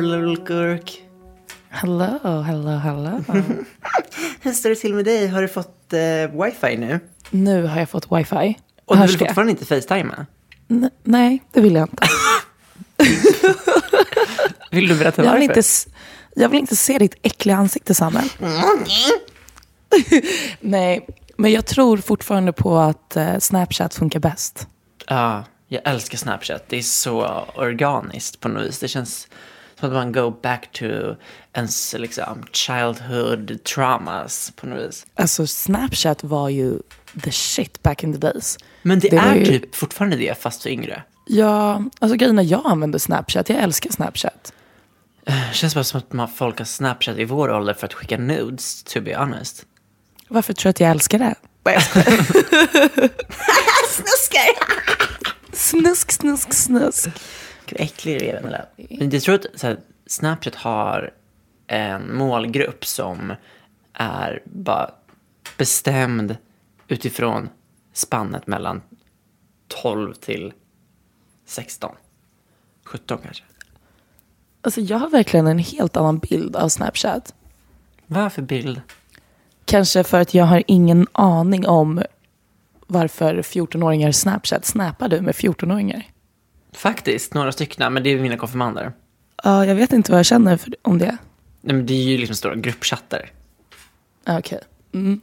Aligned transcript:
Vendor 0.00 0.80
Hello, 1.68 2.42
hello, 2.42 2.76
hello. 2.78 3.24
Hur 4.40 4.52
står 4.52 4.70
det 4.70 4.76
till 4.76 4.94
med 4.94 5.04
dig? 5.04 5.26
Har 5.26 5.42
du 5.42 5.48
fått 5.48 5.92
eh, 5.92 6.42
wifi 6.44 6.76
nu? 6.76 7.00
nu 7.30 7.62
har 7.62 7.78
jag 7.78 7.88
fått 7.90 8.12
wifi. 8.12 8.58
Och 8.84 8.96
du 8.96 9.06
vill 9.06 9.18
fortfarande 9.18 9.50
inte 9.50 9.64
facetima? 9.64 10.26
N- 10.70 10.90
nej, 11.02 11.42
det 11.52 11.60
vill 11.60 11.74
jag 11.74 11.88
inte. 11.88 12.02
Vill 14.70 14.88
du 14.88 14.98
berätta 14.98 15.22
Jag 15.22 15.26
varför? 15.30 15.40
vill 15.40 15.50
inte, 15.50 15.62
jag 16.34 16.48
vill 16.48 16.60
inte 16.60 16.76
se 16.76 16.98
ditt 16.98 17.14
äckliga 17.22 17.56
ansikte, 17.56 17.94
Samuel. 17.94 18.28
nej, 20.60 21.06
men 21.36 21.52
jag 21.52 21.66
tror 21.66 21.96
fortfarande 21.96 22.52
på 22.52 22.78
att 22.78 23.16
eh, 23.16 23.38
Snapchat 23.38 23.94
funkar 23.94 24.20
bäst. 24.20 24.66
Ja, 25.06 25.44
jag 25.68 25.82
älskar 25.84 26.18
Snapchat. 26.18 26.64
Det 26.68 26.78
är 26.78 26.82
så 26.82 27.44
organiskt 27.56 28.40
på 28.40 28.48
något 28.48 28.66
vis. 28.66 28.78
Det 28.78 28.88
känns 28.88 29.28
som 29.82 29.88
att 29.88 29.94
man 29.94 30.12
go 30.12 30.30
back 30.42 30.72
to 30.72 30.84
ens 31.52 31.94
liksom, 31.98 32.44
childhood 32.52 33.64
traumas 33.64 34.52
på 34.56 34.66
något 34.66 34.88
vis. 34.88 35.06
Alltså, 35.14 35.46
Snapchat 35.46 36.24
var 36.24 36.48
ju 36.48 36.78
the 37.24 37.32
shit 37.32 37.82
back 37.82 38.02
in 38.04 38.12
the 38.12 38.18
days. 38.18 38.58
Men 38.82 38.98
det, 39.00 39.08
Det 39.08 39.16
är 39.16 39.34
ju- 39.34 39.46
typ 39.46 39.74
fortfarande 39.74 40.16
det, 40.16 40.42
fast 40.42 40.62
för 40.62 40.70
yngre. 40.70 41.02
Ja, 41.26 41.82
alltså 41.98 42.16
grejen 42.16 42.38
är 42.38 42.42
jag 42.42 42.62
använder 42.64 42.98
Snapchat. 42.98 43.48
Jag 43.48 43.58
älskar 43.58 43.90
Snapchat. 43.90 44.52
Det 45.24 45.54
känns 45.54 45.74
bara 45.74 45.84
som 45.84 45.98
att 45.98 46.12
man, 46.12 46.28
folk 46.28 46.58
har 46.58 46.64
Snapchat 46.64 47.18
i 47.18 47.24
vår 47.24 47.50
ålder 47.50 47.74
för 47.74 47.86
att 47.86 47.94
skicka 47.94 48.18
nudes, 48.18 48.82
to 48.82 49.00
be 49.00 49.16
honest. 49.16 49.66
Varför 50.28 50.52
tror 50.52 50.64
du 50.64 50.70
att 50.70 50.80
jag 50.80 50.90
älskar 50.90 51.18
det? 51.18 51.34
Snuskar! 53.88 54.82
Snusk, 55.56 56.12
snusk, 56.12 56.54
snusk. 56.54 57.08
Äcklig 57.76 58.20
du 58.20 58.26
är, 58.26 58.32
Vendela. 58.32 58.66
Men 58.76 59.10
jag 59.10 59.22
tror 59.22 59.34
att 59.34 59.46
så 59.54 59.66
här, 59.66 59.78
Snapchat 60.06 60.54
har 60.54 61.14
en 61.66 62.16
målgrupp 62.16 62.86
som 62.86 63.34
är 63.92 64.42
bara 64.44 64.90
bestämd 65.58 66.36
utifrån 66.88 67.48
spannet 67.92 68.46
mellan 68.46 68.82
12 69.68 70.14
till 70.14 70.52
16. 71.46 71.94
17 72.84 73.18
kanske. 73.24 73.44
Alltså 74.60 74.80
jag 74.80 74.98
har 74.98 75.10
verkligen 75.10 75.46
en 75.46 75.58
helt 75.58 75.96
annan 75.96 76.18
bild 76.18 76.56
av 76.56 76.68
Snapchat. 76.68 77.34
Vad 78.06 78.24
är 78.24 78.28
för 78.28 78.42
bild? 78.42 78.80
Kanske 79.64 80.04
för 80.04 80.20
att 80.20 80.34
jag 80.34 80.44
har 80.44 80.62
ingen 80.66 81.06
aning 81.12 81.66
om 81.66 82.02
varför 82.86 83.34
14-åringar 83.42 84.12
Snapchat. 84.12 84.64
Snappar 84.64 85.08
du 85.08 85.20
med 85.20 85.34
14-åringar? 85.34 86.11
Faktiskt, 86.76 87.34
några 87.34 87.52
stycken, 87.52 87.92
men 87.92 88.02
det 88.02 88.10
är 88.10 88.18
mina 88.18 88.36
konfirmander. 88.36 88.92
Ja, 89.44 89.66
jag 89.66 89.74
vet 89.74 89.92
inte 89.92 90.10
vad 90.12 90.18
jag 90.18 90.26
känner 90.26 90.56
för, 90.56 90.74
om 90.82 90.98
det. 90.98 91.16
Nej, 91.60 91.76
men 91.76 91.86
det 91.86 91.94
är 91.94 92.02
ju 92.04 92.18
liksom 92.18 92.36
stora 92.36 92.54
gruppchattar. 92.54 93.30
Ja, 94.24 94.38
Okej. 94.38 94.60
Mm. 94.94 95.20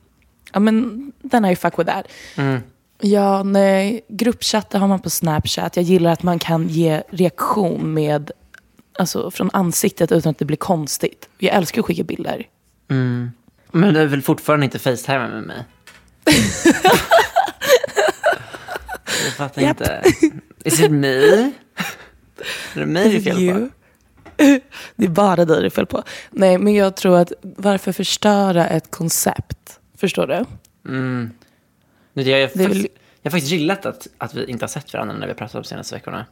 Ja, 0.53 0.59
men 0.59 1.11
den 1.21 1.45
är 1.45 1.49
ju 1.49 1.55
fuck 1.55 1.79
with 1.79 1.91
that. 1.91 2.05
Mm. 2.35 2.61
Ja, 3.01 3.43
nej. 3.43 4.01
Gruppchattar 4.07 4.79
har 4.79 4.87
man 4.87 4.99
på 4.99 5.09
Snapchat. 5.09 5.75
Jag 5.75 5.83
gillar 5.85 6.11
att 6.11 6.23
man 6.23 6.39
kan 6.39 6.67
ge 6.67 7.03
reaktion 7.09 7.93
med, 7.93 8.31
alltså 8.99 9.31
från 9.31 9.49
ansiktet 9.53 10.11
utan 10.11 10.29
att 10.29 10.37
det 10.37 10.45
blir 10.45 10.57
konstigt. 10.57 11.29
Jag 11.37 11.55
älskar 11.55 11.81
att 11.81 11.85
skicka 11.85 12.03
bilder. 12.03 12.47
Men 13.71 13.93
du 13.93 14.05
vill 14.07 14.21
fortfarande 14.21 14.65
inte 14.65 14.79
facetima 14.79 15.27
med 15.27 15.43
mig? 15.43 15.65
Jag 19.25 19.33
fattar 19.33 19.61
Japp. 19.61 19.81
inte. 19.81 20.03
Is 20.65 20.79
it 20.79 20.91
me? 20.91 21.07
Är 22.73 22.79
det 22.79 22.85
mig 22.85 23.09
det 23.09 23.29
är 23.29 23.33
fel 23.33 23.53
på? 23.53 23.69
Det 24.95 25.05
är 25.05 25.09
bara 25.09 25.45
dig 25.45 25.61
det 25.61 25.65
är 25.67 25.69
fel 25.69 25.85
på. 25.85 26.03
Nej, 26.31 26.57
men 26.57 26.73
jag 26.73 26.95
tror 26.95 27.17
att 27.17 27.31
varför 27.41 27.91
förstöra 27.91 28.67
ett 28.67 28.91
koncept? 28.91 29.79
Förstår 29.97 30.27
du? 30.27 30.45
Men 30.83 31.33
Jag, 32.13 32.39
jag, 32.39 32.49
Det 32.53 32.63
faktiskt, 32.63 32.87
jag 33.21 33.31
har 33.31 33.37
faktiskt 33.37 33.51
gillat 33.51 33.85
att, 33.85 34.07
att 34.17 34.33
vi 34.33 34.45
inte 34.45 34.63
har 34.63 34.69
sett 34.69 34.93
varandra 34.93 35.15
när 35.15 35.27
vi 35.27 35.33
pratat 35.33 35.53
de 35.53 35.63
senaste 35.63 35.95
veckorna. 35.95 36.25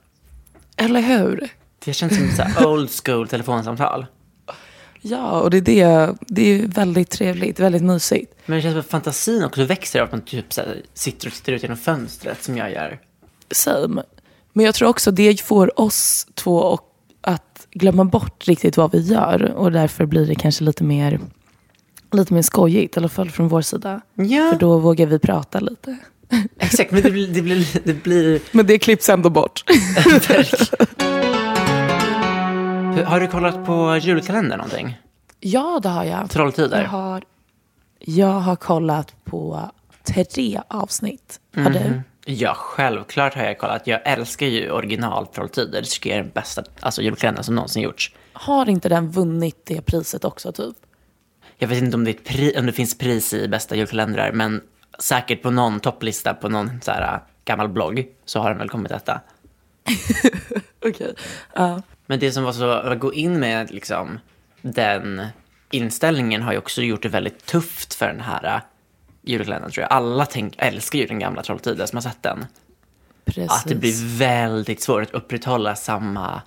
Eller 0.78 1.02
hur? 1.02 1.50
Det 1.86 1.94
känns 1.94 2.16
som 2.16 2.46
ett 2.46 2.62
old 2.66 2.90
school 3.06 3.28
telefonsamtal. 3.28 4.06
Ja, 5.02 5.42
och 5.42 5.50
det 5.50 5.58
är 5.58 5.62
det. 5.62 6.16
Det 6.28 6.42
är 6.52 6.68
väldigt 6.68 7.10
trevligt, 7.10 7.60
väldigt 7.60 7.84
mysigt. 7.84 8.34
Men 8.46 8.56
det 8.56 8.62
känns 8.62 8.74
som 8.74 8.80
att 8.80 8.90
fantasin 8.90 9.44
också 9.44 9.64
växer 9.64 10.00
av 10.00 10.06
att 10.06 10.12
man 10.12 10.22
typ 10.22 10.54
så 10.54 10.62
här, 10.62 10.82
sitter 10.94 11.28
och 11.28 11.34
tittar 11.34 11.54
ut 11.54 11.62
genom 11.64 11.78
fönstret 11.78 12.44
som 12.44 12.58
jag 12.58 12.72
gör. 12.72 13.00
Same. 13.52 14.04
Men 14.54 14.66
jag 14.66 14.76
tror 14.76 14.90
också 14.90 15.12
det 15.12 15.42
får 15.42 15.80
oss 15.80 16.28
två 16.34 16.80
att 17.22 17.68
glömma 17.72 18.06
bort 18.06 18.48
riktigt 18.48 18.78
vad 18.78 18.92
vi 18.92 19.00
gör. 19.00 19.52
Och 19.56 19.72
därför 19.72 20.06
blir 20.06 20.28
det 20.28 20.36
kanske 20.36 20.64
lite 20.64 20.84
mer, 20.84 21.20
lite 22.12 22.34
mer 22.34 22.42
skojigt, 22.42 22.98
i 22.98 23.00
alla 23.00 23.10
fall 23.10 23.30
från 23.30 23.48
vår 23.48 23.62
sida. 23.62 24.02
Ja. 24.14 24.50
För 24.52 24.60
då 24.60 24.78
vågar 24.78 25.06
vi 25.06 25.20
prata 25.20 25.60
lite. 25.60 25.98
Exakt, 26.60 26.92
men 26.92 27.02
det 27.02 27.12
blir, 27.12 27.28
det 27.28 27.42
blir, 27.42 27.68
det 27.84 27.94
blir 28.04 28.42
Men 28.52 28.66
det 28.66 28.80
klipps 28.80 29.10
ändå 29.10 29.30
bort. 29.30 29.64
Har 33.06 33.20
du 33.20 33.28
kollat 33.28 33.66
på 33.66 33.98
julkalendern 33.98 34.58
någonting? 34.58 34.98
ja, 35.40 35.80
det 35.84 35.90
har 35.90 36.04
jag. 36.04 36.30
Trolltider? 36.30 36.82
Jag 36.82 36.90
har, 36.90 37.24
jag 38.00 38.40
har 38.40 38.56
kollat 38.56 39.16
på 39.26 39.72
tre 40.04 40.62
avsnitt. 40.68 41.40
Har 41.56 41.70
du? 41.70 42.02
Ja, 42.30 42.54
självklart 42.54 43.34
har 43.34 43.44
jag 43.44 43.58
kollat. 43.58 43.88
Jag 43.88 44.02
älskar 44.06 44.46
ju 44.46 44.72
original 44.72 45.28
Trolltider. 45.28 45.82
Det 45.82 45.88
tycker 45.88 46.10
jag 46.10 46.20
är 46.20 46.24
den 46.24 46.32
bästa 46.32 46.64
alltså, 46.80 47.02
julkalendern 47.02 47.44
som 47.44 47.56
någonsin 47.56 47.84
gjorts. 47.84 48.12
Har 48.34 48.70
inte 48.70 48.90
den 48.90 49.12
vunnit 49.12 49.62
det 49.66 49.82
priset 49.82 50.26
också 50.26 50.52
typ? 50.52 50.76
Jag 51.58 51.68
vet 51.68 51.84
inte 51.84 51.98
om 51.98 52.04
det, 52.04 52.28
pri- 52.28 52.60
om 52.60 52.66
det 52.66 52.72
finns 52.72 52.98
pris 52.98 53.34
i 53.34 53.48
bästa 53.48 53.76
julkalendrar, 53.76 54.32
men 54.32 54.62
säkert 55.00 55.42
på 55.42 55.52
någon 55.52 55.80
topplista 55.80 56.34
på 56.34 56.50
någon 56.50 56.82
så 56.82 56.92
här, 56.92 57.14
äh, 57.14 57.20
gammal 57.46 57.70
blogg 57.70 58.08
så 58.26 58.40
har 58.40 58.50
den 58.50 58.58
väl 58.58 58.70
kommit 58.70 58.92
detta. 58.92 59.22
Okej. 60.86 61.14
Ja. 61.54 61.82
Men 62.06 62.20
det 62.20 62.32
som 62.32 62.44
var 62.44 62.52
så, 62.52 62.70
att 62.70 63.00
gå 63.00 63.14
in 63.14 63.40
med 63.40 63.72
liksom, 63.72 64.20
den 64.62 65.28
inställningen 65.72 66.42
har 66.42 66.52
ju 66.52 66.58
också 66.58 66.82
gjort 66.82 67.04
det 67.04 67.10
väldigt 67.10 67.46
tufft 67.46 67.94
för 67.94 68.08
den 68.08 68.22
här 68.22 68.56
äh, 68.56 68.62
julkalendern 69.30 69.72
tror 69.72 69.82
jag. 69.82 69.92
Alla 69.92 70.26
tänk, 70.26 70.56
älskar 70.58 71.00
ju 71.00 71.06
den 71.06 71.20
gamla 71.20 71.44
Trolltider 71.44 71.86
som 71.86 71.98
har 71.98 72.02
sett 72.02 72.24
den. 72.24 72.46
Precis. 73.26 73.52
att 73.52 73.66
det 73.66 73.76
blir 73.76 74.18
väldigt 74.18 74.82
svårt 74.82 75.02
att 75.02 75.14
upprätthålla 75.14 75.76
samma, 75.76 76.42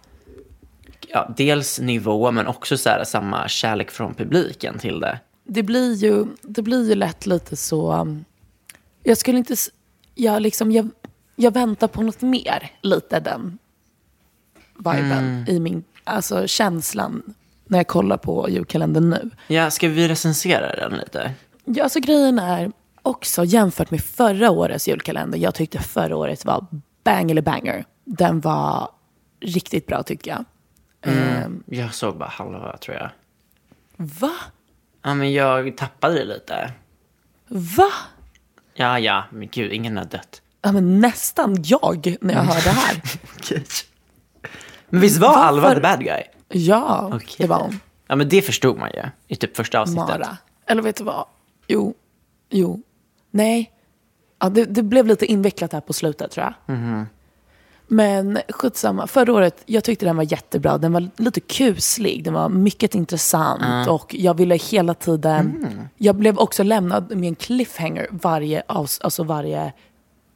ja, 1.09 1.35
dels 1.37 1.81
nivå 1.81 2.31
men 2.31 2.47
också 2.47 2.79
så 2.79 2.89
här, 2.89 3.05
samma 3.05 3.49
kärlek 3.49 3.91
från 3.91 4.15
publiken 4.15 4.79
till 4.79 5.01
det. 5.01 5.19
det 5.45 5.63
blir 5.63 5.95
ju, 5.95 6.27
det 6.43 6.63
blir 6.63 6.89
ju 6.89 6.95
lätt 6.95 7.27
lite 7.27 7.57
så... 7.57 8.07
Jag 9.03 9.19
skulle 9.19 9.39
inte... 9.39 9.55
Jag, 10.15 10.43
liksom, 10.43 10.73
jag, 10.73 10.89
jag 11.37 11.55
väntar 11.55 11.89
på 11.89 12.03
något 12.03 12.23
mer, 12.23 12.73
lite 12.83 13.21
den 13.21 13.59
viben 14.77 15.45
i 15.49 15.61
min... 15.61 15.85
Alltså 16.05 16.47
känslan 16.47 17.23
när 17.67 17.79
jag 17.79 17.87
kollar 17.87 18.17
på 18.17 18.51
julkalendern 18.51 19.11
nu. 19.11 19.31
Ja, 19.47 19.71
ska 19.71 19.89
vi 19.89 20.09
recensera 20.09 20.77
den 20.77 20.99
lite? 20.99 21.33
Ja, 21.75 21.83
alltså 21.85 22.01
grejen 22.01 22.39
är 22.39 22.73
också 23.03 23.45
jämfört 23.45 23.91
med 23.91 24.01
förra 24.05 24.51
årets 24.51 24.89
julkalender. 24.89 25.39
Jag 25.39 25.55
tyckte 25.55 25.79
förra 25.79 26.17
året 26.17 26.45
var 26.45 26.67
bang 27.05 27.31
eller 27.31 27.43
banger. 27.43 27.85
Den 28.05 28.41
var 28.41 28.91
riktigt 29.41 29.87
bra 29.87 30.03
tycker 30.03 30.31
jag. 30.31 30.45
Ehm, 31.15 31.63
Jag 31.67 31.95
såg 31.95 32.17
bara 32.17 32.29
halva 32.29 32.77
tror 32.77 32.97
jag. 32.97 33.11
va? 33.97 34.33
Ja, 35.03 35.15
men 35.15 35.33
jag 35.33 35.77
tappade 35.77 36.15
det 36.15 36.25
lite. 36.25 36.73
Va? 37.49 37.91
Ja, 38.75 38.99
ja, 38.99 39.25
men 39.31 39.49
gud, 39.49 39.73
ingen 39.73 39.97
har 39.97 40.05
dött. 40.05 40.43
Ja, 40.63 40.73
men 40.73 41.01
nästan 41.01 41.57
jag 41.65 42.17
när 42.21 42.35
jag 42.35 42.43
hör 42.43 42.65
det 42.65 42.71
här. 42.71 43.03
Men 44.93 45.01
visst 45.01 45.19
var 45.19 45.29
Varför? 45.29 45.43
Alva 45.43 45.75
the 45.75 45.81
bad 45.81 46.01
guy? 46.05 46.23
Ja, 46.49 47.11
Okej. 47.15 47.35
det 47.39 47.47
var 47.47 47.59
hon. 47.59 47.81
Ja, 48.07 48.17
men 48.17 48.29
det 48.29 48.43
förstod 48.43 48.79
man 48.79 48.91
ju 48.95 49.03
i 49.29 49.37
typ 49.37 49.57
första 49.57 49.81
avsnittet. 49.81 50.09
Mara. 50.09 50.37
Eller 50.67 50.83
vet 50.83 50.97
du 50.97 51.05
vad? 51.05 51.27
Jo, 51.73 51.95
jo, 52.51 52.81
nej. 53.31 53.73
Ja, 54.39 54.49
det, 54.49 54.65
det 54.65 54.83
blev 54.83 55.07
lite 55.07 55.27
invecklat 55.27 55.73
här 55.73 55.81
på 55.81 55.93
slutet 55.93 56.31
tror 56.31 56.47
jag. 56.67 56.77
Mhm. 56.77 57.07
Men 57.93 58.39
skitsamma. 58.49 59.07
Förra 59.07 59.33
året, 59.33 59.63
jag 59.67 59.85
tyckte 59.85 60.07
den 60.07 60.17
var 60.17 60.33
jättebra. 60.33 60.79
Den 60.79 60.93
var 60.93 61.09
lite 61.17 61.41
kuslig. 61.41 62.25
Den 62.25 62.35
var 62.35 62.49
mycket 62.49 62.95
intressant. 62.95 63.89
Och 63.89 64.15
jag 64.15 64.35
ville 64.35 64.55
hela 64.57 64.95
tiden... 64.95 65.41
Mm. 65.65 65.89
Jag 65.97 66.17
blev 66.17 66.39
också 66.39 66.63
lämnad 66.63 67.17
med 67.17 67.29
en 67.29 67.35
cliffhanger 67.35 68.09
varje, 68.11 68.63
alltså 68.67 69.23
varje 69.25 69.73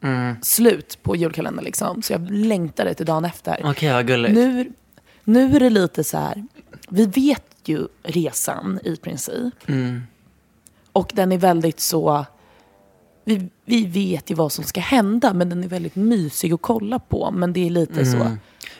Mm. 0.02 0.36
slut 0.42 0.98
på 1.02 1.16
julkalendern. 1.16 1.64
Liksom. 1.64 2.02
Så 2.02 2.12
jag 2.12 2.30
längtade 2.30 2.94
till 2.94 3.06
dagen 3.06 3.24
efter. 3.24 3.60
Okej, 3.64 3.92
vad 3.92 4.06
gulligt. 4.06 4.34
Nu, 4.34 4.72
nu 5.24 5.56
är 5.56 5.60
det 5.60 5.70
lite 5.70 6.04
så 6.04 6.18
här, 6.18 6.44
vi 6.88 7.06
vet 7.06 7.44
ju 7.64 7.86
resan 8.02 8.78
i 8.84 8.96
princip. 8.96 9.54
Och 10.94 11.10
den 11.14 11.32
är 11.32 11.38
väldigt 11.38 11.80
så, 11.80 12.26
vi, 13.24 13.48
vi 13.64 13.86
vet 13.86 14.30
ju 14.30 14.34
vad 14.34 14.52
som 14.52 14.64
ska 14.64 14.80
hända, 14.80 15.34
men 15.34 15.48
den 15.48 15.64
är 15.64 15.68
väldigt 15.68 15.96
mysig 15.96 16.52
att 16.52 16.62
kolla 16.62 16.98
på. 16.98 17.30
Men 17.30 17.52
det 17.52 17.66
är 17.66 17.70
lite 17.70 18.06
så, 18.06 18.16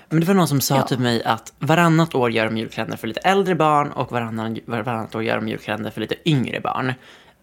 Men 0.08 0.20
det 0.20 0.26
var 0.26 0.34
någon 0.34 0.48
som 0.48 0.60
sa 0.60 0.76
Ja. 0.76 0.82
till 0.82 0.98
mig 0.98 1.22
att 1.24 1.52
varannat 1.58 2.14
år 2.14 2.30
gör 2.30 2.44
de 2.44 2.56
julkalender 2.56 2.96
för 2.96 3.06
lite 3.08 3.20
äldre 3.20 3.54
barn 3.54 3.92
och 3.92 4.12
varannan, 4.12 4.58
varannat 4.66 5.14
år 5.14 5.22
gör 5.22 5.36
de 5.36 5.48
julkalender 5.48 5.90
för 5.90 6.00
lite 6.00 6.14
yngre 6.24 6.60
barn. 6.60 6.92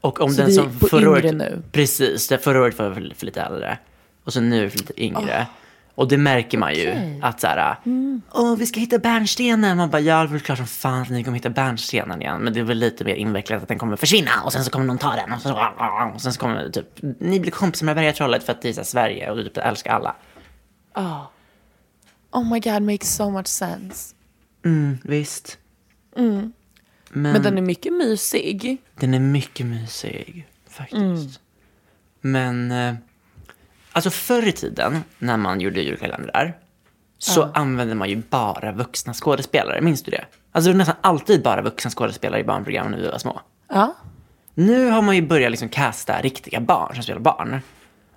Och 0.01 0.21
om 0.21 0.29
Så 0.31 0.37
den 0.41 0.47
vi 0.47 0.57
är 0.57 0.61
som 0.61 0.79
på 0.79 0.87
förra 0.87 0.99
yngre 1.01 1.11
året, 1.11 1.35
nu? 1.35 1.61
Precis, 1.71 2.27
det 2.27 2.37
förra 2.37 2.61
året 2.61 2.79
var 2.79 2.93
för, 2.93 3.13
för 3.15 3.25
lite 3.25 3.41
äldre. 3.41 3.77
Och 4.23 4.33
så 4.33 4.41
nu 4.41 4.59
är 4.59 4.63
det 4.63 4.69
för 4.69 4.77
lite 4.79 5.03
yngre. 5.03 5.47
Och 6.01 6.07
det 6.07 6.17
märker 6.17 6.57
man 6.57 6.73
ju 6.73 7.19
att 7.21 7.41
så 7.41 7.47
här, 7.47 7.75
åh 8.31 8.55
vi 8.55 8.65
ska 8.65 8.79
hitta 8.79 8.99
bärnstenen. 8.99 9.77
Man 9.77 9.89
bara, 9.89 9.99
ja 9.99 10.23
det 10.25 10.35
är 10.35 10.39
klart 10.39 10.57
som 10.57 10.67
fan 10.67 11.01
att 11.01 11.09
ni 11.09 11.23
kommer 11.23 11.37
hitta 11.37 11.49
bärnstenen 11.49 12.21
igen. 12.21 12.41
Men 12.41 12.53
det 12.53 12.59
är 12.59 12.63
väl 12.63 12.77
lite 12.77 13.05
mer 13.05 13.15
invecklat 13.15 13.61
att 13.61 13.67
den 13.67 13.79
kommer 13.79 13.95
försvinna 13.95 14.31
och 14.43 14.53
sen 14.53 14.63
så 14.63 14.71
kommer 14.71 14.85
någon 14.85 14.97
ta 14.97 15.15
den. 15.15 15.33
Och, 15.33 15.41
så, 15.41 15.69
och 16.13 16.21
sen 16.21 16.33
så 16.33 16.39
kommer 16.39 16.69
typ, 16.69 16.87
ni 17.19 17.39
blir 17.39 17.51
kompisar 17.51 17.85
med 17.85 17.95
bergatrollet 17.95 18.43
för 18.43 18.51
att 18.51 18.61
det 18.61 18.69
är 18.69 18.73
så 18.73 18.79
här 18.79 18.85
Sverige 18.85 19.31
och 19.31 19.37
du 19.37 19.43
typ 19.43 19.57
älskar 19.57 19.91
alla. 19.91 20.15
oh 22.31 22.53
my 22.53 22.59
god, 22.59 22.81
makes 22.81 23.15
so 23.15 23.29
much 23.29 23.47
sense. 23.47 24.15
Visst. 25.03 25.57
Mm. 26.17 26.53
Men, 27.09 27.43
den 27.43 27.57
är 27.57 27.61
mycket 27.61 27.93
mysig. 27.93 28.77
Den 28.95 29.13
är 29.13 29.19
mycket 29.19 29.65
mysig, 29.65 30.47
faktiskt. 30.69 30.95
Mm. 31.01 31.29
Men, 32.21 32.71
eh, 32.71 32.95
alltså 33.91 34.09
förr 34.09 34.47
i 34.47 34.51
tiden, 34.51 35.03
när 35.19 35.37
man 35.37 35.61
gjorde 35.61 35.81
julkalendrar, 35.81 36.57
så 37.17 37.43
använde 37.53 37.95
man 37.95 38.09
ju 38.09 38.15
bara 38.29 38.71
vuxna 38.71 39.13
skådespelare. 39.13 39.81
Minns 39.81 40.03
du 40.03 40.11
det? 40.11 40.25
Alltså 40.51 40.69
det 40.69 40.73
var 40.73 40.77
nästan 40.77 40.95
alltid 41.01 41.43
bara 41.43 41.61
vuxna 41.61 41.91
skådespelare 41.91 42.41
i 42.41 42.43
barnprogram 42.43 42.91
när 42.91 42.97
vi 42.97 43.07
var 43.07 43.17
små. 43.17 43.41
Ja. 43.67 43.95
Nu 44.53 44.89
har 44.89 45.01
man 45.01 45.15
ju 45.15 45.21
börjat 45.21 45.51
liksom 45.51 45.69
casta 45.69 46.21
riktiga 46.21 46.59
barn 46.59 46.93
som 46.93 47.03
spelar 47.03 47.19
barn. 47.19 47.61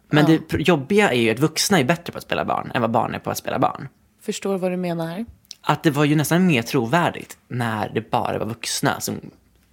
Men 0.09 0.27
det 0.27 0.39
pr- 0.39 0.59
jobbiga 0.59 1.11
är 1.13 1.21
ju 1.21 1.31
att 1.31 1.39
vuxna 1.39 1.79
är 1.79 1.85
bättre 1.85 2.13
på 2.13 2.19
att 2.19 2.25
spela 2.25 2.45
barn 2.45 2.71
än 2.75 2.81
vad 2.81 2.91
barn 2.91 3.15
är 3.15 3.19
på 3.19 3.31
att 3.31 3.39
spela 3.39 3.59
barn. 3.59 3.89
Förstår 4.23 4.59
vad 4.59 4.71
du 4.71 4.77
menar. 4.77 5.25
Att 5.61 5.83
det 5.83 5.91
var 5.91 6.05
ju 6.05 6.17
nästan 6.17 6.47
mer 6.47 6.63
trovärdigt 6.63 7.39
när 7.49 7.89
det 7.95 8.11
bara 8.11 8.39
var 8.39 8.47
vuxna 8.47 9.01
som 9.01 9.21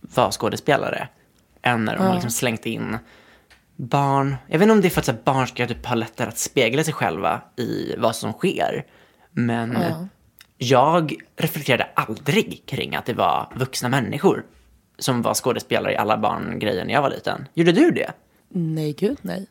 var 0.01 0.31
skådespelare. 0.31 1.07
Än 1.61 1.85
när 1.85 1.97
de 1.97 2.05
har 2.05 2.13
liksom 2.13 2.31
slängt 2.31 2.65
in 2.65 2.97
barn. 3.81 4.35
Jag 4.47 4.59
vet 4.59 4.61
inte 4.61 4.73
om 4.73 4.81
det 4.81 4.87
är 4.87 4.89
för 4.89 5.01
att 5.01 5.05
så 5.05 5.11
här, 5.11 5.19
barn 5.23 5.47
ska 5.47 5.67
typ 5.67 5.85
ha 5.85 5.95
lättare 5.95 6.27
att 6.27 6.37
spegla 6.37 6.83
sig 6.83 6.93
själva 6.93 7.41
i 7.57 7.95
vad 7.97 8.15
som 8.15 8.33
sker. 8.33 8.85
Men 9.31 9.77
jag 10.57 11.15
reflekterade 11.37 11.87
aldrig 11.93 12.63
kring 12.65 12.95
att 12.95 13.05
det 13.05 13.13
var 13.13 13.53
vuxna 13.55 13.89
människor 13.89 14.45
som 14.99 15.21
var 15.21 15.33
skådespelare 15.33 15.93
i 15.93 15.97
alla 15.97 16.17
barngrejer 16.17 16.85
när 16.85 16.93
jag 16.93 17.01
var 17.01 17.09
liten. 17.09 17.47
Gjorde 17.53 17.71
du 17.71 17.91
det? 17.91 18.11
Nej, 18.49 18.93
gud 18.93 19.17
nej. 19.21 19.47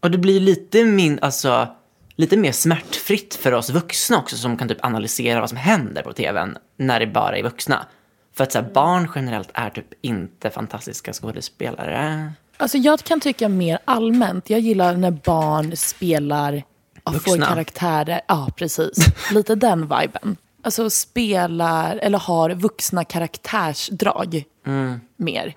Och 0.00 0.10
det 0.10 0.18
blir 0.18 0.40
lite, 0.40 0.84
min, 0.84 1.18
alltså, 1.22 1.68
lite 2.16 2.36
mer 2.36 2.52
smärtfritt 2.52 3.34
för 3.34 3.52
oss 3.52 3.70
vuxna 3.70 4.18
också 4.18 4.36
som 4.36 4.56
kan 4.56 4.68
typ 4.68 4.84
analysera 4.84 5.40
vad 5.40 5.48
som 5.48 5.58
händer 5.58 6.02
på 6.02 6.12
tvn 6.12 6.56
när 6.76 7.00
det 7.00 7.06
bara 7.06 7.36
är 7.36 7.42
vuxna. 7.42 7.86
För 8.32 8.44
att 8.44 8.52
så 8.52 8.58
här, 8.58 8.70
barn 8.72 9.08
generellt 9.14 9.50
är 9.54 9.70
typ 9.70 9.86
inte 10.00 10.50
fantastiska 10.50 11.12
skådespelare. 11.12 12.32
Alltså 12.60 12.78
jag 12.78 12.98
kan 13.00 13.20
tycka 13.20 13.48
mer 13.48 13.78
allmänt. 13.84 14.50
Jag 14.50 14.60
gillar 14.60 14.96
när 14.96 15.10
barn 15.10 15.76
spelar, 15.76 16.62
ja, 17.04 17.12
får 17.12 17.46
karaktärer. 17.46 18.20
Ja, 18.28 18.48
precis. 18.56 18.96
Lite 19.32 19.54
den 19.54 19.80
viben. 19.82 20.36
Alltså 20.62 20.90
spelar, 20.90 21.96
eller 21.96 22.18
har 22.18 22.50
vuxna 22.50 23.04
karaktärsdrag 23.04 24.44
Mm. 24.66 25.00
mer. 25.16 25.56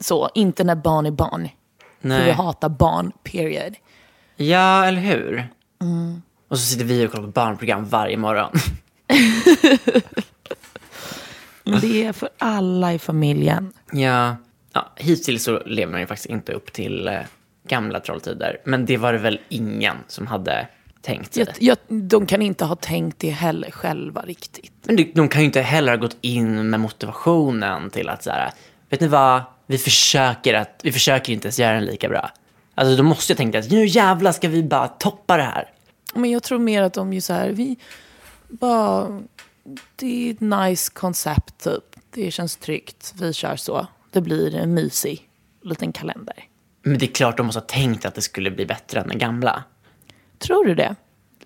Så, 0.00 0.30
inte 0.34 0.64
när 0.64 0.74
barn 0.74 1.06
är 1.06 1.10
barn. 1.10 1.48
För 2.02 2.08
vi 2.08 2.14
Nej. 2.18 2.32
hatar 2.32 2.68
barn, 2.68 3.12
period. 3.24 3.74
Ja, 4.36 4.84
eller 4.84 5.00
hur? 5.00 5.48
Mm. 5.80 6.22
Och 6.48 6.58
så 6.58 6.64
sitter 6.66 6.84
vi 6.84 7.06
och 7.06 7.10
kollar 7.10 7.24
på 7.24 7.30
barnprogram 7.30 7.84
varje 7.84 8.16
morgon. 8.16 8.52
Det 11.80 12.04
är 12.04 12.12
för 12.12 12.28
alla 12.38 12.92
i 12.94 12.98
familjen. 12.98 13.72
ja. 13.92 14.36
Ja, 14.76 14.92
hittills 14.96 15.44
så 15.44 15.62
lever 15.66 15.92
man 15.92 16.00
ju 16.00 16.06
faktiskt 16.06 16.26
inte 16.26 16.52
upp 16.52 16.72
till 16.72 17.08
eh, 17.08 17.20
gamla 17.68 18.00
trolltider. 18.00 18.60
Men 18.64 18.86
det 18.86 18.96
var 18.96 19.12
det 19.12 19.18
väl 19.18 19.40
ingen 19.48 19.96
som 20.08 20.26
hade 20.26 20.68
tänkt 21.02 21.34
sig. 21.34 21.46
Jag, 21.58 21.78
jag, 21.88 22.00
de 22.08 22.26
kan 22.26 22.42
inte 22.42 22.64
ha 22.64 22.76
tänkt 22.76 23.18
det 23.18 23.30
heller 23.30 23.70
själva 23.70 24.22
riktigt. 24.22 24.72
Men 24.82 24.96
de, 24.96 25.12
de 25.14 25.28
kan 25.28 25.40
ju 25.40 25.46
inte 25.46 25.60
heller 25.60 25.92
ha 25.92 25.96
gått 25.96 26.16
in 26.20 26.70
med 26.70 26.80
motivationen 26.80 27.90
till 27.90 28.08
att 28.08 28.22
så 28.22 28.30
här, 28.30 28.50
vet 28.88 29.00
ni 29.00 29.08
vad, 29.08 29.42
vi 29.66 29.78
försöker, 29.78 30.54
att, 30.54 30.80
vi 30.82 30.92
försöker 30.92 31.32
inte 31.32 31.46
ens 31.46 31.58
göra 31.58 31.74
den 31.74 31.84
lika 31.84 32.08
bra. 32.08 32.30
Alltså 32.74 32.96
då 32.96 33.02
måste 33.02 33.32
jag 33.32 33.38
tänka 33.38 33.58
att 33.58 33.70
nu 33.70 33.86
jävlar 33.86 34.32
ska 34.32 34.48
vi 34.48 34.62
bara 34.62 34.88
toppa 34.88 35.36
det 35.36 35.42
här. 35.42 35.70
Men 36.14 36.30
jag 36.30 36.42
tror 36.42 36.58
mer 36.58 36.82
att 36.82 36.94
de 36.94 37.12
ju 37.12 37.20
så 37.20 37.32
här, 37.32 37.48
vi 37.48 37.76
bara, 38.48 39.22
det 39.96 40.28
är 40.28 40.30
ett 40.30 40.40
nice 40.40 40.92
koncept 40.94 41.64
typ. 41.64 41.84
Det 42.10 42.30
känns 42.30 42.56
tryggt, 42.56 43.14
vi 43.20 43.32
kör 43.32 43.56
så. 43.56 43.86
Det 44.12 44.20
blir 44.20 44.54
en 44.54 44.74
mysig 44.74 45.28
liten 45.62 45.92
kalender. 45.92 46.44
Men 46.82 46.98
det 46.98 47.06
är 47.06 47.12
klart 47.12 47.36
de 47.36 47.46
måste 47.46 47.60
ha 47.60 47.66
tänkt 47.66 48.06
att 48.06 48.14
det 48.14 48.22
skulle 48.22 48.50
bli 48.50 48.66
bättre 48.66 49.00
än 49.00 49.08
den 49.08 49.18
gamla. 49.18 49.64
Tror 50.38 50.64
du 50.64 50.74
det? 50.74 50.96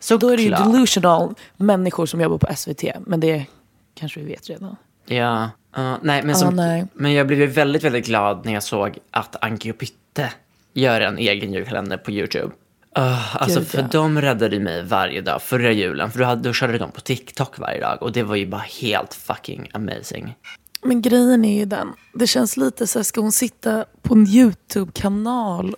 Så 0.00 0.16
Då 0.16 0.28
är 0.28 0.36
det 0.36 0.42
ju 0.42 0.50
delusional 0.50 1.34
människor 1.56 2.06
som 2.06 2.20
jobbar 2.20 2.38
på 2.38 2.56
SVT. 2.56 2.84
Men 3.06 3.20
det 3.20 3.46
kanske 3.94 4.20
vi 4.20 4.26
vet 4.26 4.50
redan. 4.50 4.76
Ja, 5.06 5.50
ja, 5.76 5.98
nej, 6.02 6.22
men, 6.22 6.34
som, 6.34 6.56
nej. 6.56 6.86
men 6.92 7.12
jag 7.12 7.26
blev 7.26 7.48
väldigt, 7.48 7.84
väldigt 7.84 8.06
glad 8.06 8.44
när 8.44 8.52
jag 8.52 8.62
såg 8.62 8.98
att 9.10 9.44
Anki 9.44 9.72
och 9.72 9.78
Pytte 9.78 10.32
gör 10.72 11.00
en 11.00 11.18
egen 11.18 11.52
julkalender 11.52 11.96
på 11.96 12.10
YouTube. 12.10 12.52
Uh, 12.98 13.42
alltså 13.42 13.58
Gud, 13.58 13.68
för 13.68 13.78
ja. 13.78 13.88
de 13.92 14.20
räddade 14.20 14.60
mig 14.60 14.82
varje 14.82 15.20
dag 15.20 15.42
förra 15.42 15.72
julen. 15.72 16.10
För 16.10 16.18
då, 16.18 16.24
hade, 16.24 16.42
då 16.48 16.52
körde 16.52 16.78
de 16.78 16.90
på 16.90 17.00
TikTok 17.00 17.58
varje 17.58 17.80
dag. 17.80 18.02
Och 18.02 18.12
det 18.12 18.22
var 18.22 18.36
ju 18.36 18.46
bara 18.46 18.64
helt 18.80 19.14
fucking 19.14 19.70
amazing. 19.72 20.34
Men 20.82 21.02
grejen 21.02 21.44
är 21.44 21.58
ju 21.58 21.64
den. 21.64 21.92
Det 22.14 22.26
känns 22.26 22.56
lite 22.56 22.86
så 22.86 22.98
här, 22.98 23.04
ska 23.04 23.20
hon 23.20 23.32
sitta 23.32 23.84
på 24.02 24.14
en 24.14 24.26
YouTube-kanal 24.26 25.76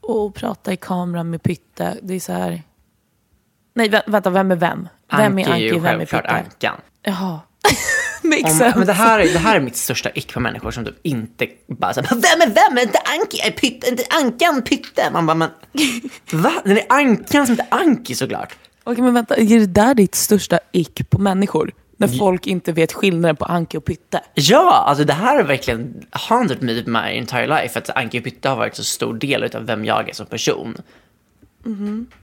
och 0.00 0.34
prata 0.34 0.72
i 0.72 0.76
kameran 0.76 1.30
med 1.30 1.42
Pytte? 1.42 1.96
Det 2.02 2.14
är 2.14 2.20
så 2.20 2.32
här... 2.32 2.62
Nej, 3.74 3.90
vä- 3.90 4.02
vänta, 4.06 4.30
vem 4.30 4.50
är 4.50 4.56
vem? 4.56 4.88
Vem 5.16 5.32
Anki 5.38 5.42
är 5.42 5.52
Anki, 5.52 5.78
vem 5.78 6.00
är 6.00 6.06
Pytte? 6.06 6.28
Ankan. 6.28 6.76
Jaha. 7.02 7.40
Om, 8.24 8.58
men 8.76 8.86
det 8.86 8.92
här, 8.92 9.18
är, 9.18 9.32
det 9.32 9.38
här 9.38 9.56
är 9.56 9.60
mitt 9.60 9.76
största 9.76 10.10
ick 10.14 10.34
på 10.34 10.40
människor 10.40 10.70
som 10.70 10.84
typ 10.84 10.98
inte 11.02 11.46
bara 11.68 11.94
så 11.94 12.00
här, 12.02 12.08
vem 12.16 12.50
är 12.50 12.54
vem? 12.54 12.78
Är 12.78 12.82
inte 12.82 12.98
Anki? 12.98 13.38
Är 13.40 13.50
Pytte? 13.50 13.88
Inte 13.88 14.04
Ankan 14.10 14.62
Pytte? 14.62 15.10
Man 15.12 15.26
bara, 15.26 15.34
men 15.34 15.50
va? 16.32 16.52
Det 16.64 16.80
är 16.80 16.86
Ankan 16.88 17.46
som 17.46 17.52
inte 17.52 17.66
är 17.70 17.78
Anki 17.78 18.14
såklart. 18.14 18.56
Okej 18.84 19.02
men 19.04 19.14
vänta, 19.14 19.36
är 19.36 19.58
det 19.58 19.66
där 19.66 19.94
ditt 19.94 20.14
största 20.14 20.58
ick 20.72 21.10
på 21.10 21.18
människor? 21.18 21.72
När 21.96 22.08
folk 22.08 22.46
inte 22.46 22.72
vet 22.72 22.92
skillnaden 22.92 23.36
på 23.36 23.44
Anki 23.44 23.78
och 23.78 23.84
Pytte? 23.84 24.20
Ja, 24.34 24.84
alltså 24.86 25.04
det 25.04 25.12
här 25.12 25.36
har 25.36 25.44
verkligen 25.44 26.06
haunted 26.10 26.62
me 26.62 26.82
my 26.86 27.18
entire 27.18 27.46
life. 27.46 27.78
Att 27.78 27.96
Anki 27.96 28.20
och 28.20 28.24
Pytte 28.24 28.48
har 28.48 28.56
varit 28.56 28.76
så 28.76 28.84
stor 28.84 29.14
del 29.14 29.56
av 29.56 29.66
vem 29.66 29.84
jag 29.84 30.08
är 30.08 30.14
som 30.14 30.26
person. 30.26 30.76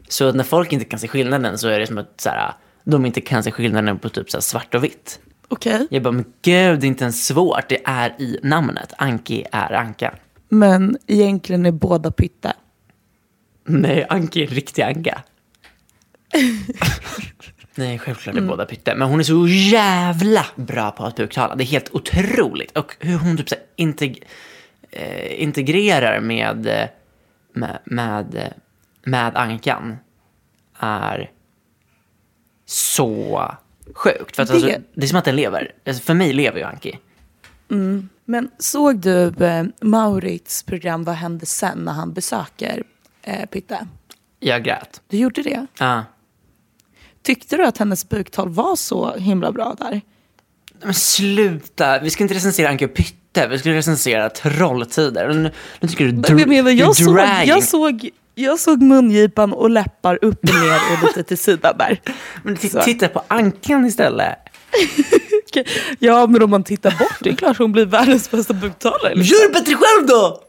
Så 0.07 0.31
när 0.31 0.43
folk 0.43 0.73
inte 0.73 0.85
kan 0.85 0.99
se 0.99 1.07
skillnaden 1.07 1.57
så 1.57 1.67
är 1.67 1.79
det 1.79 1.87
som 1.87 1.97
att 1.97 2.21
så 2.21 2.29
här, 2.29 2.53
de 2.83 3.05
inte 3.05 3.21
kan 3.21 3.43
se 3.43 3.51
skillnaden 3.51 3.99
på 3.99 4.09
typ 4.09 4.31
så 4.31 4.37
här, 4.37 4.41
svart 4.41 4.75
och 4.75 4.83
vitt. 4.83 5.19
Okej. 5.47 5.87
Jag 5.89 6.03
bara, 6.03 6.11
men 6.11 6.25
gud, 6.41 6.79
det 6.79 6.85
är 6.85 6.87
inte 6.87 7.03
ens 7.03 7.27
svårt. 7.27 7.69
Det 7.69 7.81
är 7.85 8.21
i 8.21 8.39
namnet. 8.43 8.93
Anki 8.97 9.45
är 9.51 9.73
Anka. 9.73 10.13
Men 10.49 10.97
egentligen 11.07 11.65
är 11.65 11.71
båda 11.71 12.11
Pytte. 12.11 12.53
Nej, 13.65 14.05
Anki 14.09 14.43
är 14.43 14.47
en 14.47 14.53
riktig 14.53 14.81
Anka. 14.81 15.23
Nej, 17.75 17.99
självklart 17.99 18.35
är 18.35 18.41
båda 18.41 18.65
Pytte. 18.65 18.95
Men 18.95 19.07
hon 19.09 19.19
är 19.19 19.23
så 19.23 19.47
jävla 19.47 20.45
bra 20.55 20.91
på 20.91 21.03
att 21.05 21.15
buktala. 21.15 21.55
Det 21.55 21.63
är 21.63 21.65
helt 21.65 21.89
otroligt. 21.95 22.77
Och 22.77 22.95
hur 22.99 23.17
hon 23.17 23.37
typ 23.37 23.49
så 23.49 23.55
integ- 23.77 24.23
eh, 24.91 25.41
integrerar 25.43 26.19
med, 26.19 26.67
eh, 26.67 26.87
med, 27.53 27.79
med, 27.85 28.35
eh, 28.35 28.47
med 29.03 29.35
Ankan 29.35 29.97
är 30.79 31.31
så 32.65 33.51
sjukt. 33.93 34.35
För 34.35 34.43
att 34.43 34.49
Det-. 34.49 34.53
Alltså, 34.55 34.69
det 34.93 35.03
är 35.03 35.07
som 35.07 35.17
att 35.17 35.25
den 35.25 35.35
lever. 35.35 35.71
Alltså, 35.85 36.03
för 36.03 36.13
mig 36.13 36.33
lever 36.33 36.57
ju 36.59 36.63
Anki. 36.65 36.99
Men 38.25 38.49
såg 38.59 38.99
du 38.99 39.27
eh, 39.45 39.63
Maurits 39.81 40.63
program 40.63 41.03
Vad 41.03 41.15
hände 41.15 41.45
sen 41.45 41.77
när 41.77 41.91
han 41.91 42.13
besöker 42.13 42.83
eh, 43.21 43.45
Pytte? 43.45 43.87
Jag 44.39 44.63
grät. 44.63 45.01
Du 45.07 45.17
gjorde 45.17 45.41
det? 45.43 45.65
Ja. 45.79 46.03
Tyckte 47.23 47.57
du 47.57 47.65
att 47.65 47.77
hennes 47.77 48.09
buktal 48.09 48.49
var 48.49 48.75
så 48.75 49.13
himla 49.15 49.51
bra 49.51 49.75
där? 49.79 50.01
Men 50.83 50.93
sluta, 50.93 51.99
vi 51.99 52.09
ska 52.09 52.23
inte 52.23 52.33
recensera 52.35 52.69
Anka 52.69 52.87
Pytte, 52.87 53.47
vi 53.47 53.59
ska 53.59 53.69
recensera 53.69 54.29
Trolltider. 54.29 55.27
Nu, 55.33 55.51
nu 55.79 55.87
tycker 55.87 56.05
du 56.05 56.11
dr- 56.11 56.35
Men, 56.35 56.49
men, 56.49 56.63
men, 56.65 56.77
jag, 56.77 56.95
såg, 56.95 57.19
jag, 57.45 57.63
såg, 57.63 58.09
jag 58.35 58.59
såg 58.59 58.81
mungipan 58.81 59.53
och 59.53 59.69
läppar 59.69 60.19
upp 60.21 60.43
och 60.43 60.55
ner 60.55 60.75
och 60.93 61.07
lite 61.07 61.23
till 61.23 61.37
sidan 61.37 61.77
där. 61.77 62.01
Men 62.43 62.57
t- 62.57 62.69
titta 62.83 63.07
på 63.07 63.23
Ankan 63.27 63.85
istället. 63.85 64.35
Ja, 65.99 66.27
men 66.27 66.41
om 66.43 66.49
man 66.49 66.63
tittar 66.63 66.91
bort, 66.91 67.17
det 67.19 67.29
är 67.29 67.35
klart 67.35 67.57
hon 67.57 67.71
blir 67.71 67.85
världens 67.85 68.31
bästa 68.31 68.53
buktalare. 68.53 69.15
liksom. 69.15 69.37
Gör 69.37 69.47
det 69.47 69.53
bättre 69.53 69.75
själv 69.75 70.07
då! 70.07 70.43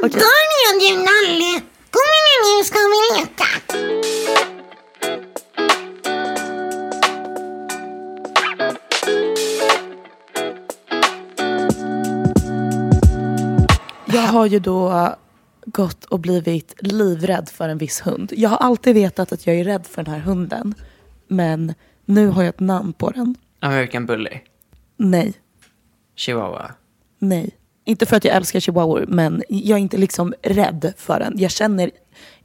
Daniel, 0.00 0.76
du 0.80 0.96
nalle! 0.96 1.60
Kom 1.90 2.08
igen 2.16 2.58
nu 2.58 2.64
ska 2.64 2.78
vi 2.78 3.20
leka! 3.20 4.49
Jag 14.12 14.22
har 14.22 14.46
ju 14.46 14.58
då 14.58 15.14
gått 15.64 16.04
och 16.04 16.20
blivit 16.20 16.74
livrädd 16.78 17.48
för 17.48 17.68
en 17.68 17.78
viss 17.78 18.00
hund. 18.06 18.32
Jag 18.36 18.50
har 18.50 18.56
alltid 18.56 18.94
vetat 18.94 19.32
att 19.32 19.46
jag 19.46 19.56
är 19.56 19.64
rädd 19.64 19.86
för 19.86 20.02
den 20.02 20.14
här 20.14 20.20
hunden. 20.20 20.74
Men 21.28 21.74
nu 22.04 22.26
har 22.26 22.42
jag 22.42 22.48
ett 22.48 22.60
namn 22.60 22.92
på 22.92 23.10
den. 23.10 23.34
American 23.60 24.06
Bully. 24.06 24.40
Nej, 24.96 25.34
Chihuahua. 26.16 26.74
nej. 27.18 27.56
Inte 27.84 28.06
för 28.06 28.16
att 28.16 28.24
jag 28.24 28.36
älskar 28.36 28.60
chihuahuor, 28.60 29.04
men 29.08 29.42
jag 29.48 29.76
är 29.76 29.80
inte 29.82 29.96
liksom 29.96 30.34
rädd 30.42 30.92
för 30.96 31.18
den. 31.20 31.32
Jag 31.36 31.50
känner 31.50 31.90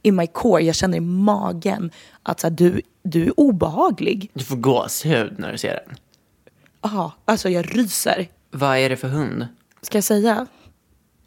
i 0.02 0.12
my 0.12 0.26
core, 0.26 0.62
jag 0.62 0.74
känner 0.74 0.96
i 0.96 1.00
magen 1.00 1.90
att 2.22 2.40
så 2.40 2.46
här, 2.46 2.54
du, 2.54 2.82
du 3.02 3.26
är 3.26 3.40
obehaglig. 3.40 4.30
Du 4.34 4.44
får 4.44 4.56
gåshud 4.56 5.34
när 5.38 5.52
du 5.52 5.58
ser 5.58 5.80
den. 5.86 5.96
Aha, 6.80 7.12
alltså 7.24 7.48
jag 7.48 7.76
ryser. 7.78 8.28
Vad 8.50 8.78
är 8.78 8.88
det 8.88 8.96
för 8.96 9.08
hund? 9.08 9.46
Ska 9.82 9.96
jag 9.96 10.04
säga? 10.04 10.46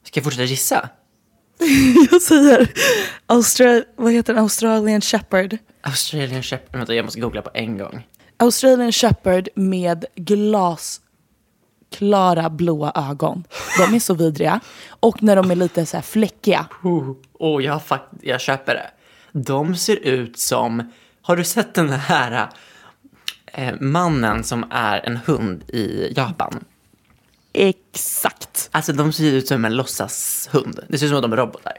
Ska 0.04 0.18
jag 0.18 0.24
fortsätta 0.24 0.44
gissa? 0.44 0.90
Jag 2.12 2.22
säger 2.22 2.72
Austra- 3.28 3.84
vad 3.96 4.14
heter 4.14 4.34
den? 4.34 4.44
Australian 4.44 5.02
Shepherd. 5.02 5.58
Australian 5.82 6.44
Shepherd. 6.44 6.76
Vänta, 6.78 6.96
jag 6.96 7.06
måste 7.06 7.20
googla 7.20 7.42
på 7.42 7.50
en 7.54 7.78
gång. 7.78 8.08
Australian 8.38 8.92
Shepherd 8.92 9.50
med 9.56 10.06
glasklara 10.16 11.00
blåa 12.50 12.92
ögon. 13.12 13.44
De 13.78 13.96
är 13.96 14.00
så 14.00 14.14
vidriga. 14.14 14.60
Och 14.90 15.24
när 15.24 15.36
de 15.36 15.52
är 15.52 15.56
lite 15.56 15.86
så 15.86 15.98
här 15.98 16.02
fläckiga. 16.02 16.66
Åh, 16.84 17.12
oh, 17.34 17.64
jag, 17.64 17.74
har 17.74 17.80
fakt- 17.80 18.14
jag 18.22 18.42
köper 18.42 18.74
det. 18.76 18.92
De 19.32 19.76
ser 19.76 19.96
ut 19.96 20.40
som... 20.40 20.92
Har 21.22 21.36
du 21.36 21.44
sett 21.44 21.74
den 21.74 21.90
här 21.90 22.50
eh, 23.46 23.74
mannen 23.80 24.44
som 24.44 24.66
är 24.72 25.06
en 25.06 25.18
hund 25.18 25.64
i 25.70 26.14
Japan? 26.16 26.64
Exakt. 27.54 28.70
Alltså 28.72 28.94
de 28.94 29.14
ser 29.14 29.34
ut 29.34 29.48
som 29.48 29.66
en 29.66 29.76
låtsashund. 29.76 30.80
Det 30.88 30.98
ser 30.98 31.06
ut 31.06 31.10
som 31.10 31.18
att 31.18 31.22
de 31.24 31.34
är 31.34 31.38
robotar. 31.38 31.74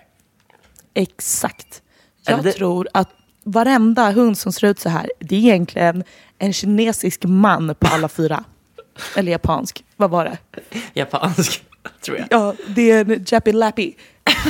Exakt. 0.95 1.83
Jag 2.27 2.43
det- 2.43 2.53
tror 2.53 2.89
att 2.95 3.09
varenda 3.45 4.11
hund 4.11 4.39
som 4.39 4.53
ser 4.53 4.67
ut 4.67 4.81
så 4.81 4.89
här, 4.89 5.11
det 5.19 5.35
är 5.35 5.39
egentligen 5.39 6.05
en 6.39 6.53
kinesisk 6.53 7.25
man 7.25 7.75
på 7.79 7.87
alla 7.87 8.09
fyra. 8.09 8.45
Eller 9.17 9.33
japansk. 9.33 9.85
Vad 9.97 10.11
var 10.11 10.25
det? 10.25 10.39
Japansk, 10.95 11.65
tror 12.05 12.19
jag. 12.19 12.27
Ja, 12.31 12.55
det 12.69 12.91
är 12.91 13.11
en 13.11 13.25
Jappy 13.29 13.53
Lappy 13.53 13.93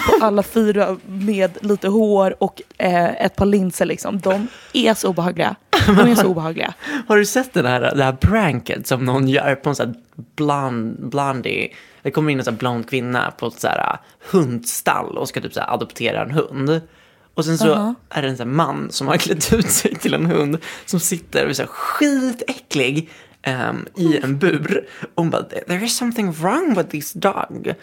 på 0.07 0.13
alla 0.25 0.43
fyra 0.43 0.97
med 1.07 1.59
lite 1.61 1.89
hår 1.89 2.43
och 2.43 2.63
eh, 2.79 3.25
ett 3.25 3.37
par 3.37 3.47
linser. 3.47 3.87
Liksom. 3.87 4.21
De 4.21 4.49
är 4.73 4.95
så 4.95 5.09
obehagliga. 5.09 5.57
De 5.87 5.99
är 5.99 6.15
så 6.15 6.27
obehagliga. 6.31 6.75
Har 7.09 7.17
du 7.17 7.27
sett 7.27 7.53
den 7.53 7.67
här, 7.67 7.81
det 7.97 8.05
här 8.05 8.13
pranket 8.13 8.87
som 8.87 9.05
någon 9.05 9.29
gör 9.29 9.55
på 9.55 9.69
en 9.69 9.77
sån 9.77 9.87
här 9.87 9.95
blond, 10.37 10.97
blondie? 11.09 11.69
Det 12.03 12.11
kommer 12.11 12.33
in 12.33 12.39
en 12.39 12.45
sån 12.45 12.57
blond 12.57 12.89
kvinna 12.91 13.31
på 13.31 13.47
ett 13.47 13.61
så 13.61 13.69
här 13.69 13.99
hundstall 14.31 15.19
och 15.19 15.29
ska 15.29 15.41
typ 15.41 15.55
så 15.55 15.61
adoptera 15.61 16.23
en 16.23 16.31
hund. 16.31 16.81
Och 17.35 17.45
sen 17.45 17.59
så 17.59 17.95
är 18.09 18.23
det 18.23 18.29
en 18.29 18.37
sån 18.37 18.55
man 18.55 18.91
som 18.91 19.09
har 19.09 19.17
klätt 19.17 19.53
ut 19.53 19.71
sig 19.71 19.95
till 19.95 20.15
en 20.15 20.27
hund 20.27 20.59
som 20.87 21.01
sitter 21.01 21.45
och 21.45 21.51
är 21.51 21.55
så 21.55 21.67
skitäcklig 21.67 23.11
ehm, 23.43 23.87
i 23.97 24.19
en 24.23 24.39
bur. 24.39 24.87
Och 25.15 25.23
hon 25.23 25.31
bara, 25.31 25.43
there 25.43 25.85
is 25.85 25.97
something 25.97 26.33
wrong 26.33 26.75
with 26.75 26.89
this 26.91 27.13
dog. 27.13 27.75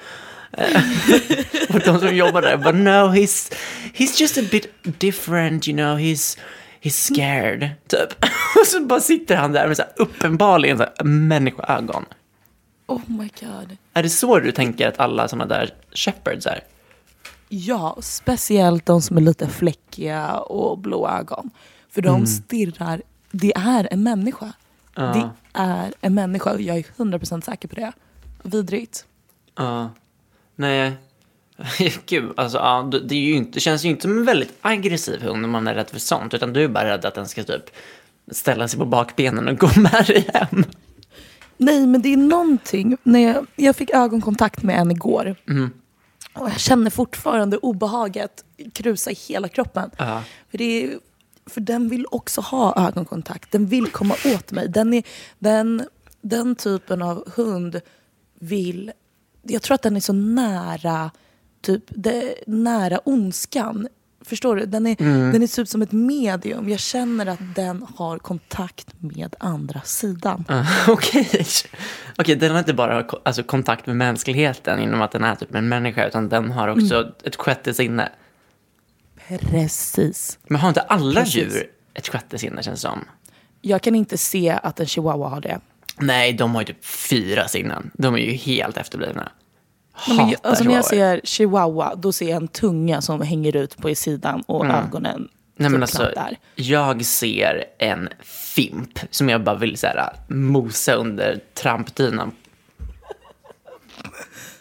Och 1.73 1.79
de 1.79 1.99
som 1.99 2.15
jobbar 2.15 2.41
där 2.41 2.57
bara, 2.57 2.71
no, 2.71 3.13
he's, 3.15 3.53
he's 3.93 4.21
just 4.21 4.37
a 4.37 4.41
bit 4.51 4.67
different, 4.99 5.67
you 5.67 5.77
know, 5.77 5.97
he's, 5.99 6.37
he's 6.81 7.13
scared, 7.13 7.69
typ. 7.87 8.13
Och 8.61 8.67
så 8.67 8.81
bara 8.81 8.99
sitter 8.99 9.35
han 9.35 9.51
där 9.51 9.67
med 9.67 9.77
så 9.77 9.83
här 9.83 9.91
uppenbarligen 9.95 10.77
så 10.77 10.83
här 10.83 11.03
människoögon. 11.03 12.05
Oh 12.87 13.01
my 13.07 13.29
god. 13.41 13.77
Är 13.93 14.03
det 14.03 14.09
så 14.09 14.39
du 14.39 14.51
tänker 14.51 14.87
att 14.87 14.99
alla 14.99 15.27
sådana 15.27 15.45
där 15.45 15.73
shepherds 15.93 16.45
är? 16.45 16.59
Ja, 17.49 17.97
speciellt 18.01 18.85
de 18.85 19.01
som 19.01 19.17
är 19.17 19.21
lite 19.21 19.47
fläckiga 19.47 20.33
och 20.37 20.77
blå 20.77 21.09
ögon. 21.09 21.49
För 21.91 22.01
de 22.01 22.15
Mm. 22.15 22.27
stirrar, 22.27 23.01
det 23.31 23.53
är 23.55 23.87
en 23.91 24.03
människa. 24.03 24.53
Det 24.95 25.29
är 25.53 25.93
en 26.01 26.13
människa 26.13 26.51
och 26.53 26.61
jag 26.61 26.77
är 26.77 26.85
100% 26.97 27.41
säker 27.41 27.67
på 27.67 27.75
det. 27.75 27.91
Vidrigt. 28.43 29.05
Ja. 29.55 29.89
Nej. 30.57 30.93
Gud, 32.05 32.33
alltså 32.35 32.57
ja, 32.57 32.89
det, 33.03 33.15
är 33.15 33.19
ju 33.19 33.33
inte, 33.33 33.59
känns 33.59 33.85
ju 33.85 33.89
inte 33.89 34.01
som 34.01 34.17
en 34.17 34.25
väldigt 34.25 34.57
aggressiv 34.61 35.21
hund 35.21 35.45
om 35.45 35.51
man 35.51 35.67
är 35.67 35.75
rädd 35.75 35.89
för 35.89 35.99
sånt. 35.99 36.33
Utan 36.33 36.53
du 36.53 36.63
är 36.63 36.67
bara 36.67 36.85
rädd 36.85 37.05
att 37.05 37.15
den 37.15 37.27
ska 37.27 37.43
typ 37.43 37.69
ställa 38.31 38.67
sig 38.67 38.79
på 38.79 38.85
bakbenen 38.85 39.47
och 39.47 39.57
gå 39.57 39.69
med 39.79 40.05
dig 40.07 40.29
hem. 40.33 40.65
Nej, 41.57 41.87
men 41.87 42.01
det 42.01 42.13
är 42.13 42.17
någonting. 42.17 42.97
När 43.03 43.19
jag, 43.19 43.47
jag 43.55 43.75
fick 43.75 43.89
ögonkontakt 43.89 44.63
med 44.63 44.79
en 44.79 44.91
igår. 44.91 45.35
Mm. 45.49 45.71
Och 46.33 46.49
jag 46.49 46.59
känner 46.59 46.89
fortfarande 46.89 47.57
obehaget 47.57 48.45
krusa 48.73 49.11
i 49.11 49.13
hela 49.13 49.47
kroppen. 49.47 49.89
Ja. 49.97 50.23
För, 50.51 50.57
det 50.57 50.83
är, 50.83 50.99
för 51.45 51.61
den 51.61 51.89
vill 51.89 52.05
också 52.11 52.41
ha 52.41 52.87
ögonkontakt. 52.87 53.51
Den 53.51 53.65
vill 53.65 53.87
komma 53.87 54.15
åt 54.25 54.51
mig. 54.51 54.69
Den, 54.69 54.93
är, 54.93 55.03
den, 55.39 55.83
den 56.21 56.55
typen 56.55 57.01
av 57.01 57.31
hund 57.35 57.81
vill... 58.39 58.91
Jag 59.47 59.61
tror 59.61 59.75
att 59.75 59.81
den 59.81 59.95
är 59.95 59.99
så 59.99 60.13
nära, 60.13 61.11
typ, 61.61 61.83
det, 61.87 62.35
nära 62.47 62.99
ondskan. 63.03 63.87
Förstår 64.21 64.55
du? 64.55 64.65
Den 64.65 64.87
är, 64.87 64.95
den 65.31 65.43
är 65.43 65.47
typ 65.47 65.67
som 65.67 65.81
ett 65.81 65.91
medium. 65.91 66.69
Jag 66.69 66.79
känner 66.79 67.25
att 67.25 67.55
den 67.55 67.85
har 67.95 68.17
kontakt 68.17 68.87
med 68.99 69.35
andra 69.39 69.81
sidan. 69.81 70.45
Ah, 70.47 70.65
Okej. 70.87 71.45
Okej, 72.17 72.35
den 72.35 72.51
har 72.51 72.59
inte 72.59 72.73
bara 72.73 73.05
alltså, 73.23 73.43
kontakt 73.43 73.85
med 73.85 73.95
mänskligheten 73.95 74.81
genom 74.81 75.01
att 75.01 75.11
den 75.11 75.23
är 75.23 75.35
typ 75.35 75.55
en 75.55 75.69
människa, 75.69 76.07
utan 76.07 76.29
den 76.29 76.51
har 76.51 76.67
också 76.67 77.11
ett 77.23 77.35
sjätte 77.35 77.73
sinne. 77.73 78.09
Precis. 79.27 80.39
Men 80.47 80.61
har 80.61 80.69
inte 80.69 80.81
alla 80.81 81.21
Precis. 81.21 81.35
djur 81.35 81.71
ett 81.93 82.07
sjätte 82.07 82.37
sinne, 82.37 82.63
känns 82.63 82.81
det 82.81 82.87
som? 82.87 83.05
Jag 83.61 83.81
kan 83.81 83.95
inte 83.95 84.17
se 84.17 84.59
att 84.63 84.79
en 84.79 84.85
chihuahua 84.85 85.27
har 85.27 85.41
det. 85.41 85.59
Nej, 85.99 86.33
de 86.33 86.55
har 86.55 86.61
ju 86.61 86.65
typ 86.65 86.85
fyra 86.85 87.47
sinnen. 87.47 87.91
De 87.93 88.13
är 88.13 88.19
ju 88.19 88.31
helt 88.31 88.77
efterblivna. 88.77 89.31
Nej, 90.07 90.17
men, 90.17 90.35
alltså, 90.43 90.63
när 90.63 90.73
jag 90.73 90.85
ser 90.85 91.21
chihuahua, 91.23 91.95
då 91.95 92.11
ser 92.11 92.29
jag 92.29 92.35
en 92.35 92.47
tunga 92.47 93.01
som 93.01 93.21
hänger 93.21 93.55
ut 93.55 93.77
på 93.77 93.95
sidan 93.95 94.41
och 94.41 94.65
ögonen 94.65 95.29
Mm. 95.57 95.71
Nej, 95.71 95.79
men 95.79 95.87
typ 95.87 95.99
alltså, 95.99 96.21
där. 96.21 96.37
jag 96.55 97.05
ser 97.05 97.65
en 97.77 98.09
fimp 98.55 98.99
som 99.09 99.29
jag 99.29 99.43
bara 99.43 99.55
vill 99.55 99.77
så 99.77 99.87
här, 99.87 100.13
mosa 100.27 100.93
under 100.93 101.39
trampdynan. 101.53 102.31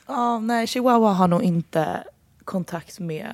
Ja, 0.07 0.38
nej, 0.38 0.66
chihuahua 0.66 1.12
har 1.12 1.28
nog 1.28 1.43
inte 1.43 2.05
kontakt 2.45 3.00
med 3.00 3.33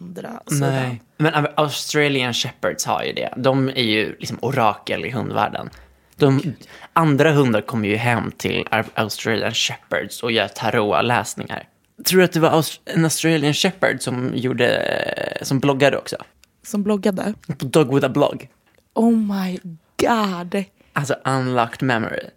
andra 0.00 0.40
sidan. 0.46 0.98
Men 1.16 1.46
Australian 1.54 2.34
Shepherds 2.34 2.84
har 2.84 3.02
ju 3.02 3.12
det. 3.12 3.34
De 3.36 3.68
är 3.68 3.82
ju 3.82 4.16
liksom 4.18 4.38
orakel 4.42 5.04
i 5.04 5.10
hundvärlden. 5.10 5.70
De, 6.16 6.54
andra 6.92 7.32
hundar 7.32 7.60
kommer 7.60 7.88
ju 7.88 7.96
hem 7.96 8.32
till 8.36 8.64
Australian 8.94 9.54
Shepherds 9.54 10.22
och 10.22 10.32
gör 10.32 10.48
tarotläsningar. 10.48 11.68
Tror 12.06 12.18
du 12.18 12.24
att 12.24 12.32
det 12.32 12.40
var 12.40 12.64
en 12.84 13.04
Australian 13.04 13.54
Shepherd 13.54 14.02
som, 14.02 14.32
gjorde, 14.34 15.38
som 15.42 15.60
bloggade 15.60 15.96
också? 15.96 16.16
Som 16.62 16.82
bloggade. 16.82 17.34
Dog 17.46 17.94
with 17.94 18.06
a 18.06 18.08
blog. 18.08 18.48
Oh 18.94 19.16
my 19.16 19.58
god. 19.96 20.64
Alltså 20.92 21.14
unlocked 21.24 21.82
memory. 21.82 22.30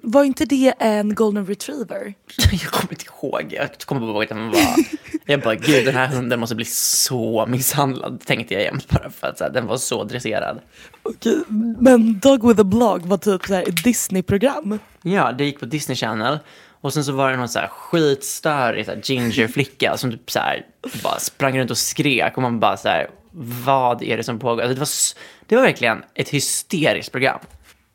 Var 0.00 0.24
inte 0.24 0.44
det 0.44 0.74
en 0.78 1.14
golden 1.14 1.46
retriever? 1.46 2.14
Jag 2.52 2.60
kommer 2.70 2.92
inte 2.92 3.04
ihåg. 3.04 3.46
Jag 3.50 3.78
kommer 3.78 4.00
bara 4.00 4.10
ihåg 4.10 4.22
att 4.22 4.28
den 4.28 4.50
var... 4.50 4.74
Jag 5.26 5.40
bara, 5.40 5.54
gud 5.54 5.84
den 5.84 5.94
här 5.94 6.06
hunden 6.06 6.40
måste 6.40 6.54
bli 6.54 6.64
så 6.64 7.46
misshandlad, 7.46 8.20
tänkte 8.26 8.54
jag 8.54 8.62
jämt 8.62 8.88
bara 8.88 9.10
för 9.10 9.26
att 9.26 9.40
här, 9.40 9.50
den 9.50 9.66
var 9.66 9.76
så 9.76 10.04
dresserad. 10.04 10.60
Okej, 11.02 11.38
men 11.78 12.18
Dog 12.18 12.48
with 12.48 12.60
a 12.60 12.64
blog 12.64 13.06
var 13.06 13.16
typ 13.16 13.46
så 13.46 13.54
här 13.54 13.68
ett 13.68 13.84
Disney-program. 13.84 14.78
Ja, 15.02 15.32
det 15.32 15.44
gick 15.44 15.60
på 15.60 15.66
Disney 15.66 15.96
Channel. 15.96 16.38
Och 16.80 16.94
sen 16.94 17.04
så 17.04 17.12
var 17.12 17.30
det 17.30 17.36
någon 17.36 17.48
så 17.48 17.58
här 17.58 17.68
skitstörig 17.68 18.86
så 18.86 18.90
här 18.90 19.00
ginger-flicka 19.04 19.96
som 19.96 20.10
typ 20.10 20.30
så 20.30 20.38
här 20.38 20.66
bara 21.02 21.18
sprang 21.18 21.58
runt 21.58 21.70
och 21.70 21.78
skrek 21.78 22.36
och 22.36 22.42
man 22.42 22.60
bara 22.60 22.76
så 22.76 22.88
här, 22.88 23.10
vad 23.64 24.02
är 24.02 24.16
det 24.16 24.22
som 24.22 24.38
pågår? 24.38 24.62
Alltså 24.62 24.74
det, 24.74 24.80
var, 24.80 24.88
det 25.46 25.56
var 25.56 25.62
verkligen 25.62 26.02
ett 26.14 26.28
hysteriskt 26.28 27.12
program. 27.12 27.38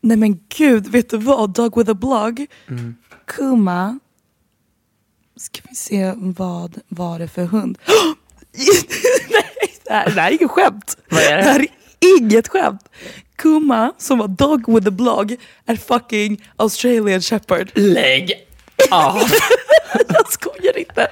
Nej 0.04 0.16
men 0.16 0.40
gud, 0.56 0.86
vet 0.86 1.10
du 1.10 1.16
vad? 1.16 1.50
Dog 1.50 1.78
with 1.78 1.90
a 1.90 1.94
blog. 1.94 2.46
Mm. 2.68 2.96
Kuma. 3.26 3.98
Ska 5.36 5.60
vi 5.68 5.74
se, 5.74 6.12
vad 6.16 6.80
var 6.88 7.18
det 7.18 7.28
för 7.28 7.44
hund? 7.44 7.78
Nej, 9.30 9.74
det 9.84 9.92
här, 9.92 10.04
det 10.10 10.20
här 10.20 10.30
är 10.30 10.34
inget 10.34 10.50
skämt. 10.50 10.96
Vad 11.10 11.22
är 11.22 11.36
det? 11.36 11.42
här 11.42 11.60
är 11.60 11.68
inget 12.18 12.48
skämt. 12.48 12.88
Kuma, 13.36 13.92
som 13.98 14.18
var 14.18 14.28
dog 14.28 14.74
with 14.74 14.88
a 14.88 14.90
blog, 14.90 15.36
är 15.66 15.76
fucking 15.76 16.44
Australian 16.56 17.20
shepherd. 17.20 17.70
Lägg 17.74 18.32
av! 18.90 19.18
Jag 20.08 20.32
skojar 20.32 20.78
inte. 20.78 21.08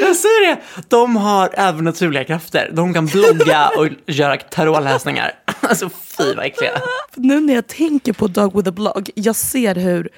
Jag 0.00 0.16
säger 0.16 0.46
det! 0.54 0.60
De 0.88 1.16
har 1.16 1.50
övernaturliga 1.56 2.24
krafter. 2.24 2.70
De 2.72 2.94
kan 2.94 3.06
blogga 3.06 3.68
och 3.78 3.88
göra 4.06 4.36
tarotläsningar. 4.36 5.32
Alltså 5.60 5.90
fy 6.18 6.34
vad 6.34 6.44
äckliga. 6.46 6.70
Nu 7.14 7.40
när 7.40 7.54
jag 7.54 7.66
tänker 7.66 8.12
på 8.12 8.26
Dog 8.26 8.56
with 8.56 8.68
a 8.68 8.72
blog, 8.72 9.10
jag 9.14 9.36
ser 9.36 9.74
hur 9.74 10.08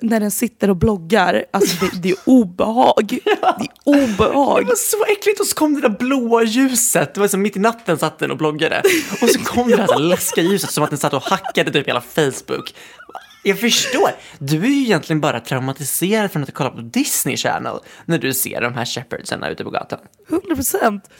när 0.00 0.20
den 0.20 0.30
sitter 0.30 0.70
och 0.70 0.76
bloggar, 0.76 1.44
alltså 1.50 1.84
det, 1.84 1.90
det 2.02 2.10
är 2.10 2.16
obehag. 2.24 3.18
Det 3.24 3.30
är 3.30 3.58
Det 3.58 3.68
obehag. 3.84 4.64
var 4.66 4.74
så 4.74 5.04
äckligt 5.04 5.40
och 5.40 5.46
så 5.46 5.54
kom 5.54 5.74
det 5.74 5.80
där 5.80 5.88
blåa 5.98 6.42
ljuset. 6.42 7.14
Det 7.14 7.20
var 7.20 7.28
som 7.28 7.42
mitt 7.42 7.56
i 7.56 7.60
natten 7.60 7.98
satt 7.98 8.18
den 8.18 8.30
och 8.30 8.36
bloggade. 8.36 8.82
Och 9.22 9.28
så 9.30 9.38
kom 9.40 9.70
det 9.70 9.76
där 9.76 9.86
så 9.86 9.92
här 9.92 10.00
läskiga 10.00 10.44
ljuset 10.44 10.70
som 10.72 10.84
att 10.84 10.90
den 10.90 10.98
satt 10.98 11.14
och 11.14 11.22
hackade 11.22 11.72
typ 11.72 11.88
hela 11.88 12.00
Facebook. 12.00 12.74
Jag 13.46 13.60
förstår. 13.60 14.10
Du 14.38 14.56
är 14.64 14.68
ju 14.68 14.82
egentligen 14.82 15.20
bara 15.20 15.40
traumatiserad 15.40 16.32
från 16.32 16.42
att 16.42 16.54
kolla 16.54 16.70
på 16.70 16.80
Disney 16.80 17.36
Channel 17.36 17.78
när 18.04 18.18
du 18.18 18.34
ser 18.34 18.60
de 18.60 18.74
här 18.74 18.84
shepherdsarna 18.84 19.48
ute 19.48 19.64
på 19.64 19.70
gatan. 19.70 19.98
100 20.28 20.54
procent. 20.54 21.10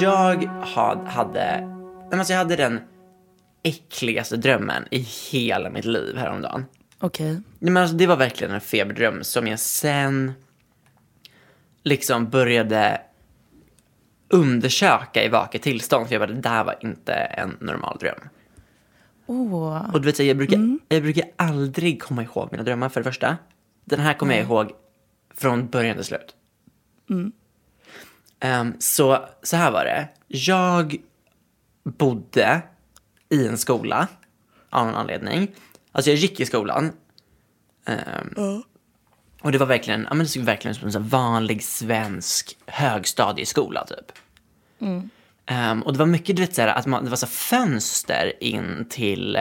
Jag 0.00 0.44
had- 0.62 1.06
hade, 1.08 1.68
alltså 2.12 2.32
jag 2.32 2.38
hade 2.38 2.56
den 2.56 2.80
äckligaste 3.62 4.36
drömmen 4.36 4.84
i 4.90 4.98
hela 5.32 5.70
mitt 5.70 5.84
liv 5.84 6.16
häromdagen. 6.16 6.64
Okej. 7.00 7.40
Men 7.58 7.76
alltså, 7.76 7.96
det 7.96 8.06
var 8.06 8.16
verkligen 8.16 8.54
en 8.54 8.60
feberdröm 8.60 9.24
som 9.24 9.46
jag 9.46 9.60
sen 9.60 10.32
liksom 11.82 12.30
började 12.30 13.00
undersöka 14.28 15.24
i 15.24 15.28
vaket 15.28 15.62
tillstånd. 15.62 16.06
För 16.06 16.14
jag 16.14 16.20
bara, 16.20 16.34
det 16.34 16.40
där 16.40 16.64
var 16.64 16.76
inte 16.80 17.12
en 17.12 17.56
normal 17.60 17.98
dröm. 18.00 18.20
Åh. 19.26 19.94
Och 19.94 20.00
du 20.00 20.06
vet, 20.06 20.16
så 20.16 20.22
jag, 20.22 20.36
brukar, 20.36 20.78
jag 20.88 21.02
brukar 21.02 21.24
aldrig 21.36 22.02
komma 22.02 22.22
ihåg 22.22 22.48
mina 22.50 22.62
drömmar 22.62 22.88
för 22.88 23.00
det 23.00 23.04
första. 23.04 23.36
Den 23.84 24.00
här 24.00 24.14
kommer 24.14 24.34
jag 24.34 24.44
ihåg 24.44 24.72
från 25.34 25.68
början 25.68 25.96
till 25.96 26.04
slut. 26.04 26.34
Ehm, 28.40 28.74
så, 28.78 29.26
så 29.42 29.56
här 29.56 29.70
var 29.70 29.84
det. 29.84 30.08
Jag 30.26 30.96
bodde 31.84 32.62
i 33.28 33.46
en 33.46 33.58
skola 33.58 34.08
av 34.70 34.86
någon 34.86 34.94
anledning. 34.94 35.54
Alltså 35.92 36.10
jag 36.10 36.18
gick 36.18 36.40
i 36.40 36.46
skolan. 36.46 36.92
Ehm, 37.84 38.62
Och 39.40 39.52
det 39.52 39.58
var 39.58 39.66
verkligen, 39.66 40.02
ja, 40.02 40.08
men 40.08 40.18
det 40.18 40.26
såg 40.26 40.42
verkligen 40.42 40.74
som 40.74 40.88
en 40.88 41.08
vanlig 41.08 41.64
svensk 41.64 42.56
högstadieskola 42.66 43.86
typ. 43.86 44.12
Ehm, 45.46 45.82
och 45.82 45.92
det 45.92 45.98
var 45.98 46.06
mycket, 46.06 46.36
du 46.36 46.42
vet, 46.42 46.54
så 46.54 46.62
här, 46.62 46.68
att 46.68 46.86
man, 46.86 47.04
det 47.04 47.10
var 47.10 47.16
så 47.16 47.26
fönster 47.26 48.42
in 48.44 48.86
till, 48.90 49.36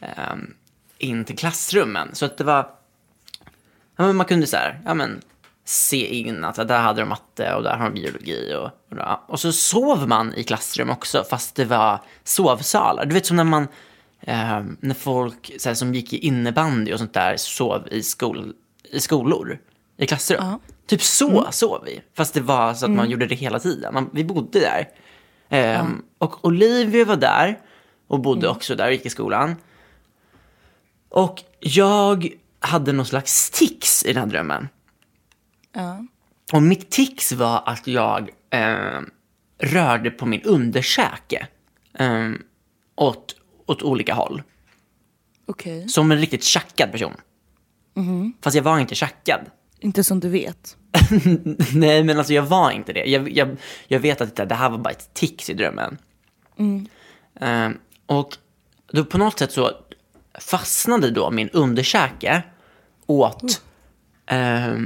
ehm, 0.00 0.54
in 0.98 1.24
till 1.24 1.38
klassrummen. 1.38 2.08
Så 2.12 2.24
att 2.24 2.38
det 2.38 2.44
var, 2.44 2.70
ja, 3.96 4.06
men 4.06 4.16
man 4.16 4.26
kunde 4.26 4.46
så 4.46 4.56
här, 4.56 4.80
ja 4.84 4.94
men 4.94 5.20
se 5.64 6.06
in 6.06 6.44
att 6.44 6.68
där 6.68 6.80
hade 6.80 7.00
de 7.00 7.08
matte 7.08 7.54
och 7.54 7.62
där 7.62 7.76
har 7.76 7.84
de 7.84 7.94
biologi 7.94 8.54
och, 8.54 8.98
och, 8.98 9.30
och 9.30 9.40
så 9.40 9.52
sov 9.52 10.08
man 10.08 10.34
i 10.34 10.44
klassrum 10.44 10.90
också 10.90 11.24
fast 11.30 11.54
det 11.54 11.64
var 11.64 12.00
sovsalar. 12.24 13.06
Du 13.06 13.14
vet 13.14 13.26
som 13.26 13.36
när 13.36 13.44
man, 13.44 13.68
ehm, 14.20 14.76
när 14.80 14.94
folk 14.94 15.52
så 15.58 15.68
här, 15.68 15.74
som 15.74 15.94
gick 15.94 16.12
i 16.12 16.18
innebandy 16.18 16.92
och 16.92 16.98
sånt 16.98 17.14
där 17.14 17.36
sov 17.36 17.88
i, 17.90 18.02
skol, 18.02 18.52
i 18.90 19.00
skolor, 19.00 19.58
i 19.96 20.06
klassrum. 20.06 20.58
Typ 20.86 21.02
så 21.02 21.46
sov 21.50 21.84
vi, 21.84 22.02
fast 22.14 22.34
det 22.34 22.40
var 22.40 22.74
så 22.74 22.84
att 22.84 22.90
man 22.90 23.10
gjorde 23.10 23.26
det 23.26 23.34
hela 23.34 23.58
tiden. 23.58 23.94
Man, 23.94 24.10
vi 24.12 24.24
bodde 24.24 24.60
där. 24.60 24.88
Ehm, 25.48 26.02
Och 26.18 26.44
Olivia 26.44 27.04
var 27.04 27.16
där 27.16 27.58
och 28.06 28.20
bodde 28.20 28.48
också 28.48 28.74
där 28.76 28.86
och 28.86 28.92
gick 28.92 29.06
i 29.06 29.10
skolan. 29.10 29.56
Och 31.08 31.42
jag 31.60 32.28
hade 32.60 32.92
någon 32.92 33.06
slags 33.06 33.50
tics 33.50 34.04
i 34.04 34.12
den 34.12 34.22
här 34.22 34.30
drömmen. 34.30 34.68
Ja. 35.72 36.04
Och 36.52 36.62
mitt 36.62 36.90
tics 36.90 37.32
var 37.32 37.62
att 37.66 37.86
jag 37.86 38.30
eh, 38.50 39.00
rörde 39.58 40.10
på 40.10 40.26
min 40.26 40.42
underkäke 40.42 41.46
eh, 41.98 42.30
åt, 42.96 43.36
åt 43.66 43.82
olika 43.82 44.14
håll. 44.14 44.42
Okej. 45.46 45.88
Som 45.88 46.12
en 46.12 46.18
riktigt 46.18 46.44
tjackad 46.44 46.92
person. 46.92 47.14
Fast 48.40 48.56
jag 48.56 48.62
var 48.62 48.78
inte 48.78 48.94
tjackad. 48.94 49.40
Inte 49.80 50.04
som 50.04 50.20
du 50.20 50.28
vet. 50.28 50.76
Nej, 51.74 52.04
men 52.04 52.18
alltså 52.18 52.32
jag 52.32 52.42
var 52.42 52.70
inte 52.70 52.92
det. 52.92 53.04
Jag, 53.04 53.30
jag, 53.30 53.56
jag 53.88 54.00
vet 54.00 54.20
att 54.20 54.36
det, 54.36 54.44
det 54.44 54.54
här 54.54 54.70
var 54.70 54.78
bara 54.78 54.90
ett 54.90 55.14
tics 55.14 55.50
i 55.50 55.54
drömmen. 55.54 55.98
Eh, 57.40 57.70
och 58.06 58.36
då 58.92 59.04
på 59.04 59.18
något 59.18 59.38
sätt 59.38 59.52
så 59.52 59.70
fastnade 60.40 61.10
då 61.10 61.30
min 61.30 61.48
underkäke 61.48 62.42
åt, 63.06 63.62
eh, 64.26 64.76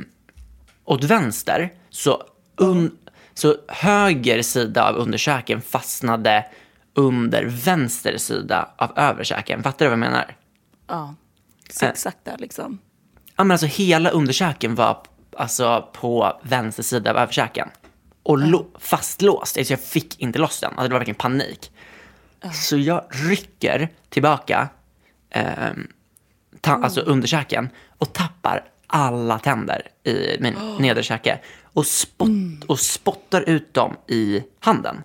åt 0.84 1.04
vänster. 1.04 1.72
Så, 1.90 2.22
un, 2.56 2.98
så 3.34 3.56
höger 3.68 4.42
sida 4.42 4.88
av 4.88 4.96
underkäken 4.96 5.62
fastnade 5.62 6.46
under 6.94 7.44
vänster 7.44 8.18
sida 8.18 8.70
av 8.76 8.98
överkäken. 8.98 9.62
Fattar 9.62 9.84
du 9.84 9.88
vad 9.88 9.92
jag 9.92 9.98
menar? 9.98 10.36
Ja. 10.88 11.14
Exakt 11.80 12.24
där 12.24 12.38
liksom. 12.38 12.78
Ja, 13.42 13.44
men 13.46 13.54
alltså 13.54 13.66
hela 13.66 14.10
underkäken 14.10 14.74
var 14.74 14.98
alltså 15.36 15.88
på 15.92 16.40
vänster 16.42 16.82
sida 16.82 17.10
av 17.10 17.16
överkäken. 17.16 17.68
Och 18.22 18.38
lo- 18.38 18.66
fastlåst, 18.78 19.58
alltså 19.58 19.72
jag 19.72 19.80
fick 19.80 20.20
inte 20.20 20.38
loss 20.38 20.60
den. 20.60 20.70
Alltså 20.70 20.82
det 20.82 20.92
var 20.92 20.98
verkligen 20.98 21.18
panik. 21.18 21.72
Så 22.52 22.76
jag 22.76 23.04
rycker 23.10 23.88
tillbaka 24.08 24.68
ehm, 25.30 25.86
ta- 26.60 26.72
alltså 26.82 27.00
underkäken 27.00 27.68
och 27.98 28.12
tappar 28.12 28.64
alla 28.86 29.38
tänder 29.38 29.82
i 30.04 30.36
min 30.40 30.54
nederkäke. 30.80 31.40
Och, 31.62 31.86
spott- 31.86 32.64
och 32.66 32.80
spottar 32.80 33.40
ut 33.48 33.74
dem 33.74 33.96
i 34.06 34.42
handen. 34.60 35.02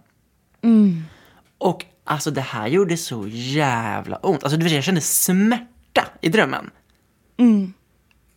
Och 1.57 1.85
alltså 2.03 2.31
det 2.31 2.41
här 2.41 2.67
gjorde 2.67 2.97
så 2.97 3.25
jävla 3.27 4.17
ont. 4.17 4.43
Alltså 4.43 4.57
du 4.57 4.63
vet, 4.63 4.73
jag 4.73 4.83
kände 4.83 5.01
smärta 5.01 6.05
i 6.21 6.29
drömmen. 6.29 6.69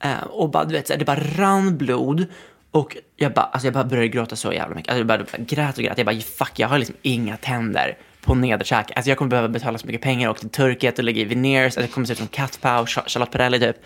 Eh, 0.01 0.23
och 0.23 0.51
bara, 0.51 0.65
du 0.65 0.73
vet, 0.73 0.87
så 0.87 0.93
här, 0.93 0.99
det 0.99 1.05
bara 1.05 1.21
rann 1.21 1.79
blod 1.79 2.27
Och 2.71 2.97
jag 3.17 3.33
bara, 3.33 3.45
alltså 3.45 3.67
jag 3.67 3.75
bara 3.75 3.85
började 3.85 4.09
gråta 4.09 4.37
så 4.37 4.53
jävla 4.53 4.75
mycket. 4.75 4.91
Alltså 4.91 4.99
jag 4.99 5.07
bara 5.07 5.25
grät 5.39 5.79
och 5.79 5.85
grät. 5.85 5.99
Jag 5.99 6.07
bara, 6.07 6.21
fuck, 6.21 6.53
jag 6.57 6.69
har 6.69 6.79
liksom 6.79 6.97
inga 7.03 7.37
tänder 7.37 7.99
på 8.21 8.35
nederkäken. 8.35 8.93
Alltså 8.97 9.09
jag 9.11 9.19
kommer 9.19 9.31
behöva 9.31 9.49
betala 9.49 9.79
så 9.79 9.87
mycket 9.87 10.03
pengar 10.03 10.29
och 10.29 10.33
åka 10.33 10.41
till 10.41 10.51
Turkiet 10.51 10.99
och 10.99 11.05
lägga 11.05 11.21
i 11.21 11.25
veneers. 11.25 11.65
Alltså 11.65 11.81
jag 11.81 11.93
kommer 11.93 12.07
se 12.07 12.13
ut 12.13 12.19
som 12.19 12.29
Cat 12.29 12.59
Charlotte 13.07 13.31
Perrelli 13.31 13.61
typ. 13.61 13.77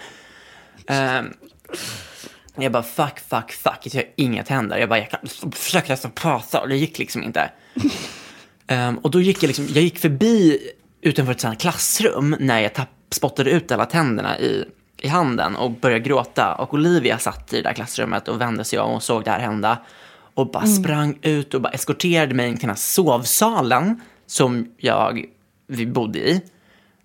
Um, 0.87 1.35
jag 2.57 2.72
bara, 2.72 2.83
fuck, 2.83 3.20
fuck, 3.20 3.53
fuck. 3.53 3.79
Jag 3.83 3.94
har 3.94 4.09
inga 4.16 4.44
tänder. 4.44 4.79
Jag 4.79 4.88
bara, 4.88 4.98
jag 4.98 5.11
kan, 5.11 5.20
försökte 5.53 5.92
nästan 5.92 6.11
prata 6.11 6.61
och 6.61 6.68
det 6.68 6.77
gick 6.77 6.98
liksom 6.98 7.22
inte. 7.22 7.50
Um, 8.68 8.98
och 8.98 9.11
då 9.11 9.20
gick 9.20 9.42
jag 9.42 9.46
liksom, 9.46 9.66
jag 9.68 9.83
gick 9.83 9.98
förbi 9.98 10.59
utanför 11.00 11.33
ett 11.33 11.40
sånt 11.40 11.61
klassrum 11.61 12.37
när 12.40 12.61
jag 12.61 12.74
tapp, 12.74 12.88
spottade 13.11 13.50
ut 13.50 13.72
alla 13.72 13.87
tänderna 13.87 14.38
i, 14.38 14.64
i 15.04 15.08
handen 15.08 15.56
och 15.56 15.70
började 15.70 16.04
gråta. 16.04 16.54
Och 16.54 16.74
Olivia 16.74 17.18
satt 17.18 17.52
i 17.52 17.56
det 17.56 17.62
där 17.62 17.72
klassrummet 17.72 18.28
och 18.28 18.40
vände 18.40 18.64
sig 18.64 18.78
om 18.78 18.94
och 18.94 19.02
såg 19.02 19.24
det 19.24 19.30
här 19.30 19.38
hända. 19.38 19.78
Och 20.34 20.50
bara 20.50 20.66
sprang 20.66 21.18
ut 21.22 21.54
och 21.54 21.60
bara 21.60 21.72
eskorterade 21.72 22.34
mig 22.34 22.50
till 22.50 22.60
den 22.60 22.70
här 22.70 22.76
sovsalen 22.76 24.00
som 24.26 24.68
jag, 24.76 25.24
vi 25.66 25.86
bodde 25.86 26.18
i. 26.18 26.42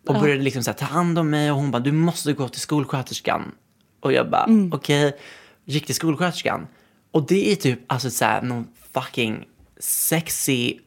Och 0.08 0.14
började 0.20 0.42
liksom 0.42 0.64
så 0.64 0.72
här, 0.72 0.78
ta 0.78 0.86
hand 0.86 1.20
om 1.20 1.30
mig 1.30 1.52
och 1.52 1.58
hon 1.58 1.72
bara, 1.72 1.80
du 1.80 1.92
måste 1.92 2.34
gå 2.34 2.48
till 2.48 2.62
skolsköterskan. 2.62 3.52
Och 4.00 4.14
jag 4.14 4.30
bara, 4.30 4.48
okej. 4.72 5.18
Gick 5.66 5.86
till 5.86 5.96
skolsköterskan. 5.96 6.68
Och 7.12 7.28
det 7.28 7.52
är 7.52 7.56
typ 7.56 7.80
alltså 7.88 8.10
så 8.10 8.26
här, 8.26 8.42
någon 8.42 8.68
fucking 8.94 9.46
sexy 9.80 10.78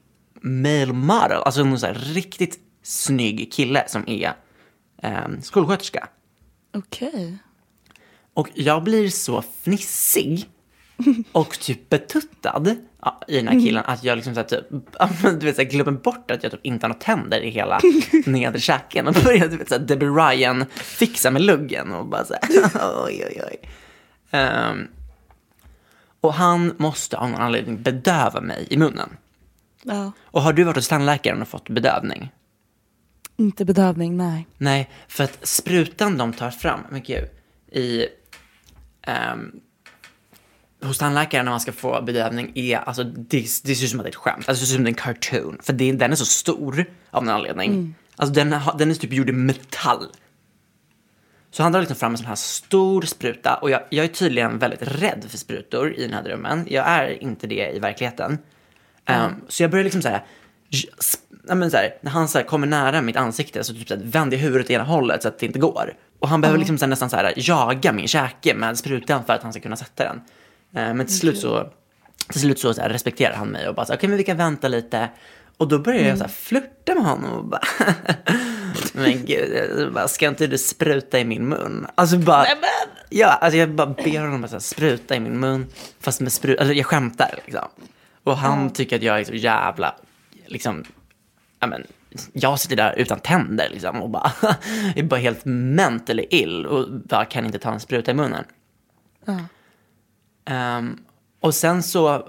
male 0.40 0.92
model. 0.92 1.42
Alltså 1.44 1.64
någon 1.64 1.79
så 1.79 1.87
här 1.87 1.94
riktigt 1.94 2.59
snygg 2.83 3.53
kille 3.53 3.85
som 3.88 4.09
är 4.09 4.33
um, 5.03 5.42
skolsköterska. 5.42 6.09
Okej. 6.73 7.39
Och 8.35 8.49
jag 8.55 8.83
blir 8.83 9.09
så 9.09 9.43
fnissig 9.43 10.49
och 11.33 11.59
typ 11.59 11.89
betuttad 11.89 12.77
ja, 13.03 13.21
i 13.29 13.37
den 13.37 13.49
här 13.49 13.61
killen 13.61 13.83
att 13.87 14.05
jag 14.05 14.17
liksom 14.17 14.35
så 14.35 14.41
här, 14.41 14.47
typ, 14.49 14.67
du 15.41 15.47
vet, 15.47 15.57
så 15.57 15.63
här, 15.63 15.69
glömmer 15.69 15.93
bort 15.93 16.31
att 16.31 16.43
jag 16.43 16.53
typ 16.53 16.67
inte 16.67 16.87
har 16.87 16.89
några 16.89 17.01
tänder 17.01 17.41
i 17.41 17.51
hela 17.51 17.81
nedre 18.27 18.61
käken 18.61 19.07
och 19.07 19.15
börjar 19.15 19.49
du 19.49 19.57
vet, 19.57 19.69
så 19.69 19.75
här, 19.75 19.83
Debbie 19.83 20.07
Ryan 20.07 20.65
fixa 20.73 21.31
med 21.31 21.43
luggen 21.43 21.93
och 21.93 22.07
bara 22.07 22.25
så 22.25 22.35
här, 22.43 22.71
oj 23.05 23.25
oj 23.27 23.43
oj. 23.51 23.71
Ehm, 24.31 24.89
och 26.21 26.35
han 26.35 26.75
måste 26.77 27.19
av 27.19 27.31
någon 27.31 27.41
anledning 27.41 27.83
bedöva 27.83 28.41
mig 28.41 28.67
i 28.71 28.77
munnen. 28.77 29.17
Ja. 29.83 30.13
Och 30.23 30.43
har 30.43 30.53
du 30.53 30.65
varit 30.65 30.77
hos 30.77 30.89
tandläkaren 30.89 31.43
och 31.43 31.49
fått 31.49 31.69
bedövning? 31.69 32.33
Inte 33.43 33.65
bedövning, 33.65 34.17
nej. 34.17 34.47
Nej, 34.59 34.91
för 35.09 35.25
att 35.25 35.47
sprutan 35.47 36.19
de 36.19 36.33
tar 36.33 36.51
fram, 36.51 36.81
men 36.91 37.03
gud, 37.03 37.29
i... 37.73 38.07
ehm, 39.03 39.61
hos 40.83 40.99
tandläkaren 40.99 41.45
när 41.45 41.53
man 41.53 41.61
ska 41.61 41.73
få 41.73 42.03
bedövning 42.03 42.53
är, 42.55 42.79
alltså 42.79 43.05
det, 43.05 43.41
det 43.65 43.75
ser 43.75 43.85
ut 43.85 43.91
som 43.91 44.01
att 44.01 44.05
det 44.05 44.09
är 44.09 44.11
ett 44.11 44.17
skämt. 44.17 44.49
Alltså 44.49 44.63
det 44.63 44.67
ser 44.67 44.75
ut 44.75 44.79
som 44.79 44.87
en 44.87 44.95
cartoon. 44.95 45.59
För 45.63 45.73
det, 45.73 45.93
den 45.93 46.13
är 46.13 46.17
så 46.17 46.25
stor 46.25 46.85
av 47.11 47.25
någon 47.25 47.35
anledning. 47.35 47.95
Alltså 48.17 48.35
den, 48.35 48.55
den 48.79 48.91
är 48.91 48.95
typ 48.95 49.13
gjord 49.13 49.29
i 49.29 49.33
metall. 49.33 50.07
Så 51.51 51.63
han 51.63 51.73
drar 51.73 51.81
liksom 51.81 51.97
fram 51.97 52.13
en 52.13 52.19
sån 52.19 52.27
här 52.27 52.35
stor 52.35 53.03
spruta 53.03 53.55
och 53.55 53.71
jag, 53.71 53.83
jag 53.91 54.05
är 54.05 54.09
tydligen 54.09 54.59
väldigt 54.59 54.83
rädd 54.83 55.25
för 55.29 55.39
sprutor 55.39 55.95
i 55.95 56.03
den 56.03 56.15
här 56.15 56.23
drömmen. 56.23 56.67
Jag 56.71 56.87
är 56.89 57.23
inte 57.23 57.47
det 57.47 57.73
i 57.77 57.79
verkligheten. 57.79 58.39
Ehm, 59.05 59.33
så 59.49 59.63
jag 59.63 59.71
börjar 59.71 59.85
liksom 59.85 60.03
så 60.03 60.09
här, 60.09 60.25
ja, 61.49 61.55
men 61.55 61.71
så 61.71 61.77
här, 61.77 61.95
när 62.01 62.11
han 62.11 62.29
så 62.29 62.39
här 62.39 62.45
kommer 62.45 62.67
nära 62.67 63.01
mitt 63.01 63.17
ansikte 63.17 63.65
så 63.65 63.75
typ 63.75 63.89
så 63.89 63.95
här, 63.95 64.03
vänder 64.05 64.37
jag 64.37 64.45
huvudet 64.45 64.71
i 64.71 64.75
ena 64.75 64.85
hållet 64.85 65.23
så 65.23 65.29
att 65.29 65.39
det 65.39 65.47
inte 65.47 65.59
går. 65.59 65.95
Och 66.19 66.29
han 66.29 66.41
behöver 66.41 66.59
liksom 66.59 66.79
så 66.79 66.85
här, 66.85 66.91
nästan 66.91 67.11
så 67.11 67.17
här, 67.17 67.33
jaga 67.37 67.93
min 67.93 68.09
käke 68.09 68.55
med 68.55 68.79
sprutan 68.79 69.25
för 69.25 69.33
att 69.33 69.43
han 69.43 69.53
ska 69.53 69.63
kunna 69.63 69.77
sätta 69.77 70.05
den. 70.05 70.21
Ehm, 70.75 70.97
men 70.97 71.07
till 71.07 71.19
slut 71.19 71.39
så, 71.39 71.71
till 72.29 72.41
slut 72.41 72.59
så, 72.59 72.75
så 72.75 72.83
respekterar 72.83 73.35
han 73.35 73.49
mig 73.49 73.69
och 73.69 73.75
bara 73.75 73.87
okej 73.95 74.09
men 74.09 74.19
vi 74.19 74.25
kan 74.25 74.37
vänta 74.37 74.69
lite. 74.69 75.09
Och 75.57 75.69
då 75.69 75.79
börjar 75.79 76.09
jag 76.09 76.19
så 76.19 76.25
här 76.25 76.31
flirta 76.31 76.95
med 76.95 77.05
honom 77.05 77.33
och 77.33 77.45
bara, 77.45 77.61
men 78.93 79.25
gud, 79.25 79.71
jag 79.79 79.93
bara, 79.93 80.09
ska 80.09 80.29
inte 80.29 80.47
du 80.47 80.59
spruta 80.59 81.19
i 81.19 81.25
min 81.25 81.49
mun? 81.49 81.87
Alltså 81.95 82.19
bara, 82.19 82.47
ja, 83.09 83.27
alltså 83.27 83.59
jag 83.59 83.71
bara 83.71 83.87
ber 83.87 84.21
honom 84.21 84.45
att 84.45 84.51
så 84.51 84.57
här, 84.57 84.61
spruta 84.61 85.17
i 85.17 85.21
min 85.21 85.41
mun, 85.41 85.67
fast 86.01 86.21
med 86.21 86.33
sprut, 86.33 86.59
alltså 86.59 86.75
jag 86.75 86.87
skämtar 86.87 87.35
liksom. 87.45 87.69
Och 88.25 88.37
han 88.37 88.71
tycker 88.71 88.97
att 88.97 89.03
jag 89.03 89.21
är 89.21 89.25
så 89.25 89.35
jävla, 89.35 89.95
liksom, 90.47 90.85
ja 91.61 91.67
men, 91.67 91.87
jag 92.33 92.61
sitter 92.61 92.77
där 92.77 92.95
utan 92.99 93.21
tänder 93.21 93.69
liksom 93.71 94.03
och 94.03 94.11
bara, 94.11 94.33
är 94.97 95.03
bara 95.03 95.21
helt 95.21 95.45
mentally 95.45 96.27
ill 96.31 96.67
och 96.67 96.91
bara 96.91 97.25
kan 97.25 97.47
inte 97.47 97.59
ta 97.59 97.73
en 97.73 97.81
spruta 97.81 98.11
i 98.11 98.15
munnen. 98.15 98.45
Ehm, 100.45 101.05
och 101.41 101.55
sen 101.55 101.83
så 101.83 102.29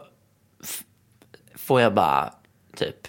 får 1.56 1.82
jag 1.82 1.94
bara 1.94 2.34
typ 2.76 3.08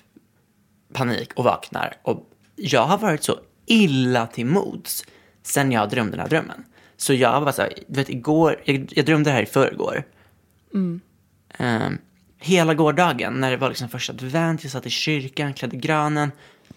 panik 0.92 1.32
och 1.34 1.44
vaknar. 1.44 1.96
Och 2.02 2.30
jag 2.56 2.86
har 2.86 2.98
varit 2.98 3.22
så 3.22 3.38
illa 3.66 4.26
till 4.26 4.46
mods 4.46 5.04
sen 5.42 5.72
jag 5.72 5.90
drömde 5.90 6.12
den 6.12 6.20
här 6.20 6.28
drömmen. 6.28 6.64
Så 6.96 7.14
jag 7.14 7.40
var 7.40 7.52
så 7.52 7.62
här, 7.62 7.72
du 7.86 8.00
vet 8.00 8.08
igår, 8.08 8.62
jag, 8.64 8.92
jag 8.96 9.06
drömde 9.06 9.30
det 9.30 9.34
här 9.34 9.42
i 9.42 9.46
förrgår. 9.46 10.04
Ehm, 11.58 11.98
hela 12.44 12.74
gårdagen 12.74 13.40
när 13.40 13.50
det 13.50 13.56
var 13.56 13.68
liksom 13.68 13.88
första 13.88 14.12
advent, 14.12 14.62
jag 14.62 14.72
satt 14.72 14.86
i 14.86 14.90
kyrkan, 14.90 15.54
klädde 15.54 15.76
granen. 15.76 16.32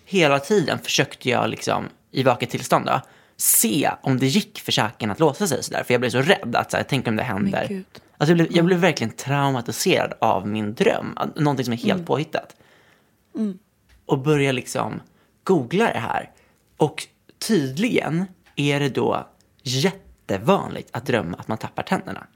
Hela 0.06 0.40
tiden 0.40 0.80
försökte 0.80 1.30
jag 1.30 1.50
liksom 1.50 1.86
i 2.12 2.24
vaket 2.24 2.50
tillstånd 2.50 2.86
då, 2.86 3.02
se 3.38 3.92
om 4.02 4.20
det 4.20 4.28
gick 4.28 4.60
för 4.60 4.72
käken 4.72 5.12
att 5.12 5.20
låsa 5.20 5.48
sig 5.48 5.64
sådär. 5.64 5.84
För 5.84 5.94
jag 5.94 6.02
blev 6.02 6.10
så 6.10 6.22
rädd 6.22 6.56
att 6.56 6.72
så 6.72 6.78
här, 6.78 6.84
tänk 6.90 7.08
om 7.08 7.16
det 7.16 7.24
händer. 7.24 7.84
Alltså, 8.18 8.32
jag, 8.32 8.36
blev, 8.36 8.48
jag 8.52 8.66
blev 8.66 8.80
verkligen 8.80 9.14
traumatiserad 9.14 10.14
av 10.20 10.48
min 10.48 10.74
dröm. 10.74 11.18
Någonting 11.36 11.66
som 11.66 11.74
är 11.74 11.78
helt 11.78 12.06
påhittat. 12.06 12.56
Och 14.06 14.20
börjar 14.20 14.54
liksom 14.54 15.02
googla 15.44 15.94
det 15.94 16.00
här. 16.00 16.32
Och 16.78 17.08
tydligen 17.48 18.26
är 18.56 18.80
det 18.80 18.90
då 18.90 19.28
jättevanligt 19.64 20.90
att 20.92 21.06
drömma 21.06 21.38
att 21.38 21.48
man 21.48 21.58
tappar 21.58 21.84
tänderna. 21.84 22.28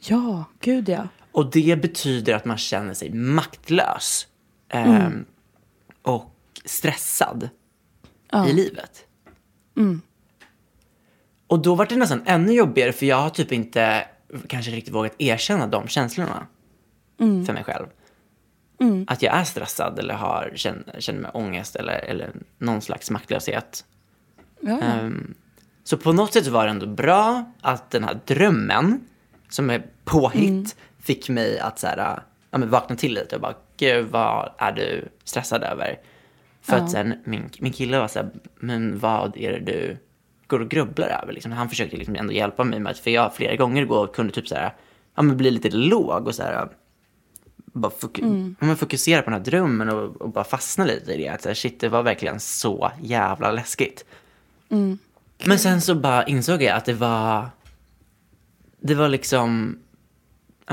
Ja, 0.00 0.44
gud 0.60 0.88
ja. 0.88 1.08
Och 1.36 1.50
det 1.50 1.80
betyder 1.82 2.34
att 2.34 2.44
man 2.44 2.58
känner 2.58 2.94
sig 2.94 3.10
maktlös 3.10 4.26
ehm, 4.68 5.24
och 6.02 6.34
stressad 6.64 7.48
i 8.48 8.52
livet. 8.52 9.06
Och 11.46 11.62
då 11.62 11.74
var 11.74 11.86
det 11.86 11.96
nästan 11.96 12.22
ännu 12.26 12.52
jobbigare 12.52 12.92
för 12.92 13.06
jag 13.06 13.16
har 13.16 13.30
typ 13.30 13.52
inte 13.52 14.08
kanske 14.48 14.70
riktigt 14.70 14.94
vågat 14.94 15.14
erkänna 15.18 15.66
de 15.66 15.88
känslorna 15.88 16.46
för 17.18 17.52
mig 17.52 17.64
själv. 17.64 17.86
Att 19.06 19.22
jag 19.22 19.34
är 19.34 19.44
stressad 19.44 19.98
eller 19.98 20.14
har, 20.14 20.52
känner, 20.54 21.00
känner 21.00 21.20
mig 21.20 21.30
ångest 21.34 21.76
eller, 21.76 21.98
eller 21.98 22.32
någon 22.58 22.80
slags 22.80 23.10
maktlöshet. 23.10 23.84
ja. 24.60 24.80
Ehm, 24.80 25.34
så 25.84 25.96
på 25.96 26.12
något 26.12 26.32
sätt 26.32 26.46
var 26.46 26.64
det 26.64 26.70
ändå 26.70 26.86
bra 26.86 27.52
att 27.60 27.90
den 27.90 28.04
här 28.04 28.20
drömmen, 28.26 29.00
som 29.48 29.70
är 29.70 29.86
påhitt, 30.04 30.76
fick 31.06 31.28
mig 31.28 31.58
att 31.58 31.78
så 31.78 31.86
här, 31.86 32.20
ja, 32.50 32.58
men 32.58 32.70
vakna 32.70 32.96
till 32.96 33.14
lite 33.14 33.34
och 33.34 33.42
bara, 33.42 33.54
gud 33.76 34.06
vad 34.10 34.52
är 34.58 34.72
du 34.72 35.08
stressad 35.24 35.62
över? 35.62 35.98
För 36.62 36.76
att 36.76 36.90
sen 36.90 37.14
min, 37.24 37.50
min 37.58 37.72
kille 37.72 37.98
var 37.98 38.08
så 38.08 38.18
här, 38.18 38.30
men 38.56 38.98
vad 38.98 39.36
är 39.36 39.52
det 39.52 39.58
du 39.58 39.96
går 40.46 40.60
och 40.60 40.68
grubblar 40.68 41.08
över? 41.22 41.32
Liksom, 41.32 41.52
han 41.52 41.68
försökte 41.68 41.96
liksom 41.96 42.16
ändå 42.16 42.32
hjälpa 42.32 42.64
mig 42.64 42.80
med 42.80 42.90
att, 42.90 42.98
för 42.98 43.10
jag 43.10 43.34
flera 43.34 43.56
gånger 43.56 43.82
igår 43.82 44.06
kunde 44.06 44.32
typ 44.32 44.48
så 44.48 44.54
här, 44.54 44.74
ja 45.14 45.22
men 45.22 45.36
bli 45.36 45.50
lite 45.50 45.70
låg 45.70 46.26
och 46.26 46.34
så 46.34 46.42
här, 46.42 46.68
bara 47.56 47.92
fok- 47.92 48.54
ja, 48.60 48.66
men 48.66 48.76
fokusera 48.76 49.22
på 49.22 49.30
den 49.30 49.38
här 49.38 49.44
drömmen 49.44 49.88
och, 49.88 50.20
och 50.20 50.28
bara 50.30 50.44
fastna 50.44 50.84
lite 50.84 51.12
i 51.12 51.16
det. 51.16 51.28
Att 51.28 51.42
så 51.42 51.48
här, 51.48 51.54
shit, 51.54 51.80
det 51.80 51.88
var 51.88 52.02
verkligen 52.02 52.40
så 52.40 52.90
jävla 53.02 53.50
läskigt. 53.50 54.04
Men 55.44 55.58
sen 55.58 55.80
så 55.80 55.94
bara 55.94 56.24
insåg 56.24 56.62
jag 56.62 56.76
att 56.76 56.84
det 56.84 56.92
var, 56.94 57.48
det 58.80 58.94
var 58.94 59.08
liksom, 59.08 59.78
ja 59.78 59.85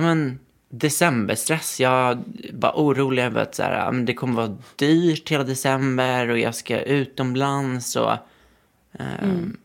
men, 0.01 0.39
decemberstress. 0.69 1.79
Jag 1.79 2.23
var 2.53 2.71
orolig 2.71 3.23
över 3.23 3.41
att 3.41 3.55
så 3.55 3.63
här, 3.63 3.91
men 3.91 4.05
det 4.05 4.13
kommer 4.13 4.33
vara 4.33 4.57
dyrt 4.75 5.31
hela 5.31 5.43
december 5.43 6.29
och 6.29 6.39
jag 6.39 6.55
ska 6.55 6.81
utomlands 6.81 7.95
och, 7.95 8.11
ehm, 8.91 9.57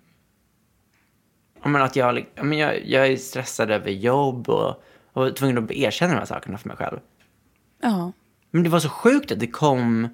ja, 1.62 1.69
men 1.69 1.83
att 1.83 1.97
jag, 1.97 2.27
ja, 2.35 2.43
men 2.43 2.59
jag, 2.59 2.87
jag 2.87 3.07
är 3.07 3.17
stressad 3.17 3.71
över 3.71 3.91
jobb 3.91 4.49
och, 4.49 4.69
och 5.12 5.23
var 5.23 5.31
tvungen 5.31 5.64
att 5.64 5.71
erkänna 5.71 6.12
de 6.12 6.19
här 6.19 6.27
sakerna 6.27 6.59
för 6.59 6.69
mig 6.69 6.77
själv. 6.77 6.99
ja. 7.83 8.12
Men 8.51 8.62
det 8.62 8.69
var 8.69 8.81
så 8.81 8.88
sjukt 8.88 9.33
att 9.33 9.41
det 9.41 9.47
kom, 9.47 10.09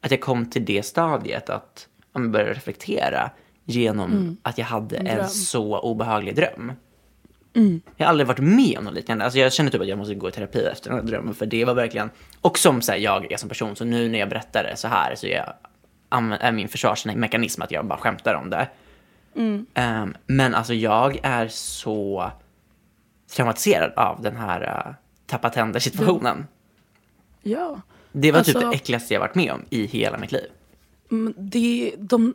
att 0.00 0.10
jag 0.10 0.20
kom 0.20 0.50
till 0.50 0.64
det 0.64 0.82
stadiet 0.82 1.50
att 1.50 1.88
ja, 2.12 2.20
men 2.20 2.32
börja 2.32 2.52
reflektera 2.52 3.30
genom 3.64 4.36
att 4.42 4.58
jag 4.58 4.64
hade 4.64 4.96
en, 4.96 5.04
dröm. 5.04 5.28
så 5.28 5.78
obehaglig 5.78 6.36
dröm. 6.36 6.72
Jag 7.96 8.06
har 8.06 8.10
aldrig 8.10 8.26
varit 8.26 8.38
med 8.38 8.78
om 8.78 8.84
något 8.84 8.94
liknande. 8.94 9.24
Alltså 9.24 9.38
jag 9.38 9.52
känner 9.52 9.70
typ 9.70 9.80
att 9.80 9.88
jag 9.88 9.98
måste 9.98 10.14
gå 10.14 10.28
i 10.28 10.32
terapi 10.32 10.64
efter 10.72 10.90
den 10.90 10.98
här 10.98 11.06
drömmen 11.06 11.34
för 11.34 11.46
det 11.46 11.64
var 11.64 11.74
verkligen, 11.74 12.10
och 12.40 12.58
som 12.58 12.82
så 12.82 12.92
här, 12.92 12.98
jag 12.98 13.32
är 13.32 13.36
som 13.36 13.48
person, 13.48 13.76
så 13.76 13.84
nu 13.84 14.08
när 14.08 14.18
jag 14.18 14.28
berättar 14.28 14.64
det 14.64 14.76
så 14.76 14.88
här 14.88 15.14
så 15.14 15.26
är, 15.26 15.52
jag, 16.10 16.38
är 16.40 16.52
min 16.52 16.68
försvarsmekanism 16.68 17.62
att 17.62 17.70
jag 17.70 17.86
bara 17.86 17.98
skämtar 17.98 18.34
om 18.34 18.50
det. 18.50 18.68
Ehm, 19.74 20.14
men 20.26 20.54
alltså 20.54 20.74
jag 20.74 21.18
är 21.22 21.48
så 21.48 22.30
traumatiserad 23.36 23.92
av 23.96 24.22
den 24.22 24.36
här 24.36 24.62
uh, 24.62 24.94
tappa 25.26 25.50
tänder-situationen. 25.50 26.46
Ja. 27.42 27.80
Det 28.12 28.32
var 28.32 28.42
typ 28.42 28.56
Alltså- 28.56 28.70
det 28.70 28.76
äckligaste 28.76 29.14
jag 29.14 29.20
varit 29.20 29.34
med 29.34 29.52
om 29.52 29.64
i 29.70 29.86
hela 29.86 30.18
mitt 30.18 30.32
liv. 30.32 30.46
Men 31.08 31.34
Det, 31.36 31.92
de, 31.98 32.34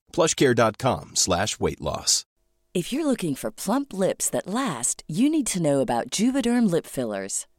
plushcare.com 0.11 1.15
slash 1.15 1.59
weight 1.59 1.81
loss. 1.81 2.25
If 2.73 2.93
you're 2.93 3.05
looking 3.05 3.35
for 3.35 3.51
plump 3.51 3.91
lips 3.91 4.29
that 4.29 4.47
last, 4.47 5.03
you 5.07 5.29
need 5.29 5.47
to 5.47 5.61
know 5.61 5.81
about 5.81 6.09
Juvederm 6.09 6.71
lip 6.71 6.85
fillers. 6.85 7.45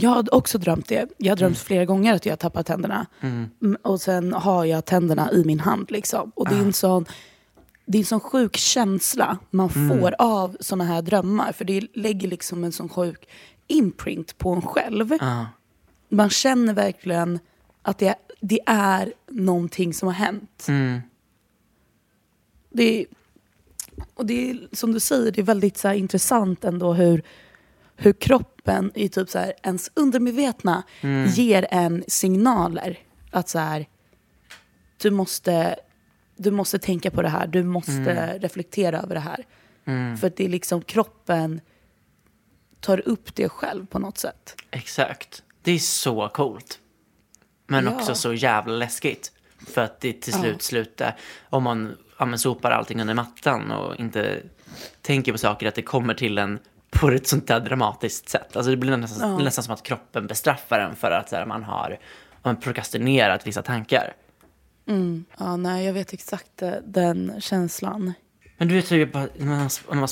Jag 0.00 0.10
har 0.10 0.34
också 0.34 0.58
drömt 0.58 0.88
det. 0.88 1.06
Jag 1.18 1.30
har 1.30 1.36
drömt 1.36 1.58
flera 1.58 1.84
gånger 1.84 2.14
att 2.14 2.26
jag 2.26 2.32
har 2.32 2.36
tappat 2.36 2.66
tänderna. 2.66 3.06
Mm, 3.20 3.76
Och 3.82 4.00
sen 4.00 4.32
har 4.32 4.64
jag 4.64 4.84
tänderna 4.84 5.32
i 5.32 5.44
min 5.44 5.60
hand. 5.60 5.90
Liksom. 5.90 6.32
Och 6.34 6.48
det 6.48 6.54
är 6.54 6.60
en 6.60 6.72
sån... 6.72 7.04
Det 7.86 7.98
är 7.98 8.00
en 8.00 8.06
sån 8.06 8.20
sjuk 8.20 8.56
känsla 8.56 9.38
man 9.50 9.70
får 9.70 10.14
av 10.18 10.56
såna 10.60 10.84
här 10.84 11.02
drömmar. 11.02 11.52
För 11.52 11.64
det 11.64 11.86
lägger 11.94 12.28
liksom 12.28 12.64
en 12.64 12.72
sån 12.72 12.88
sjuk 12.88 13.28
imprint 13.66 14.38
på 14.38 14.50
en 14.50 14.62
själv. 14.62 15.12
Man 16.08 16.30
känner 16.30 16.74
verkligen 16.74 17.38
att 17.82 17.98
det, 17.98 18.14
det 18.40 18.60
är 18.66 19.12
någonting 19.30 19.94
som 19.94 20.08
har 20.08 20.14
hänt. 20.14 20.64
Det 22.70 23.00
är, 23.00 23.06
och 24.14 24.26
det 24.26 24.50
är 24.50 24.68
som 24.72 24.92
du 24.92 25.00
säger, 25.00 25.32
det 25.32 25.40
är 25.40 25.44
väldigt 25.44 25.76
så 25.78 25.88
här, 25.88 25.94
intressant 25.94 26.64
ändå 26.64 26.92
hur, 26.92 27.22
hur 27.96 28.12
kroppen 28.12 28.92
i 28.94 29.08
typ 29.08 29.28
så 29.30 29.38
här, 29.38 29.52
ens 29.62 29.90
undermedvetna 29.94 30.82
ger 31.34 31.66
en 31.70 32.04
signaler. 32.08 32.98
Att 33.30 33.48
så 33.48 33.58
här, 33.58 33.86
du 35.02 35.10
måste, 35.10 35.76
du 36.36 36.50
måste 36.50 36.78
tänka 36.78 37.10
på 37.10 37.22
det 37.22 37.28
här, 37.28 37.46
du 37.46 37.62
måste 37.62 38.38
reflektera 38.38 39.00
över 39.00 39.14
det 39.14 39.20
här. 39.20 39.44
För 40.16 40.26
att 40.26 40.36
det 40.36 40.44
är 40.44 40.48
liksom 40.48 40.82
kroppen 40.82 41.60
tar 42.80 43.08
upp 43.08 43.34
det 43.34 43.48
själv 43.48 43.86
på 43.86 43.98
något 43.98 44.18
sätt. 44.18 44.56
Exakt. 44.70 45.42
Det 45.62 45.72
är 45.72 45.78
så 45.78 46.28
coolt. 46.28 46.78
Men 47.66 47.84
Ja. 47.84 47.94
också 47.96 48.14
så 48.14 48.32
jävla 48.34 48.74
läskigt. 48.74 49.32
För 49.66 49.80
att 49.80 50.00
det 50.00 50.12
till 50.12 50.32
slut 50.32 50.62
slutar, 50.62 51.16
om 51.50 51.62
man, 51.62 51.96
ja, 52.18 52.36
sopar 52.36 52.70
allting 52.70 53.00
under 53.00 53.14
mattan 53.14 53.70
och 53.70 53.96
inte 53.96 54.42
tänker 55.02 55.32
på 55.32 55.38
saker, 55.38 55.68
att 55.68 55.74
det 55.74 55.82
kommer 55.82 56.14
till 56.14 56.38
en 56.38 56.58
på 56.94 57.10
ett 57.10 57.26
sånt 57.26 57.46
där 57.46 57.60
dramatiskt 57.60 58.28
sätt. 58.28 58.56
Alltså 58.56 58.70
det 58.70 58.76
blir 58.76 58.96
nästan, 58.96 59.36
blir 59.36 59.44
nästan 59.44 59.64
som 59.64 59.74
att 59.74 59.82
kroppen 59.82 60.26
bestraffar 60.26 60.78
en 60.78 60.96
för 60.96 61.10
att 61.10 61.32
här, 61.32 61.46
man 61.46 61.64
har 61.64 61.98
man 62.44 62.56
prokrastinerat 62.56 63.46
vissa 63.46 63.62
tankar. 63.62 64.14
Ja, 65.38 65.56
nej, 65.56 65.86
jag 65.86 65.92
vet 65.92 66.12
exakt 66.12 66.62
eh, 66.62 66.72
den 66.84 67.40
känslan. 67.40 68.12
Men 68.58 68.68
du 68.68 68.74
vet 68.74 68.92
hur 68.92 69.06
bara, 69.06 69.28
när 69.36 69.46
man, 69.46 69.68
när 69.88 69.96
man 69.96 70.08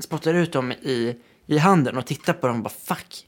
spottar 0.00 0.34
ut 0.34 0.52
dem 0.52 0.72
i, 0.72 1.16
i 1.46 1.58
handen 1.58 1.96
och 1.96 2.06
tittar 2.06 2.32
på 2.32 2.46
dem 2.46 2.56
och 2.56 2.62
bara 2.62 2.70
fuck. 2.96 3.26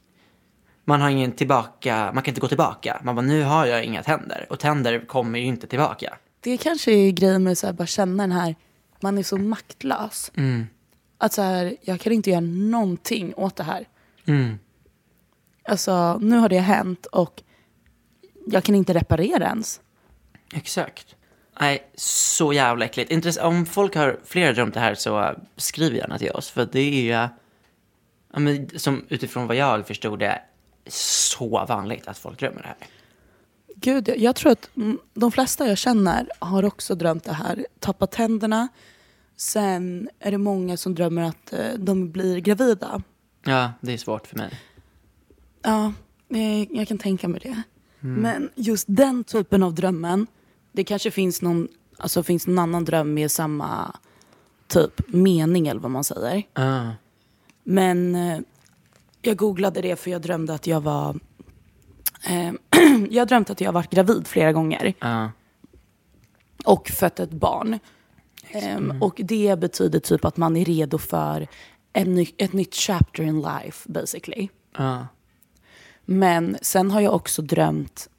Man 0.85 1.01
har 1.01 1.09
ingen 1.09 1.31
tillbaka, 1.31 2.11
man 2.13 2.23
kan 2.23 2.31
inte 2.31 2.41
gå 2.41 2.47
tillbaka. 2.47 3.01
Man 3.03 3.15
bara 3.15 3.25
nu 3.25 3.43
har 3.43 3.65
jag 3.65 3.83
inga 3.83 4.03
tänder 4.03 4.45
och 4.49 4.59
tänder 4.59 5.07
kommer 5.07 5.39
ju 5.39 5.45
inte 5.45 5.67
tillbaka. 5.67 6.17
Det 6.39 6.57
kanske 6.57 6.91
är 6.91 7.11
grejen 7.11 7.43
med 7.43 7.57
att 7.63 7.75
bara 7.75 7.87
känna 7.87 8.23
den 8.23 8.31
här, 8.31 8.55
man 8.99 9.17
är 9.17 9.23
så 9.23 9.37
maktlös. 9.37 10.31
Att 11.21 11.33
så 11.33 11.41
här, 11.41 11.75
jag 11.81 11.99
kan 11.99 12.13
inte 12.13 12.29
göra 12.29 12.39
någonting 12.41 13.33
åt 13.35 13.55
det 13.55 13.63
här. 13.63 13.87
Alltså, 15.63 16.17
nu 16.17 16.37
har 16.37 16.49
det 16.49 16.59
hänt 16.59 17.05
och 17.05 17.43
jag 18.45 18.63
kan 18.63 18.75
inte 18.75 18.93
reparera 18.93 19.43
ens. 19.45 19.81
Exakt. 20.53 21.15
Nej, 21.59 21.91
så 21.95 22.53
jävla 22.53 22.85
äckligt. 22.85 23.11
Intress- 23.11 23.41
om 23.41 23.65
folk 23.65 23.95
har 23.95 24.19
flera 24.25 24.53
drömt 24.53 24.73
det 24.73 24.79
här 24.79 24.95
så 24.95 25.35
skriv 25.55 25.95
gärna 25.95 26.17
till 26.17 26.31
oss. 26.31 26.49
För 26.49 26.69
det 26.71 26.79
är 26.79 27.01
ju, 27.01 27.07
ja, 27.07 27.29
men, 28.39 28.69
som 28.79 29.05
utifrån 29.09 29.47
vad 29.47 29.55
jag 29.55 29.87
förstod 29.87 30.19
det, 30.19 30.41
så 30.87 31.65
vanligt 31.65 32.07
att 32.07 32.17
folk 32.17 32.39
drömmer 32.39 32.61
det 32.61 32.67
här. 32.67 32.77
Gud, 33.75 34.09
jag, 34.17 34.35
tror 34.35 34.51
att 34.51 34.69
mm, 34.77 34.99
de 35.13 35.31
flesta 35.31 35.67
jag 35.67 35.77
känner 35.77 36.29
har 36.39 36.65
också 36.65 36.95
drömt 36.95 37.23
det 37.23 37.33
här. 37.33 37.65
Tappat 37.79 38.11
tänderna. 38.11 38.67
Sen 39.39 40.09
är 40.19 40.31
det 40.31 40.37
många 40.37 40.77
som 40.77 40.95
drömmer 40.95 41.21
att 41.21 41.53
eh, 41.53 41.73
de 41.77 42.11
blir 42.11 42.37
gravida. 42.39 43.01
Ja, 43.45 43.71
det 43.81 43.93
är 43.93 43.97
svårt 43.97 44.27
för 44.27 44.37
mig. 44.37 44.59
Ja, 45.61 45.93
eh, 46.29 46.63
jag 46.77 46.87
kan 46.87 46.97
tänka 46.97 47.27
mig 47.27 47.39
det. 47.43 47.61
Men 47.99 48.49
just 48.55 48.85
den 48.87 49.23
typen 49.23 49.63
av 49.63 49.73
drömmen, 49.73 50.27
det 50.71 50.83
kanske 50.83 51.11
finns 51.11 51.41
någon, 51.41 51.67
alltså 51.97 52.23
finns 52.23 52.47
någon 52.47 52.59
annan 52.59 52.85
dröm 52.85 53.13
med 53.13 53.31
samma 53.31 53.95
typ 54.67 55.01
mening 55.13 55.67
eller 55.67 55.81
vad 55.81 55.91
man 55.91 56.03
säger. 56.03 56.43
Ah. 56.53 56.87
Men 57.63 58.15
eh, 58.15 58.39
jag 59.21 59.37
googlade 59.37 59.81
det 59.81 59.95
för 59.95 60.11
jag 60.11 60.21
drömde 60.21 60.53
att 60.53 60.67
jag 60.67 60.81
var 60.81 61.19
eh, 62.27 62.53
jag 63.09 63.27
drömde 63.27 63.51
att 63.51 63.61
jag 63.61 63.71
varit 63.71 63.89
gravid 63.89 64.27
flera 64.27 64.53
gånger 64.53 64.93
Ja. 64.99 65.31
och 66.65 66.87
fött 66.87 67.19
ett 67.19 67.31
barn. 67.31 67.79
Ehm, 68.51 69.01
och 69.01 69.21
det 69.23 69.59
betyder 69.59 69.99
typ 69.99 70.25
att 70.25 70.37
man 70.37 70.57
är 70.57 70.65
redo 70.65 70.97
för 70.97 71.47
en 71.93 72.15
ny, 72.15 72.27
ett 72.37 72.53
nytt 72.53 72.75
chapter 72.75 73.23
in 73.23 73.41
life 73.41 73.91
basically. 73.91 74.47
Ja. 74.77 75.07
Men 76.05 76.57
sen 76.61 76.91
har 76.91 77.01
jag 77.01 77.13
också 77.13 77.41
drömt 77.41 78.09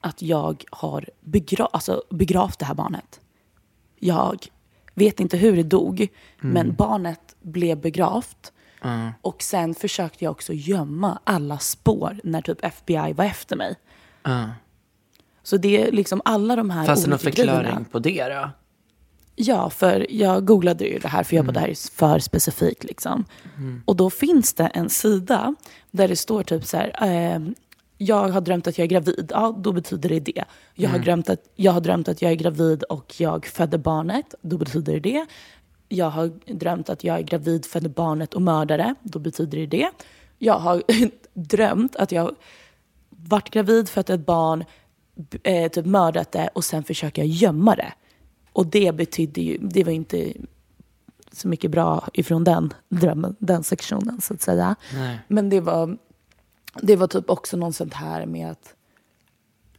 att 0.00 0.22
jag 0.22 0.64
har 0.70 1.08
begra- 1.20 1.68
alltså 1.72 2.02
begravt 2.10 2.58
det 2.58 2.64
här 2.64 2.74
barnet. 2.74 3.20
Jag 3.98 4.46
vet 4.94 5.20
inte 5.20 5.36
hur 5.36 5.56
det 5.56 5.62
dog, 5.62 6.08
men 6.40 6.74
barnet 6.74 7.36
blev 7.42 7.80
begravt. 7.80 8.52
Mm. 8.82 9.10
Och 9.22 9.42
sen 9.42 9.74
försökte 9.74 10.24
jag 10.24 10.30
också 10.30 10.52
gömma 10.52 11.18
alla 11.24 11.58
spår 11.58 12.20
när 12.24 12.42
typ 12.42 12.64
FBI 12.64 13.12
var 13.12 13.24
efter 13.24 13.56
mig. 13.56 13.74
Ja. 14.22 14.50
Så 15.42 15.56
det 15.56 15.86
är 15.88 15.92
liksom 15.92 16.22
alla 16.24 16.56
de 16.56 16.70
här 16.70 16.86
Fanns 16.86 17.04
det 17.04 17.10
någon 17.10 17.18
förklaring 17.18 17.60
grejerna. 17.62 17.84
på 17.90 17.98
det 17.98 18.28
då? 18.28 18.50
Ja, 19.42 19.70
för 19.70 20.06
jag 20.10 20.44
googlade 20.44 20.84
ju 20.84 20.98
det 20.98 21.08
här 21.08 21.22
för 21.22 21.36
jag 21.36 21.44
bara, 21.44 21.52
det 21.52 21.60
här 21.60 21.68
är 21.68 21.96
för 21.96 22.18
specifikt 22.18 22.84
liksom. 22.84 23.24
Och 23.84 23.96
då 23.96 24.10
finns 24.10 24.52
det 24.52 24.66
en 24.66 24.90
sida 24.90 25.54
där 25.90 26.08
det 26.08 26.16
står 26.16 26.42
typ 26.42 26.64
så 26.64 26.76
här, 26.76 26.94
ehm, 27.02 27.54
jag 27.98 28.28
har 28.28 28.40
drömt 28.40 28.66
att 28.66 28.78
jag 28.78 28.84
är 28.84 28.88
gravid, 28.88 29.30
ja 29.34 29.56
då 29.58 29.72
betyder 29.72 30.08
det 30.08 30.20
det. 30.20 30.44
Jag, 30.74 30.90
har 30.90 30.98
drömt 30.98 31.30
att, 31.30 31.40
jag 31.56 31.72
har 31.72 31.80
drömt 31.80 32.08
att 32.08 32.22
jag 32.22 32.30
är 32.30 32.34
gravid 32.34 32.82
och 32.82 33.14
jag 33.16 33.46
födde 33.46 33.78
barnet, 33.78 34.34
då 34.42 34.58
betyder 34.58 34.92
det 34.92 35.00
det. 35.00 35.26
Jag 35.88 36.10
har 36.10 36.30
drömt 36.54 36.88
att 36.88 37.04
jag 37.04 37.18
är 37.18 37.22
gravid, 37.22 37.66
födde 37.66 37.88
barnet 37.88 38.34
och 38.34 38.42
mördare, 38.42 38.94
då 39.02 39.18
betyder 39.18 39.58
det 39.58 39.66
det. 39.66 39.90
Jag 40.38 40.58
har 40.58 40.82
drömt 41.34 41.96
att 41.96 42.12
jag 42.12 42.36
varit 43.10 43.50
gravid, 43.50 43.88
fött 43.88 44.10
ett 44.10 44.26
barn, 44.26 44.64
eh, 45.42 45.70
typ 45.70 45.86
mördat 45.86 46.32
det 46.32 46.48
och 46.54 46.64
sen 46.64 46.84
försöker 46.84 47.22
jag 47.22 47.28
gömma 47.28 47.76
det. 47.76 47.92
Och 48.52 48.66
det 48.66 48.94
betydde 48.94 49.40
ju, 49.40 49.58
det 49.58 49.84
var 49.84 49.92
inte 49.92 50.32
så 51.32 51.48
mycket 51.48 51.70
bra 51.70 52.08
ifrån 52.12 52.44
den 52.44 52.74
drömmen, 52.88 53.36
den 53.38 53.64
sektionen 53.64 54.20
så 54.20 54.34
att 54.34 54.42
säga. 54.42 54.76
Nej. 54.94 55.18
Men 55.28 55.48
det 55.48 55.60
var, 55.60 55.98
det 56.82 56.96
var 56.96 57.06
typ 57.06 57.30
också 57.30 57.56
något 57.56 57.76
sånt 57.76 57.94
här 57.94 58.26
med 58.26 58.50
att 58.50 58.74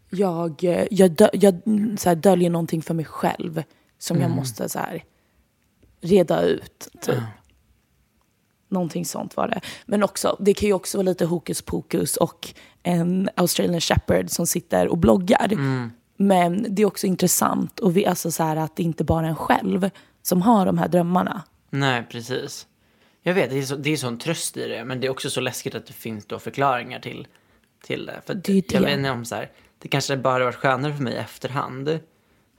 jag, 0.09 0.63
jag, 0.91 1.11
dö, 1.11 1.29
jag 1.33 1.61
mm, 1.65 1.97
så 1.97 2.09
här, 2.09 2.15
döljer 2.15 2.49
någonting 2.49 2.81
för 2.81 2.93
mig 2.93 3.05
själv 3.05 3.63
som 3.97 4.21
jag 4.21 4.31
måste 4.31 4.69
så 4.69 4.79
här, 4.79 5.03
reda 6.01 6.41
ut. 6.41 6.87
Typ. 7.01 7.15
Någonting 8.67 9.05
sånt 9.05 9.37
var 9.37 9.47
det. 9.47 9.61
Men 9.85 10.03
också, 10.03 10.37
det 10.39 10.53
kan 10.53 10.67
ju 10.67 10.73
också 10.73 10.97
vara 10.97 11.05
lite 11.05 11.25
hokus 11.25 11.61
pokus 11.61 12.17
och 12.17 12.53
en 12.83 13.29
Australian 13.35 13.81
Shepherd 13.81 14.29
som 14.29 14.47
sitter 14.47 14.87
och 14.87 14.97
bloggar. 14.97 15.51
Men 16.27 16.65
det 16.69 16.81
är 16.81 16.85
också 16.85 17.07
intressant 17.07 17.79
och 17.79 17.97
vi, 17.97 18.05
alltså 18.05 18.31
så 18.31 18.43
här, 18.43 18.55
att 18.55 18.75
det 18.75 18.83
inte 18.83 19.03
bara 19.03 19.25
är 19.25 19.29
en 19.29 19.35
själv 19.35 19.89
som 20.21 20.41
har 20.41 20.65
de 20.65 20.77
här 20.77 20.87
drömmarna. 20.87 21.43
Nej, 21.69 22.03
precis. 22.09 22.67
Jag 23.23 23.33
vet, 23.33 23.49
det 23.49 23.57
är, 23.59 23.63
så, 23.63 23.75
det 23.75 23.89
är 23.89 23.97
sån 23.97 24.17
tröst 24.17 24.57
i 24.57 24.67
det, 24.67 24.85
men 24.85 24.99
det 24.99 25.07
är 25.07 25.11
också 25.11 25.29
så 25.29 25.41
läskigt 25.41 25.75
att 25.75 25.85
det 25.85 25.93
finns 25.93 26.25
då 26.25 26.39
förklaringar 26.39 26.99
till, 26.99 27.27
till 27.83 28.05
det. 28.05 28.21
För 28.25 28.33
Det 28.33 28.51
är 28.51 28.55
jag 28.73 28.81
det. 28.81 28.85
vet 28.87 28.97
inte 28.97 29.09
om 29.11 29.25
så 29.25 29.35
här, 29.35 29.49
det 29.79 29.87
kanske 29.87 30.17
bara 30.17 30.43
varit 30.45 30.55
skönare 30.55 30.93
för 30.93 31.03
mig 31.03 31.13
i 31.13 31.17
efterhand. 31.17 31.89
Eh, 31.89 31.99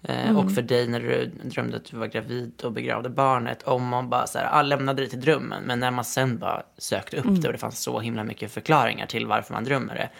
Mm. 0.04 0.36
Och 0.36 0.52
för 0.52 0.62
dig 0.62 0.88
när 0.88 1.00
du 1.00 1.26
drömde 1.44 1.76
att 1.76 1.84
du 1.84 1.96
var 1.96 2.06
gravid 2.06 2.60
och 2.64 2.72
begravde 2.72 3.08
barnet. 3.08 3.62
Om 3.62 3.88
man 3.88 4.10
bara 4.10 4.26
så 4.26 4.38
här, 4.38 4.48
ah, 4.52 4.62
lämnade 4.62 5.02
det 5.02 5.08
till 5.08 5.20
drömmen. 5.20 5.62
Men 5.66 5.80
när 5.80 5.90
man 5.90 6.04
sen 6.04 6.38
bara 6.38 6.62
sökte 6.78 7.16
upp 7.16 7.24
Mm. 7.24 7.40
det 7.40 7.46
och 7.48 7.52
det 7.52 7.58
fanns 7.58 7.78
så 7.82 8.00
himla 8.00 8.24
mycket 8.24 8.52
förklaringar 8.52 9.06
till 9.06 9.26
varför 9.26 9.54
man 9.54 9.64
drömmer 9.64 9.94
det. 9.94 10.10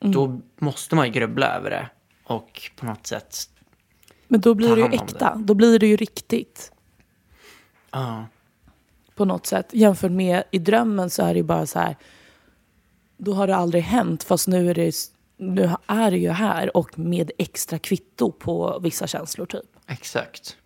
Mm. 0.00 0.12
Då 0.14 0.40
måste 0.58 0.94
man 0.94 1.06
ju 1.06 1.12
grubbla 1.12 1.46
över 1.56 1.70
det. 1.70 1.88
Och 2.26 2.70
på 2.76 2.86
något 2.86 3.06
sätt, 3.06 3.50
Men 4.28 4.40
då 4.40 4.54
blir 4.54 4.76
det 4.76 4.80
ju 4.82 4.86
äkta. 4.86 5.34
Då 5.34 5.54
blir 5.54 5.78
det 5.78 5.86
ju 5.86 5.96
riktigt. 5.96 6.72
ja. 7.90 8.26
på 9.14 9.24
något 9.24 9.46
sätt. 9.46 9.68
Jämfört 9.72 10.10
med 10.12 10.42
i 10.50 10.58
drömmen 10.58 11.10
så 11.10 11.22
är 11.22 11.34
det 11.34 11.36
ju 11.38 11.42
bara 11.42 11.66
så 11.66 11.78
här. 11.78 11.96
Då 13.16 13.32
har 13.34 13.46
det 13.46 13.56
aldrig 13.56 13.82
hänt 13.82 14.22
fast 14.24 14.48
nu 14.48 14.70
är 14.70 14.74
det, 14.74 14.94
nu 15.36 15.70
är 15.86 16.10
det 16.10 16.18
ju 16.18 16.30
här 16.30 16.76
och 16.76 16.98
med 16.98 17.30
extra 17.38 17.78
kvitto 17.78 18.32
på 18.32 18.78
vissa 18.82 19.06
känslor 19.06 19.46
typ. 19.46 19.62
Exakt. 19.86 20.56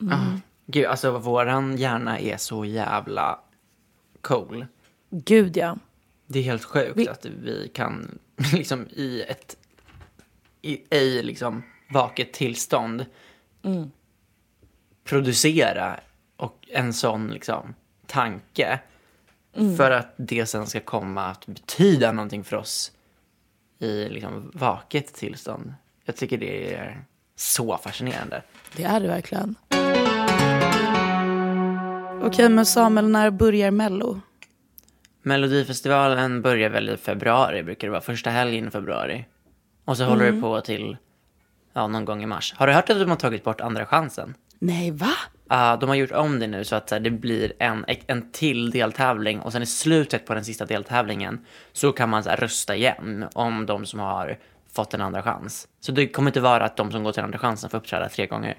Mm. 0.00 0.12
Ah, 0.12 0.38
gud, 0.66 0.84
alltså 0.86 1.18
våran 1.18 1.76
hjärna 1.76 2.18
är 2.18 2.36
så 2.36 2.64
jävla 2.64 3.40
cool. 4.20 4.66
Gud 5.10 5.56
ja. 5.56 5.76
Det 6.26 6.38
är 6.38 6.42
helt 6.42 6.64
sjukt 6.64 6.96
Vi- 6.96 7.08
att 7.08 7.24
vi 7.26 7.70
kan 7.74 8.18
liksom 8.52 8.86
i 8.88 9.22
ett 9.22 9.56
i 10.62 10.80
ej 10.90 11.22
liksom 11.22 11.62
vaket 11.90 12.32
tillstånd 12.32 13.06
Mm. 13.64 13.90
producera 15.04 16.00
och 16.36 16.68
en 16.72 16.92
sån 16.92 17.28
liksom 17.30 17.74
tanke 18.06 18.80
Mm. 19.56 19.76
för 19.76 19.90
att 19.90 20.14
det 20.16 20.46
sen 20.46 20.66
ska 20.66 20.80
komma 20.80 21.26
att 21.26 21.46
betyda 21.46 22.12
någonting 22.12 22.44
för 22.44 22.56
oss 22.56 22.92
i 23.78 24.08
liksom 24.08 24.50
vaket 24.54 25.14
tillstånd. 25.14 25.74
Jag 26.04 26.16
tycker 26.16 26.38
det 26.38 26.74
är 26.74 27.04
så 27.36 27.76
fascinerande. 27.78 28.42
Det 28.76 28.84
är 28.84 29.00
det 29.00 29.08
verkligen. 29.08 29.54
Okej 32.22 32.48
men 32.48 32.66
Samuel, 32.66 33.08
när 33.08 33.30
börjar 33.30 33.70
Mello? 33.70 34.20
Melodifestivalen 35.22 36.42
börjar 36.42 36.70
väl 36.70 36.88
i 36.88 36.96
februari, 36.96 37.62
brukar 37.62 37.88
det 37.88 37.92
vara 37.92 38.00
första 38.00 38.30
helgen 38.30 38.68
i 38.68 38.70
februari. 38.70 39.24
Och 39.90 39.96
så 39.96 40.04
håller 40.04 40.32
det 40.32 40.40
på 40.40 40.60
till 40.60 40.96
ja, 41.72 41.86
någon 41.86 42.04
gång 42.04 42.22
i 42.22 42.26
mars. 42.26 42.54
Har 42.56 42.66
du 42.66 42.72
hört 42.72 42.90
att 42.90 42.98
de 42.98 43.10
har 43.10 43.16
tagit 43.16 43.44
bort 43.44 43.60
andra 43.60 43.86
chansen? 43.86 44.34
Nej 44.58 44.90
va? 44.90 45.12
Ja, 45.48 45.76
de 45.76 45.88
har 45.88 45.96
gjort 45.96 46.12
om 46.12 46.38
det 46.38 46.46
nu 46.46 46.64
så 46.64 46.76
att 46.76 46.88
så 46.88 46.94
här, 46.94 47.00
det 47.02 47.10
blir 47.10 47.52
en, 47.58 47.84
en 48.06 48.30
till 48.32 48.70
deltävling 48.70 49.40
och 49.40 49.52
sen 49.52 49.62
i 49.62 49.66
slutet 49.66 50.26
på 50.26 50.34
den 50.34 50.44
sista 50.44 50.66
deltävlingen 50.66 51.46
så 51.72 51.92
kan 51.92 52.08
man 52.08 52.22
så 52.22 52.30
här, 52.30 52.36
rösta 52.36 52.76
igen 52.76 53.24
om 53.34 53.66
de 53.66 53.86
som 53.86 54.00
har 54.00 54.38
fått 54.72 54.94
en 54.94 55.00
andra 55.00 55.22
chans. 55.22 55.68
Så 55.80 55.92
det 55.92 56.08
kommer 56.08 56.30
inte 56.30 56.40
vara 56.40 56.64
att 56.64 56.76
de 56.76 56.92
som 56.92 57.04
går 57.04 57.12
till 57.12 57.22
andra 57.22 57.38
chansen 57.38 57.70
får 57.70 57.78
uppträda 57.78 58.08
tre 58.08 58.26
gånger. 58.26 58.58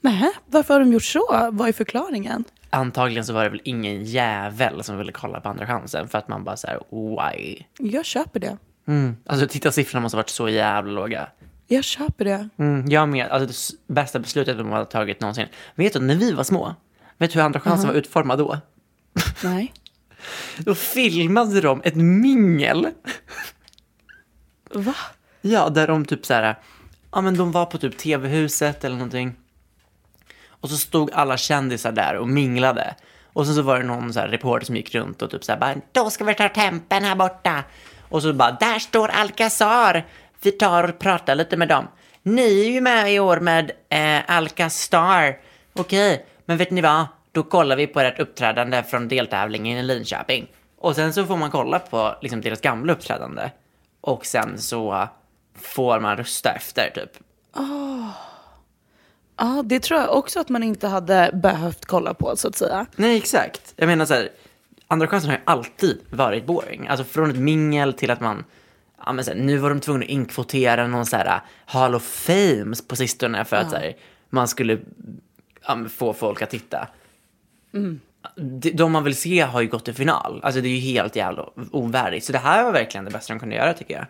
Nej, 0.00 0.32
varför 0.46 0.74
har 0.74 0.80
de 0.80 0.92
gjort 0.92 1.04
så? 1.04 1.48
Vad 1.52 1.68
är 1.68 1.72
förklaringen? 1.72 2.44
Antagligen 2.70 3.24
så 3.24 3.32
var 3.32 3.44
det 3.44 3.50
väl 3.50 3.60
ingen 3.64 4.04
jävel 4.04 4.82
som 4.82 4.98
ville 4.98 5.12
kolla 5.12 5.40
på 5.40 5.48
andra 5.48 5.66
chansen 5.66 6.08
för 6.08 6.18
att 6.18 6.28
man 6.28 6.44
bara 6.44 6.56
så 6.56 6.66
här, 6.66 6.80
why? 6.90 7.62
Jag 7.78 8.04
köper 8.04 8.40
det. 8.40 8.58
Alltså 9.26 9.48
titta 9.48 9.72
siffrorna 9.72 10.02
måste 10.02 10.16
ha 10.16 10.18
varit 10.18 10.28
så 10.28 10.48
jävla 10.48 10.92
låga. 10.92 11.28
Jag 11.66 11.84
köper 11.84 12.24
det. 12.24 12.48
Mm, 12.58 12.88
jag 12.88 13.08
med. 13.08 13.28
Alltså 13.28 13.74
det 13.86 13.94
bästa 13.94 14.18
beslutet 14.18 14.58
de 14.58 14.68
har 14.70 14.84
tagit 14.84 15.20
någonsin. 15.20 15.46
Vet 15.74 15.92
du, 15.92 16.00
när 16.00 16.16
vi 16.16 16.32
var 16.32 16.44
små, 16.44 16.74
vet 17.18 17.30
du 17.30 17.38
hur 17.38 17.46
andra 17.46 17.60
chansen 17.60 17.88
var 17.88 17.94
utformad 17.94 18.38
då? 18.38 18.58
Nej. 19.44 19.72
Då 20.58 20.74
filmade 20.74 21.60
de 21.60 21.80
ett 21.84 21.94
mingel. 21.96 22.88
Va? 24.74 24.94
Ja, 25.40 25.68
där 25.68 25.86
de 25.86 26.04
typ 26.04 26.26
så 26.26 26.34
här, 26.34 26.58
ja 27.12 27.20
men 27.20 27.36
de 27.36 27.52
var 27.52 27.66
på 27.66 27.78
typ 27.78 27.98
tv-huset 27.98 28.84
eller 28.84 28.96
någonting. 28.96 29.36
Och 30.48 30.70
så 30.70 30.76
stod 30.76 31.10
alla 31.12 31.36
kändisar 31.36 31.92
där 31.92 32.14
och 32.14 32.28
minglade. 32.28 32.94
Och 33.32 33.46
sen 33.46 33.54
så 33.54 33.62
var 33.62 33.78
det 33.78 33.86
någon 33.86 34.12
så 34.12 34.20
här 34.20 34.28
reporter 34.28 34.66
som 34.66 34.76
gick 34.76 34.94
runt 34.94 35.22
och 35.22 35.30
typ 35.30 35.44
så 35.44 35.52
här 35.52 35.58
bara, 35.58 35.74
då 35.92 36.10
ska 36.10 36.24
vi 36.24 36.34
ta 36.34 36.48
tempen 36.48 37.04
här 37.04 37.16
borta. 37.16 37.64
Och 38.08 38.22
så 38.22 38.32
bara, 38.32 38.50
där 38.50 38.78
står 38.78 39.08
Alcazar. 39.08 40.06
Vi 40.42 40.52
tar 40.52 40.84
och 40.84 40.98
pratar 40.98 41.34
lite 41.34 41.56
med 41.56 41.68
dem. 41.68 41.88
Ni 42.22 42.66
är 42.66 42.70
ju 42.70 42.80
med 42.80 43.14
i 43.14 43.18
år 43.18 43.40
med 43.40 43.70
eh, 43.88 44.36
Alcazar. 44.36 45.38
Okej, 45.72 46.26
men 46.44 46.56
vet 46.56 46.70
ni 46.70 46.80
vad? 46.80 47.06
Då 47.32 47.42
kollar 47.42 47.76
vi 47.76 47.86
på 47.86 48.00
ert 48.00 48.20
uppträdande 48.20 48.82
från 48.82 49.08
deltävlingen 49.08 49.78
i 49.78 49.82
Linköping. 49.82 50.46
Och 50.78 50.94
sen 50.94 51.12
så 51.12 51.26
får 51.26 51.36
man 51.36 51.50
kolla 51.50 51.78
på 51.78 52.16
liksom, 52.22 52.40
deras 52.40 52.60
gamla 52.60 52.92
uppträdande. 52.92 53.50
Och 54.00 54.26
sen 54.26 54.58
så 54.58 55.08
får 55.60 56.00
man 56.00 56.16
rösta 56.16 56.52
efter 56.52 56.90
typ. 56.90 57.10
Ja, 59.36 59.62
det 59.64 59.80
tror 59.80 60.00
jag 60.00 60.16
också 60.16 60.40
att 60.40 60.48
man 60.48 60.62
inte 60.62 60.88
hade 60.88 61.30
behövt 61.32 61.86
kolla 61.86 62.14
på 62.14 62.36
så 62.36 62.48
att 62.48 62.56
säga. 62.56 62.86
Nej, 62.96 63.16
exakt. 63.16 63.74
Jag 63.76 63.86
menar 63.86 64.04
så 64.04 64.14
här, 64.14 64.28
andra 64.88 65.06
chansen 65.06 65.30
har 65.30 65.36
ju 65.36 65.42
alltid 65.44 65.98
varit 66.10 66.46
boring. 66.46 66.86
Alltså 66.88 67.04
från 67.04 67.30
ett 67.30 67.36
mingel 67.38 67.92
till 67.92 68.10
att 68.10 68.20
man, 68.20 68.44
ja 69.06 69.12
men 69.12 69.24
så 69.24 69.30
här, 69.30 69.38
nu 69.38 69.56
var 69.56 69.68
de 69.70 69.80
tvungna 69.80 70.04
att 70.04 70.10
inkvotera 70.10 70.86
någon 70.86 71.06
så 71.06 71.16
här 71.16 71.40
Hall 71.66 71.94
of 71.94 72.02
Fame 72.02 72.74
på 72.88 72.96
sistone 72.96 73.44
för 73.44 73.56
att 73.56 73.70
så 73.70 73.76
här, 73.76 73.96
man 74.30 74.48
skulle 74.48 74.78
ja, 75.66 75.78
få 75.96 76.12
folk 76.12 76.42
att 76.42 76.50
titta. 76.50 76.88
De, 78.36 78.70
de 78.70 78.92
man 78.92 79.04
vill 79.04 79.16
se 79.16 79.40
har 79.40 79.60
ju 79.60 79.68
gått 79.68 79.84
till 79.84 79.94
final. 79.94 80.40
Alltså 80.42 80.60
det 80.60 80.68
är 80.68 80.70
ju 80.70 80.80
helt 80.80 81.16
jävla 81.16 81.48
ovärdigt. 81.70 82.24
Så 82.24 82.32
det 82.32 82.38
här 82.38 82.64
var 82.64 82.72
verkligen 82.72 83.04
det 83.04 83.10
bästa 83.10 83.32
de 83.34 83.40
kunde 83.40 83.54
göra 83.56 83.74
tycker 83.74 83.94
jag. 83.94 84.06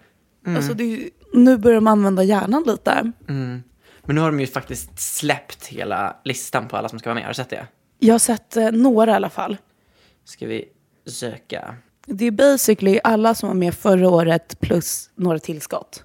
Alltså 0.57 0.75
det 0.75 0.85
är, 0.85 0.89
ju- 0.97 1.11
nu 1.33 1.57
börjar 1.59 1.75
de 1.75 1.87
använda 1.87 2.23
hjärnan 2.23 2.63
lite. 2.67 3.13
Men 3.27 4.15
nu 4.17 4.21
har 4.21 4.31
de 4.31 4.41
ju 4.41 4.47
faktiskt 4.47 5.01
släppt 5.01 5.67
hela 5.67 6.17
listan 6.25 6.69
på 6.69 6.77
alla 6.77 6.89
som 6.89 6.99
ska 6.99 7.09
vara 7.09 7.15
med. 7.15 7.25
Har 7.25 7.31
du 7.31 7.35
sett 7.35 7.51
det? 7.51 7.67
Jag 7.99 8.15
har 8.15 8.19
sett 8.19 8.57
eh, 8.57 8.71
några 8.71 9.11
i 9.13 9.15
alla 9.15 9.31
fall. 9.31 9.57
Ska 10.29 10.47
vi 10.47 10.65
söka? 11.07 11.75
Det 12.07 12.25
är 12.27 12.31
basically 12.31 13.01
alla 13.05 13.35
som 13.35 13.49
var 13.49 13.55
med 13.57 13.75
förra 13.75 14.09
året 14.09 14.61
plus 14.61 15.11
några 15.15 15.39
tillskott. 15.39 16.05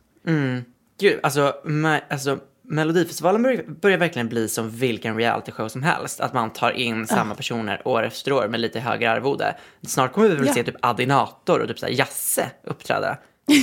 Gud, 1.00 1.20
alltså, 1.24 1.56
me- 1.66 2.02
alltså 2.10 2.40
Melodifestivalen 2.66 3.44
börjar, 3.44 3.64
börjar 3.82 3.98
verkligen 3.98 4.30
bli 4.30 4.50
som 4.50 4.70
vilken 4.70 5.18
realityshow 5.18 5.68
som 5.68 5.84
helst. 5.84 6.20
Att 6.20 6.34
man 6.34 6.54
tar 6.54 6.72
in 6.72 7.08
samma 7.08 7.36
personer 7.36 7.88
år 7.88 8.04
efter 8.04 8.34
år 8.34 8.48
med 8.48 8.60
lite 8.60 8.80
högre 8.80 9.12
arvode. 9.12 9.56
Snart 9.88 10.14
kommer 10.14 10.30
vi 10.30 10.36
väl 10.36 10.48
Ja. 10.48 10.54
se 10.54 10.64
typ 10.64 10.76
Adinator 10.82 11.60
och 11.60 11.68
typ 11.68 11.80
såhär 11.80 11.94
Jasse 11.94 12.52
uppträda. 12.64 13.18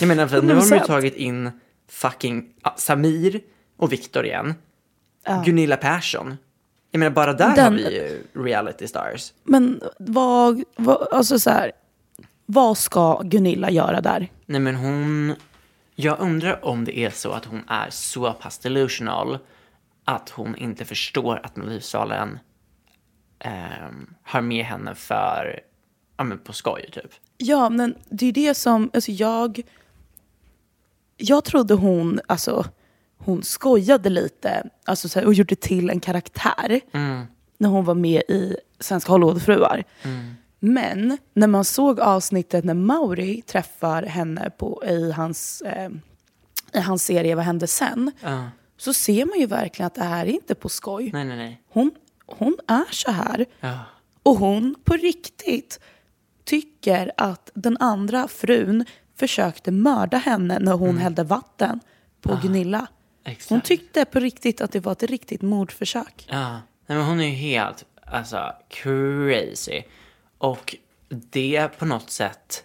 Jag 0.00 0.08
menar, 0.08 0.26
för 0.26 0.42
nu 0.42 0.54
har 0.54 0.60
de 0.60 0.66
ju 0.68 0.80
100%. 0.80 0.86
tagit 0.86 1.14
in 1.16 1.50
fucking 1.90 2.44
Samir 2.76 3.40
och 3.76 3.92
Viktor 3.92 4.26
igen. 4.26 4.54
Gunilla 5.44 5.76
Persson. 5.76 6.36
Jag 6.90 6.98
menar 6.98 7.10
bara 7.14 7.32
där 7.32 7.48
har 7.48 7.56
Den- 7.56 7.76
vi 7.76 7.82
ju 7.82 8.22
reality 8.34 8.86
stars. 8.88 9.32
Men 9.44 9.80
vad, 9.98 10.62
vad, 10.76 11.08
alltså 11.12 11.38
så 11.38 11.50
här, 11.50 11.72
vad 12.46 12.78
ska 12.78 13.20
Gunilla 13.24 13.70
göra 13.70 14.00
där? 14.00 14.28
Nej 14.46 14.60
men 14.60 14.74
hon, 14.74 15.34
jag 15.94 16.20
undrar 16.20 16.64
om 16.64 16.84
det 16.84 16.98
är 16.98 17.10
så 17.10 17.30
att 17.32 17.44
hon 17.44 17.62
är 17.68 17.90
så 17.90 18.32
pass 18.32 18.58
delusional 18.58 19.38
att 20.04 20.30
hon 20.30 20.56
inte 20.56 20.84
förstår 20.84 21.40
att 21.42 21.56
Melodifestivalen 21.56 22.38
ehm, 23.38 24.14
har 24.22 24.40
med 24.40 24.64
henne 24.64 24.94
för, 24.94 25.60
ja 26.16 26.24
men 26.24 26.38
på 26.38 26.52
skoj 26.52 26.90
typ. 26.92 27.10
Ja, 27.38 27.68
men 27.70 27.94
det 28.10 28.26
är 28.26 28.32
det 28.32 28.54
som, 28.54 28.90
alltså 28.94 29.12
jag, 29.12 29.60
jag 31.16 31.44
trodde 31.44 31.74
hon, 31.74 32.20
alltså 32.26 32.64
hon 33.18 33.42
skojade 33.42 34.10
lite 34.10 34.68
alltså 34.84 35.08
så 35.08 35.18
här, 35.18 35.26
och 35.26 35.34
gjorde 35.34 35.56
till 35.56 35.90
en 35.90 36.00
karaktär 36.00 36.80
när 37.58 37.68
hon 37.68 37.84
var 37.84 37.94
med 37.94 38.22
i 38.28 38.56
Svenska 38.80 39.12
Hollywoodfruar. 39.12 39.84
Men 40.60 41.18
när 41.34 41.46
man 41.46 41.64
såg 41.64 42.00
avsnittet 42.00 42.64
när 42.64 42.74
Mauri 42.74 43.42
träffar 43.42 44.02
henne 44.02 44.50
på, 44.50 44.84
i, 44.86 45.12
hans, 45.12 45.60
eh, 45.62 45.90
i 46.72 46.80
hans 46.80 47.04
serie 47.04 47.34
Vad 47.34 47.44
hände 47.44 47.66
sen? 47.66 48.12
Ja. 48.20 48.50
Så 48.76 48.94
ser 48.94 49.26
man 49.26 49.38
ju 49.38 49.46
verkligen 49.46 49.86
att 49.86 49.94
det 49.94 50.04
här 50.04 50.26
är 50.26 50.30
inte 50.30 50.54
på 50.54 50.68
skoj. 50.68 51.10
Nej 51.12 51.24
nej 51.24 51.36
nej. 51.36 51.62
Hon, 51.68 51.90
hon 52.26 52.56
är 52.66 52.92
så 52.92 53.10
här. 53.10 53.46
Ja. 53.60 53.78
Och 54.22 54.36
hon 54.36 54.74
på 54.84 54.94
riktigt 54.94 55.80
tycker 56.44 57.12
att 57.16 57.50
den 57.54 57.76
andra 57.80 58.28
frun 58.28 58.84
försökte 59.16 59.70
mörda 59.70 60.16
henne 60.16 60.58
när 60.58 60.72
hon 60.72 60.98
hällde 60.98 61.24
vatten 61.24 61.80
på 62.20 62.38
Gunilla. 62.42 62.86
Exakt. 63.30 63.50
Hon 63.50 63.60
tyckte 63.60 64.04
på 64.04 64.20
riktigt 64.20 64.60
att 64.60 64.72
det 64.72 64.80
var 64.80 64.92
ett 64.92 65.02
riktigt 65.02 65.42
mordförsök. 65.42 66.26
Ja, 66.30 66.50
nej, 66.86 66.98
men 66.98 67.02
hon 67.06 67.20
är 67.20 67.24
ju 67.24 67.30
helt 67.34 67.84
alltså, 68.04 68.52
crazy. 68.68 69.82
Och 70.38 70.76
det 71.08 71.68
på 71.78 71.84
något 71.84 72.10
sätt 72.10 72.64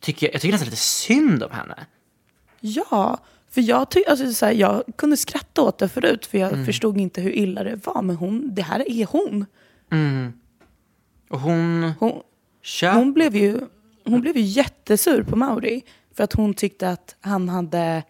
tycker 0.00 0.26
jag, 0.26 0.34
jag 0.34 0.40
tycker 0.40 0.52
nästan 0.52 0.66
lite 0.66 0.76
synd 0.76 1.42
om 1.42 1.50
henne. 1.50 1.86
Ja, 2.60 3.18
för 3.50 3.60
jag, 3.60 3.90
ty- 3.90 4.04
alltså, 4.08 4.32
så 4.32 4.46
här, 4.46 4.52
jag 4.52 4.82
kunde 4.96 5.16
skratta 5.16 5.62
åt 5.62 5.78
det 5.78 5.88
förut 5.88 6.26
för 6.26 6.38
jag 6.38 6.66
förstod 6.66 6.98
inte 6.98 7.20
hur 7.20 7.30
illa 7.32 7.64
det 7.64 7.86
var. 7.86 8.02
Men 8.02 8.16
hon, 8.16 8.54
det 8.54 8.62
här 8.62 8.90
är 8.90 9.06
hon. 9.06 9.46
Och 11.28 11.40
hon 11.40 11.92
Hon, 11.98 12.22
kör... 12.62 12.92
hon, 12.92 13.12
blev 13.12 13.36
ju, 13.36 13.60
hon 14.04 14.20
blev 14.20 14.36
ju 14.36 14.42
jättesur 14.42 15.22
på 15.22 15.36
Mauri 15.36 15.82
för 16.14 16.24
att 16.24 16.32
hon 16.32 16.54
tyckte 16.54 16.90
att 16.90 17.16
han 17.20 17.48
hade 17.48 18.02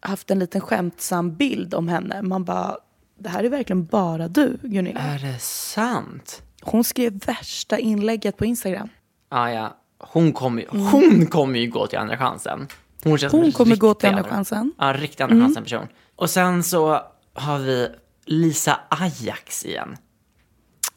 haft 0.00 0.30
en 0.30 0.38
liten 0.38 0.60
skämtsam 0.60 1.34
bild 1.36 1.74
om 1.74 1.88
henne. 1.88 2.22
Man 2.22 2.44
bara, 2.44 2.76
det 3.18 3.28
här 3.28 3.44
är 3.44 3.48
verkligen 3.48 3.84
bara 3.86 4.28
du, 4.28 4.58
Gunilla. 4.62 5.00
Är 5.00 5.18
det 5.18 5.38
sant? 5.38 6.42
Hon 6.62 6.84
skrev 6.84 7.18
värsta 7.26 7.78
inlägget 7.78 8.36
på 8.36 8.44
Instagram. 8.44 8.88
Ah, 9.28 9.48
ja, 9.48 9.76
hon 9.98 10.32
kommer 10.32 10.62
ju, 10.62 10.68
hon 10.68 11.26
kommer 11.26 11.58
ju 11.58 11.70
gå 11.70 11.86
till 11.86 11.98
andra 11.98 12.18
chansen. 12.18 12.68
Hon, 13.04 13.18
känns 13.18 13.32
Hon 13.32 13.52
kommer 13.52 13.76
gå 13.76 13.94
till 13.94 14.08
andra 14.08 14.24
chansen. 14.24 14.72
Ja, 14.78 14.92
riktig 14.92 15.24
andra 15.24 15.36
chansen 15.36 15.62
person. 15.62 15.86
Och 16.16 16.30
sen 16.30 16.62
så 16.62 17.00
har 17.34 17.58
vi 17.58 17.88
Lisa 18.24 18.80
Ajax 18.88 19.64
igen. 19.64 19.96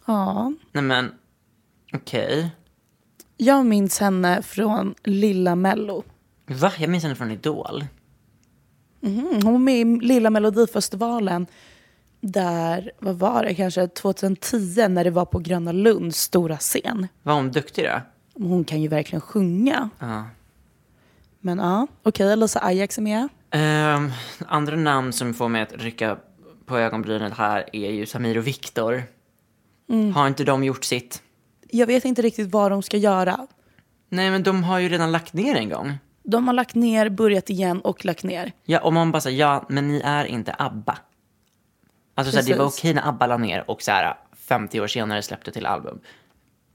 Ja. 0.05 0.53
Nej 0.71 0.83
men, 0.83 1.11
okej. 1.93 2.49
Jag 3.37 3.65
minns 3.65 3.99
henne 3.99 4.41
från 4.41 4.95
Lilla 5.03 5.55
Mello. 5.55 6.03
Va? 6.47 6.71
Jag 6.77 6.89
minns 6.89 7.03
henne 7.03 7.15
från 7.15 7.31
Idol. 7.31 7.85
Mm, 9.03 9.41
hon 9.43 9.53
var 9.53 9.59
med 9.59 9.79
i 9.79 9.99
Lilla 10.05 10.29
Melodifestivalen 10.29 11.47
där, 12.21 12.91
vad 12.99 13.15
var 13.15 13.43
det, 13.43 13.55
kanske 13.55 13.87
2010 13.87 14.87
när 14.87 15.03
det 15.03 15.09
var 15.09 15.25
på 15.25 15.39
Gröna 15.39 15.71
Lunds 15.71 16.21
stora 16.21 16.57
scen. 16.57 17.07
Var 17.23 17.33
hon 17.33 17.51
duktig 17.51 17.85
då? 17.85 18.01
Hon 18.43 18.63
kan 18.63 18.81
ju 18.81 18.87
verkligen 18.87 19.21
sjunga. 19.21 19.89
Ja. 19.99 20.25
Men 21.39 21.57
ja, 21.57 21.87
okej, 22.03 22.37
Lisa 22.37 22.59
Ajax 22.65 22.97
är 22.97 23.01
med. 23.01 23.27
Ehm, 23.51 24.11
andra 24.47 24.75
namn 24.75 25.13
som 25.13 25.33
får 25.33 25.49
mig 25.49 25.61
att 25.61 25.73
rycka 25.73 26.17
på 26.65 26.77
ögonbrynet 26.77 27.33
här 27.33 27.69
är 27.73 27.91
ju 27.91 28.05
Samir 28.05 28.37
och 28.37 28.47
Viktor. 28.47 29.03
Mm. 29.89 30.13
Har 30.13 30.27
inte 30.27 30.43
de 30.43 30.63
gjort 30.63 30.83
sitt? 30.83 31.21
Jag 31.71 31.87
vet 31.87 32.05
inte 32.05 32.21
riktigt 32.21 32.51
vad 32.51 32.71
de 32.71 32.83
ska 32.83 32.97
göra. 32.97 33.47
Nej, 34.09 34.31
men 34.31 34.43
de 34.43 34.63
har 34.63 34.79
ju 34.79 34.89
redan 34.89 35.11
lagt 35.11 35.33
ner 35.33 35.55
en 35.55 35.69
gång. 35.69 35.97
De 36.23 36.47
har 36.47 36.53
lagt 36.53 36.75
ner, 36.75 37.09
börjat 37.09 37.49
igen 37.49 37.81
och 37.81 38.05
lagt 38.05 38.23
ner. 38.23 38.51
Ja, 38.63 38.79
om 38.79 38.93
man 38.93 39.11
bara 39.11 39.21
säger 39.21 39.39
ja, 39.39 39.65
men 39.69 39.87
ni 39.87 40.01
är 40.05 40.25
inte 40.25 40.55
ABBA. 40.59 40.97
Alltså 42.15 42.31
så 42.31 42.37
här, 42.37 42.45
det 42.47 42.55
var 42.55 42.65
okej 42.65 42.93
när 42.93 43.07
ABBA 43.07 43.27
la 43.27 43.37
ner 43.37 43.69
och 43.71 43.81
så 43.81 43.91
här 43.91 44.17
50 44.35 44.81
år 44.81 44.87
senare 44.87 45.21
släppte 45.21 45.51
till 45.51 45.65
album. 45.65 45.99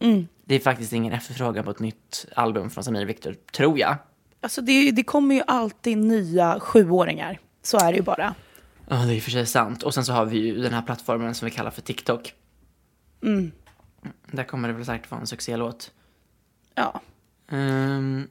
Mm. 0.01 0.29
Det 0.45 0.55
är 0.55 0.61
faktiskt 0.61 0.93
ingen 0.93 1.13
efterfrågan 1.13 1.65
på 1.65 1.71
ett 1.71 1.81
nytt 1.81 2.27
album 2.37 2.71
från 2.71 2.85
Samir 2.85 3.03
och 3.03 3.09
Viktor, 3.09 3.37
tror 3.53 3.79
jag. 3.79 3.97
Alltså 4.41 4.61
det, 4.63 4.91
det 4.91 5.03
kommer 5.05 5.35
ju 5.35 5.43
alltid 5.47 5.99
nya 5.99 6.61
sjuåringar. 6.61 7.39
Så 7.63 7.79
är 7.79 7.93
det 7.93 7.97
ju 7.97 8.03
bara. 8.03 8.35
Ja, 8.89 8.97
det 8.97 9.13
är 9.13 9.17
i 9.17 9.19
och 9.19 9.23
för 9.23 9.31
sig 9.31 9.47
sant. 9.47 9.83
Och 9.83 9.95
sen 9.95 10.05
så 10.05 10.13
har 10.13 10.25
vi 10.25 10.39
ju 10.39 10.63
den 10.63 10.75
här 10.75 10.83
plattformen 10.83 11.35
som 11.35 11.47
vi 11.47 11.51
kallar 11.51 11.71
för 11.71 11.83
TikTok. 11.83 12.35
Mm. 13.23 13.53
Där 14.27 14.45
kommer 14.45 14.69
det 14.69 14.75
väl 14.75 14.85
säkert 14.87 15.11
vara 15.11 15.21
en 15.21 15.27
succélåt. 15.27 15.93
Ja. 16.75 17.01
L- 17.51 18.27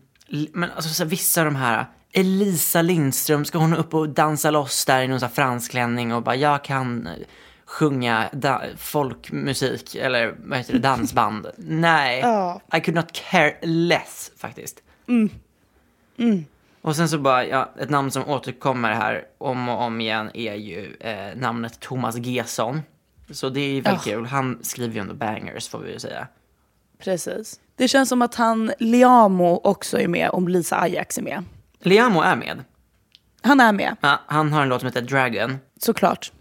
men 0.53 0.71
alltså 0.71 0.89
så 0.93 1.03
här, 1.03 1.09
vissa 1.09 1.41
av 1.41 1.45
de 1.45 1.55
här, 1.55 1.85
Elisa 2.11 2.81
Lindström, 2.81 3.45
ska 3.45 3.57
hon 3.57 3.73
upp 3.73 3.93
och 3.93 4.09
dansa 4.09 4.51
loss 4.51 4.85
där 4.85 5.01
i 5.03 5.07
någon 5.07 5.19
sån 5.19 5.27
här 5.27 5.33
fransklänning 5.35 6.13
och 6.13 6.23
bara 6.23 6.35
jag 6.35 6.63
kan 6.63 7.07
eh, 7.07 7.13
sjunga 7.65 8.29
folkmusik 8.77 9.95
eller 9.95 10.35
vad 10.43 10.57
heter 10.57 10.73
det, 10.73 10.79
dansband. 10.79 11.47
Nej, 11.57 12.19
Ja. 12.19 12.61
I 12.77 12.79
could 12.81 12.95
not 12.95 13.11
care 13.31 13.57
less 13.61 14.31
faktiskt. 14.37 14.83
Och 16.81 16.95
sen 16.95 17.09
så 17.09 17.17
bara, 17.17 17.45
ja, 17.45 17.73
ett 17.79 17.89
namn 17.89 18.11
som 18.11 18.29
återkommer 18.29 18.93
här 18.93 19.23
om 19.37 19.69
och 19.69 19.81
om 19.81 20.01
igen 20.01 20.29
är 20.33 20.53
ju 20.55 20.95
eh, 20.99 21.35
namnet 21.35 21.79
Thomas 21.79 22.15
Gesson. 22.17 22.81
Så 23.31 23.49
det 23.49 23.59
är 23.59 23.69
ju 23.73 23.81
väldigt 23.81 24.05
Ja. 24.05 24.13
kul. 24.13 24.25
Han 24.25 24.59
skriver 24.63 24.93
ju 24.95 24.99
ändå 25.01 25.13
bangers 25.13 25.69
får 25.69 25.79
vi 25.79 25.91
ju 25.93 25.99
säga. 25.99 26.27
Precis. 26.99 27.59
Det 27.77 27.87
känns 27.87 28.09
som 28.09 28.21
att 28.21 28.35
han, 28.35 28.71
Liamo, 28.79 29.61
också 29.63 29.99
är 29.99 30.07
med 30.07 30.29
om 30.29 30.47
Lisa 30.47 30.79
Ajax 30.81 31.17
är 31.17 31.21
med. 31.21 31.43
Liamo 31.79 32.21
är 32.21 32.35
med. 32.35 32.63
Han 33.41 33.59
är 33.59 33.71
med, 33.73 33.95
Ja, 34.01 34.19
han 34.27 34.53
har 34.53 34.61
en 34.61 34.69
låt 34.69 34.81
som 34.81 34.87
heter 34.87 35.01
Dragon. 35.01 35.57
såklart. 35.79 36.31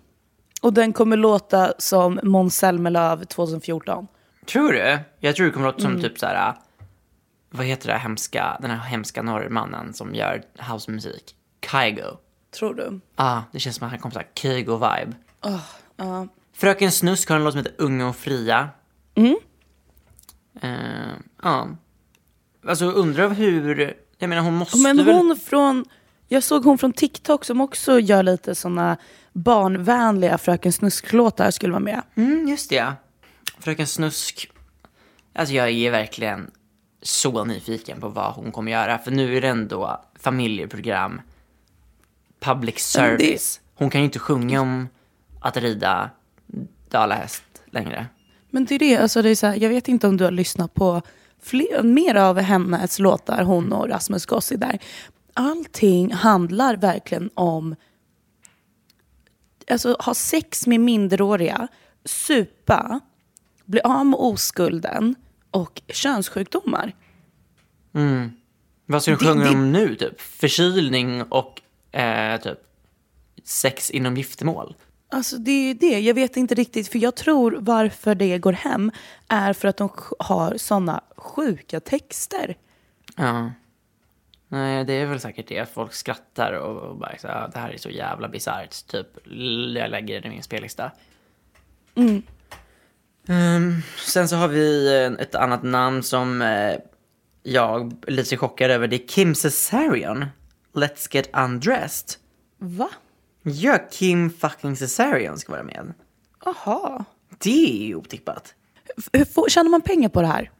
Och 0.62 0.72
den 0.72 0.92
kommer 0.92 1.16
låta 1.16 1.72
som 1.78 2.20
Måns 2.22 2.56
Zelmerlöw 2.56 3.24
2014. 3.24 4.06
Tror 4.46 4.72
du? 4.72 4.98
Jag 5.20 5.36
tror 5.36 5.46
det 5.46 5.52
kommer 5.52 5.66
låta 5.66 5.80
som 5.80 6.02
typ 6.02 6.18
så 6.18 6.26
här. 6.26 6.54
Vad 7.50 7.66
heter 7.66 7.88
det 7.88 7.98
hemska, 7.98 8.58
den 8.60 8.70
här 8.70 8.78
hemska 8.88 9.22
norrmannen 9.22 9.94
som 9.94 10.14
gör 10.14 10.42
housemusik? 10.70 11.34
Kygo. 11.70 12.16
Tror 12.58 12.74
du? 12.74 13.00
ah, 13.16 13.40
det 13.52 13.58
känns 13.60 13.76
som 13.76 13.84
att 13.86 13.90
han 13.90 14.00
kommer 14.00 14.12
så 14.12 14.18
här 14.18 14.28
Kygo-vibe. 14.34 15.14
Fröken 16.52 16.92
Snusk 16.92 17.28
har 17.28 17.36
en 17.36 17.44
låt 17.44 17.52
som 17.52 17.58
heter 17.58 17.74
Unga 17.78 18.08
och 18.08 18.16
fria. 18.16 18.68
Mm. 19.14 19.36
Ja. 21.42 21.68
Alltså 22.68 22.84
undrar 22.86 23.30
hur, 23.30 23.96
jag 24.18 24.28
menar 24.28 24.42
hon 24.42 24.54
måste 24.54 24.78
Men 24.78 24.96
väl... 24.96 25.14
hon 25.14 25.36
från, 25.36 25.84
jag 26.28 26.42
såg 26.42 26.64
hon 26.64 26.78
från 26.78 26.92
TikTok 26.92 27.44
som 27.44 27.60
också 27.60 28.00
gör 28.00 28.22
lite 28.22 28.54
såna 28.54 28.96
barnvänliga 29.32 30.38
Fröken 30.38 30.72
Snusk-låtar 30.72 31.50
skulle 31.50 31.72
vara 31.72 31.82
med. 31.82 32.02
Mm, 32.14 32.48
just 32.48 32.70
det. 32.70 32.92
Fröken 33.58 33.86
Snusk. 33.86 34.50
Alltså 35.34 35.54
jag 35.54 35.70
är 35.70 35.90
verkligen 35.90 36.50
så 37.02 37.44
nyfiken 37.44 38.00
på 38.00 38.08
vad 38.08 38.32
hon 38.32 38.52
kommer 38.52 38.72
göra. 38.72 38.98
För 38.98 39.10
nu 39.10 39.36
är 39.36 39.40
det 39.40 39.48
ändå 39.48 40.04
familjeprogram, 40.18 41.20
public 42.40 42.78
service. 42.78 43.60
Hon 43.74 43.90
kan 43.90 44.00
ju 44.00 44.04
inte 44.04 44.18
sjunga 44.18 44.60
om 44.60 44.88
att 45.40 45.56
rida 45.56 46.10
dalahäst 46.90 47.44
längre. 47.66 48.06
Men 48.50 48.64
det 48.64 48.74
är 48.74 48.78
det, 48.78 48.96
alltså 48.96 49.22
det 49.22 49.30
är 49.30 49.34
så 49.34 49.46
här, 49.46 49.56
jag 49.56 49.68
vet 49.68 49.88
inte 49.88 50.08
om 50.08 50.16
du 50.16 50.24
har 50.24 50.30
lyssnat 50.30 50.74
på 50.74 51.02
fler, 51.42 51.82
mer 51.82 52.14
av 52.14 52.38
hennes 52.38 52.98
låtar, 52.98 53.42
hon 53.42 53.72
och 53.72 53.88
Rasmus 53.88 54.26
Gossi 54.26 54.56
där. 54.56 54.78
Allting 55.34 56.12
handlar 56.12 56.76
verkligen 56.76 57.30
om 57.34 57.76
alltså, 59.70 59.96
ha 60.00 60.14
sex 60.14 60.66
med 60.66 60.80
minderåriga, 60.80 61.68
supa, 62.04 63.00
bli 63.64 63.80
av 63.80 64.06
med 64.06 64.18
oskulden 64.20 65.14
och 65.50 65.82
könssjukdomar. 65.88 66.94
Vad 68.86 69.02
ska 69.02 69.10
du 69.10 69.16
sjunga 69.16 69.44
det- 69.44 69.50
om 69.50 69.72
nu 69.72 69.94
typ? 69.96 70.20
Förkylning 70.20 71.22
och 71.22 71.62
eh, 71.98 72.40
typ 72.40 72.58
sex 73.44 73.90
inom 73.90 74.16
giftermål? 74.16 74.74
Alltså 75.08 75.38
det 75.38 75.50
är 75.50 75.66
ju 75.66 75.74
det, 75.74 76.00
jag 76.00 76.14
vet 76.14 76.36
inte 76.36 76.54
riktigt. 76.54 76.88
För 76.88 76.98
jag 76.98 77.14
tror 77.14 77.56
varför 77.60 78.14
det 78.14 78.38
går 78.38 78.52
hem 78.52 78.92
är 79.28 79.52
för 79.52 79.68
att 79.68 79.76
de 79.76 79.90
har 80.18 80.56
såna 80.56 81.00
sjuka 81.16 81.80
texter. 81.80 82.56
Ja. 83.16 83.50
Nej, 84.48 84.84
det 84.84 84.92
är 84.92 85.06
väl 85.06 85.20
säkert 85.20 85.48
det. 85.48 85.72
Folk 85.74 85.94
skrattar 85.94 86.52
och, 86.52 86.90
och 86.90 86.96
bara 86.96 87.18
så, 87.18 87.28
ah, 87.28 87.48
det 87.48 87.58
här 87.58 87.70
är 87.70 87.78
så 87.78 87.90
jävla 87.90 88.28
bisarrt. 88.28 88.86
Typ, 88.86 89.06
jag 89.74 89.90
lägger 89.90 90.20
det 90.20 90.28
i 90.28 90.30
min 90.30 90.42
spellista. 90.42 90.92
Ehm, 93.28 93.82
sen 93.98 94.28
så 94.28 94.36
har 94.36 94.48
vi 94.48 94.94
eh, 94.96 95.22
ett 95.22 95.34
annat 95.34 95.62
namn 95.62 96.02
som 96.02 96.42
eh, 96.42 96.74
jag 97.42 97.92
är 98.06 98.10
lite 98.10 98.36
chockad 98.36 98.70
över. 98.70 98.88
Det 98.88 98.96
är 98.96 99.08
Kim 99.08 99.34
Cesarion. 99.34 100.24
Let's 100.72 101.08
get 101.10 101.30
undressed. 101.36 102.20
Va? 102.58 102.88
Ja, 103.48 103.78
Kim 103.90 104.30
fucking 104.30 104.76
Cesarion 104.76 105.38
ska 105.38 105.52
vara 105.52 105.62
med. 105.62 105.94
Aha. 106.46 107.04
Det 107.38 107.82
är 107.82 107.86
ju 107.86 107.94
otippat. 107.94 108.54
Hur 109.12 109.24
får, 109.24 109.48
tjänar 109.48 109.70
man 109.70 109.80
pengar 109.80 110.08
på 110.08 110.20
det 110.20 110.26
här? 110.26 110.50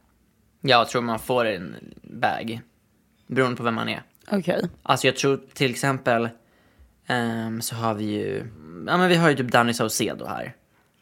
Jag 0.60 0.88
tror 0.88 1.02
man 1.02 1.18
får 1.18 1.44
en 1.44 1.76
bag. 2.02 2.60
Beroende 3.26 3.56
på 3.56 3.62
vem 3.62 3.74
man 3.74 3.88
är. 3.88 4.02
Okej. 4.30 4.68
Alltså 4.82 5.06
jag 5.06 5.16
tror 5.16 5.40
till 5.54 5.70
exempel 5.70 6.28
ehm, 7.06 7.62
så 7.62 7.76
har 7.76 7.94
vi 7.94 8.04
ju, 8.04 8.38
ja 8.86 8.96
men 8.96 9.08
vi 9.08 9.16
har 9.16 9.30
ju 9.30 9.36
typ 9.36 9.52
Danny 9.52 9.74
Saucedo 9.74 10.26
här. 10.26 10.54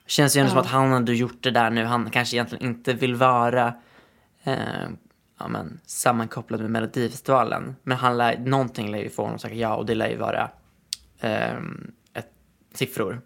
Känns 0.07 0.37
ju 0.37 0.41
ändå 0.41 0.51
som 0.51 0.61
att 0.61 0.67
han 0.67 0.93
hade 0.93 1.15
gjort 1.15 1.43
det 1.43 1.51
där 1.51 1.71
nu. 1.71 1.85
Han 1.85 2.11
kanske 2.11 2.37
egentligen 2.37 2.65
inte 2.65 2.93
vill 2.93 3.15
vara 3.15 3.75
ehm, 4.45 4.97
ja, 5.39 5.49
men, 5.49 5.81
sammankopplad 5.87 6.61
med 6.61 6.71
Melodifestivalen. 6.71 7.77
Men 7.83 7.97
han 7.99 8.17
lär, 8.17 8.39
någonting 8.39 8.91
lär 8.91 8.99
ju 8.99 9.11
få 9.11 9.23
honom 9.23 9.35
att 9.35 9.41
säga 9.41 9.55
ja 9.55 9.75
och 9.75 9.87
det 9.87 9.95
lär 9.95 10.09
ju 10.09 10.17
vara 10.17 10.51
ehm, 11.25 11.93
ett, 12.15 12.29
siffror. 12.75 13.21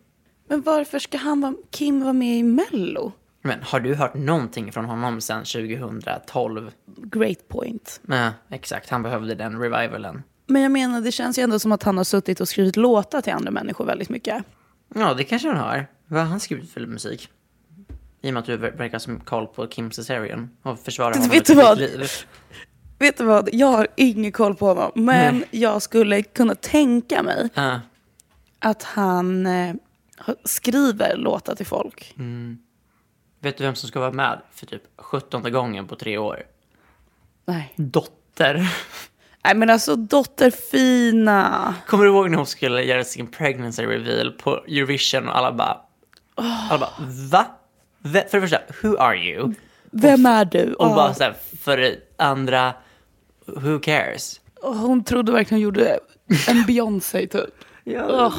Men 0.48 0.62
varför 0.62 0.98
ska 0.98 1.18
han 1.18 1.40
vara, 1.40 1.54
Kim 1.70 2.00
vara 2.00 2.12
med 2.12 2.38
i 2.38 2.42
Mello? 2.42 3.12
Men 3.42 3.62
har 3.62 3.80
du 3.80 3.94
hört 3.94 4.14
någonting 4.14 4.72
från 4.72 4.84
honom 4.84 5.20
sedan 5.20 5.44
2012? 5.44 6.70
Great 6.96 7.48
point. 7.48 8.00
Nej, 8.02 8.30
exakt. 8.50 8.90
Han 8.90 9.02
behövde 9.02 9.34
den 9.34 9.58
revivalen. 9.60 10.22
Men 10.46 10.62
jag 10.62 10.72
menar, 10.72 11.00
det 11.00 11.12
känns 11.12 11.38
ju 11.38 11.42
ändå 11.42 11.58
som 11.58 11.72
att 11.72 11.82
han 11.82 11.96
har 11.96 12.04
suttit 12.04 12.40
och 12.40 12.48
skrivit 12.48 12.76
låtar 12.76 13.20
till 13.20 13.32
andra 13.32 13.50
människor 13.50 13.84
väldigt 13.84 14.08
mycket. 14.08 14.44
Ja, 14.94 15.14
det 15.14 15.24
kanske 15.24 15.48
han 15.48 15.56
har. 15.56 15.86
Vad 16.06 16.20
har 16.20 16.28
han 16.28 16.40
skrivit 16.40 16.70
för 16.70 16.86
musik? 16.86 17.28
I 18.20 18.28
och 18.30 18.34
med 18.34 18.40
att 18.40 18.46
du 18.46 18.56
ver- 18.56 18.76
verkar 18.78 18.98
som 18.98 19.20
koll 19.20 19.46
på 19.46 19.66
Kim 19.66 19.90
Cesarion 19.90 20.50
och 20.62 20.78
försvarar 20.78 21.14
honom 21.14 21.28
Vet 21.30 21.46
du 21.46 21.54
vad? 21.54 21.78
liv. 21.78 22.06
Vet 22.98 23.16
du 23.18 23.24
vad, 23.24 23.48
jag 23.52 23.66
har 23.66 23.86
ingen 23.96 24.32
koll 24.32 24.54
på 24.54 24.66
honom. 24.66 24.90
Men 24.94 25.34
Nej. 25.38 25.48
jag 25.50 25.82
skulle 25.82 26.22
kunna 26.22 26.54
tänka 26.54 27.22
mig 27.22 27.48
Ja. 27.54 27.80
att 28.58 28.82
han 28.82 29.46
eh, 29.46 29.74
skriver 30.44 31.16
låtar 31.16 31.54
till 31.54 31.66
folk. 31.66 32.14
vet 33.40 33.56
du 33.58 33.64
vem 33.64 33.74
som 33.74 33.88
ska 33.88 34.00
vara 34.00 34.12
med 34.12 34.40
för 34.54 34.66
typ 34.66 34.82
17 34.96 35.52
gången 35.52 35.86
på 35.86 35.96
tre 35.96 36.18
år? 36.18 36.42
Nej. 37.44 37.72
Dotter. 37.76 38.54
Nej 39.44 39.54
men 39.54 39.70
alltså 39.70 39.96
dotterfina. 39.96 41.74
Kommer 41.86 42.04
du 42.04 42.10
ihåg 42.10 42.30
när 42.30 42.36
hon 42.36 42.46
skulle 42.46 42.82
göra 42.82 43.04
sin 43.04 43.26
pregnancy 43.26 43.82
reveal 43.86 44.32
på 44.32 44.50
Eurovision 44.56 45.28
och 45.28 45.36
alla 45.38 45.52
bara... 45.52 45.76
Alla 46.70 46.78
bara, 46.78 46.90
va? 47.30 47.46
För 48.02 48.08
det 48.12 48.40
första, 48.40 48.58
who 48.82 48.96
are 48.98 49.16
you? 49.16 49.54
Vem 49.90 50.26
är 50.26 50.44
du? 50.44 50.72
Och 50.74 50.86
Ja. 50.86 50.94
bara 50.94 51.14
så 51.14 51.22
här, 51.24 51.34
för 51.60 51.76
det 51.76 51.96
andra, 52.16 52.72
who 53.56 53.80
cares? 53.80 54.40
Och 54.62 54.76
hon 54.76 55.04
trodde 55.04 55.32
verkligen 55.32 55.56
hon 55.58 55.62
gjorde 55.64 55.98
en 56.48 56.64
Beyoncé 56.66 57.26
typ. 57.26 57.44
Ja, 57.84 58.32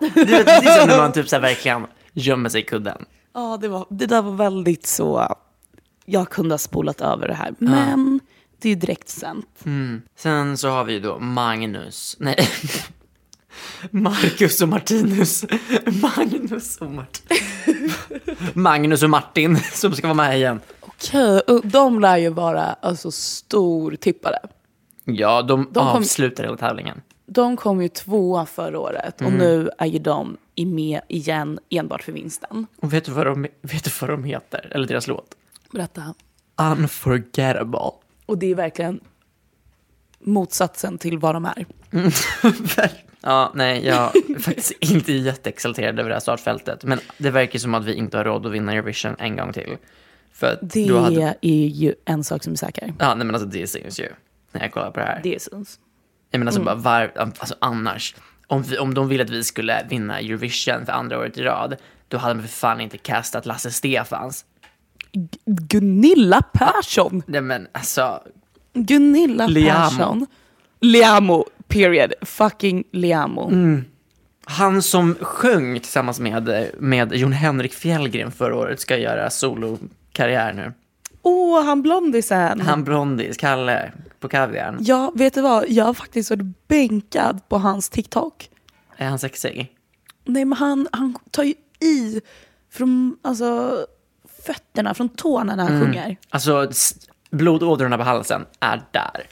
Du 0.14 0.24
vet, 0.24 0.46
det 0.46 0.52
är 0.52 0.78
som 0.80 0.88
när 0.88 0.98
man 0.98 1.12
typ 1.12 1.28
så 1.28 1.36
här 1.36 1.42
verkligen 1.42 1.86
gömmer 2.12 2.48
sig 2.48 2.60
i 2.60 2.64
kudden. 2.64 3.04
ja 3.34 3.58
det, 3.60 3.68
var, 3.68 3.86
det 3.90 4.06
där 4.06 4.22
var 4.22 4.32
väldigt 4.32 4.86
så... 4.86 5.36
Jag 6.04 6.30
kunde 6.30 6.52
ha 6.52 6.58
spolat 6.58 7.00
över 7.00 7.28
det 7.28 7.34
här. 7.34 7.54
Men 7.58 8.20
det 8.60 8.68
är 8.68 8.70
ju 8.70 8.80
direkt 8.80 9.08
sänt. 9.08 9.64
Sen 10.16 10.56
så 10.58 10.68
har 10.68 10.84
vi 10.84 10.92
ju 10.92 11.00
då 11.00 11.18
Magnus, 11.18 12.16
nej, 12.20 12.48
Marcus 13.90 14.62
och 14.62 14.68
Martinus. 14.68 15.44
Magnus 16.02 16.76
och 16.76 16.90
Martin. 16.90 17.26
Magnus 18.54 19.02
och 19.02 19.10
Martin 19.10 19.56
som 19.72 19.92
ska 19.94 20.06
vara 20.06 20.14
med 20.14 20.36
igen. 20.36 20.60
Okej, 21.02 21.40
och 21.40 21.66
de 21.66 22.00
lär 22.00 22.16
ju 22.16 22.28
vara 22.28 22.62
alltså 22.64 23.10
stortippare. 23.10 24.38
Ja, 25.04 25.42
de, 25.42 25.64
De 25.72 25.74
kom- 25.74 25.88
avslutar 25.88 26.44
hela 26.44 26.56
tävlingen. 26.56 27.02
De 27.26 27.56
kom 27.56 27.82
ju 27.82 27.88
tvåa 27.88 28.46
förra 28.46 28.78
året 28.80 29.20
och 29.22 29.32
nu 29.32 29.70
är 29.78 29.86
ju 29.86 29.98
de 29.98 30.36
i 30.54 30.64
med 30.66 31.00
igen 31.08 31.58
enbart 31.70 32.02
för 32.02 32.12
vinsten. 32.12 32.66
Och 32.82 32.92
vet 32.92 33.04
du, 33.04 33.12
vad 33.12 33.26
de, 33.26 33.42
vet 33.62 33.84
du 33.84 33.90
vad 34.00 34.10
de 34.10 34.24
heter? 34.24 34.68
Eller 34.74 34.86
deras 34.88 35.06
låt? 35.06 35.34
Berätta. 35.72 36.14
Unforgettable. 36.56 37.90
Och 38.26 38.38
det 38.38 38.46
är 38.50 38.54
verkligen 38.54 39.00
motsatsen 40.20 40.98
till 40.98 41.18
vad 41.18 41.34
de 41.34 41.44
är. 41.44 41.66
ja, 43.20 43.52
nej, 43.54 43.86
jag 43.86 44.16
är 44.16 44.38
faktiskt 44.38 44.72
inte 44.80 45.12
jätteexalterad 45.12 45.98
över 46.00 46.08
det 46.08 46.14
här 46.14 46.20
startfältet. 46.20 46.84
Men 46.84 46.98
det 47.18 47.30
verkar 47.30 47.58
som 47.58 47.74
att 47.74 47.84
vi 47.84 47.94
inte 47.94 48.16
har 48.16 48.24
råd 48.24 48.46
att 48.46 48.52
vinna 48.52 48.72
Eurovision 48.72 49.16
en 49.18 49.36
gång 49.36 49.52
till. 49.52 49.76
För 50.32 50.52
att 50.52 50.58
Det 50.62 50.98
hade, 50.98 51.34
är 51.40 51.66
ju 51.66 51.94
en 52.04 52.24
sak 52.24 52.44
som 52.44 52.52
är 52.52 52.56
säker. 52.56 52.94
Ja, 52.98 53.14
nej 53.14 53.26
men 53.26 53.34
alltså 53.34 53.48
det 53.48 53.66
syns 53.66 54.00
ju 54.00 54.08
när 54.52 54.62
jag 54.62 54.72
kollar 54.72 54.90
på 54.90 55.00
det 55.00 55.06
här. 55.06 55.20
Det 55.22 55.42
syns. 55.42 55.78
Jag 56.30 56.38
menar 56.38 56.50
alltså 56.50 56.62
bara 56.62 56.74
var, 56.74 57.12
alltså 57.16 57.54
annars. 57.58 58.14
Om, 58.46 58.62
vi, 58.62 58.78
om 58.78 58.94
de 58.94 59.08
ville 59.08 59.24
att 59.24 59.30
vi 59.30 59.44
skulle 59.44 59.86
vinna 59.90 60.20
Eurovision 60.20 60.86
för 60.86 60.92
andra 60.92 61.18
året 61.18 61.38
i 61.38 61.42
rad, 61.42 61.76
då 62.08 62.18
hade 62.18 62.34
de 62.34 62.42
för 62.42 62.48
fan 62.48 62.80
inte 62.80 62.98
castat 62.98 63.46
Lasse 63.46 63.70
Stefans. 63.70 64.44
Gunilla 65.46 66.42
Persson. 66.42 67.22
Nej 67.26 67.40
men 67.40 67.68
alltså, 67.72 68.22
Gunilla 68.74 69.46
Liamo. 69.46 69.90
Persson. 69.90 70.26
Liamo, 70.80 71.46
period. 71.68 72.12
Fucking 72.22 72.84
Liamo. 72.92 73.52
han 74.44 74.82
som 74.82 75.16
sjöng 75.20 75.80
tillsammans 75.80 76.20
med, 76.20 76.70
med 76.78 77.14
Jon 77.14 77.32
Henrik 77.32 77.74
Fjällgren 77.74 78.32
förra 78.32 78.56
året 78.56 78.80
ska 78.80 78.96
göra 78.98 79.30
solokarriär 80.20 80.52
nu. 80.52 80.72
Åh, 81.22 81.64
han 81.64 81.82
blondisen. 81.82 82.60
Han 82.60 82.84
Blondis, 82.84 83.36
Kalle, 83.36 83.92
på 84.20 84.28
Kaviarn. 84.28 84.78
Ja, 84.80 85.12
vet 85.14 85.34
du 85.34 85.40
vad? 85.40 85.64
Jag 85.68 85.84
har 85.84 85.94
faktiskt 85.94 86.30
varit 86.30 86.68
bänkad 86.68 87.40
på 87.48 87.58
hans 87.58 87.88
TikTok. 87.88 88.50
Är 88.96 89.08
han 89.08 89.18
sexig? 89.18 89.76
Nej, 90.24 90.44
men 90.44 90.58
han, 90.58 90.88
han 90.92 91.14
tar 91.30 91.42
ju 91.42 91.54
i 91.80 92.20
från 92.70 93.16
alltså, 93.22 93.78
fötterna, 94.46 94.94
från 94.94 95.08
tårna 95.08 95.56
när 95.56 95.64
han 95.68 95.80
sjunger. 95.82 96.16
Alltså, 96.30 96.70
blodådrorna 97.30 97.98
på 97.98 98.04
halsen 98.04 98.46
är 98.60 98.82
där. 98.90 99.26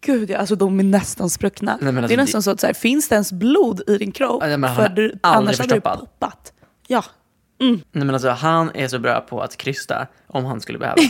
Gud, 0.00 0.30
ja, 0.30 0.38
alltså 0.38 0.56
de 0.56 0.80
är 0.80 0.84
nästan 0.84 1.30
spruckna. 1.30 1.78
Nej, 1.80 1.88
alltså, 1.88 2.08
det 2.08 2.14
är 2.14 2.16
nästan 2.16 2.42
så 2.42 2.50
att 2.50 2.60
så 2.60 2.66
här, 2.66 2.74
finns 2.74 3.08
det 3.08 3.14
ens 3.14 3.32
blod 3.32 3.82
i 3.86 3.98
din 3.98 4.12
kropp? 4.12 4.42
Ja, 4.46 4.56
men 4.56 4.76
För 4.76 4.88
du, 4.88 5.18
annars 5.22 5.58
hade 5.58 5.68
förstoppad. 5.68 5.98
poppat. 5.98 6.52
Ja, 6.86 7.04
Nej 7.58 7.82
men 7.92 8.10
alltså, 8.10 8.28
han 8.28 8.70
är 8.74 8.88
så 8.88 8.98
bra 8.98 9.20
på 9.20 9.40
att 9.40 9.56
krysta 9.56 10.06
om 10.26 10.44
han 10.44 10.60
skulle 10.60 10.78
behöva. 10.78 11.02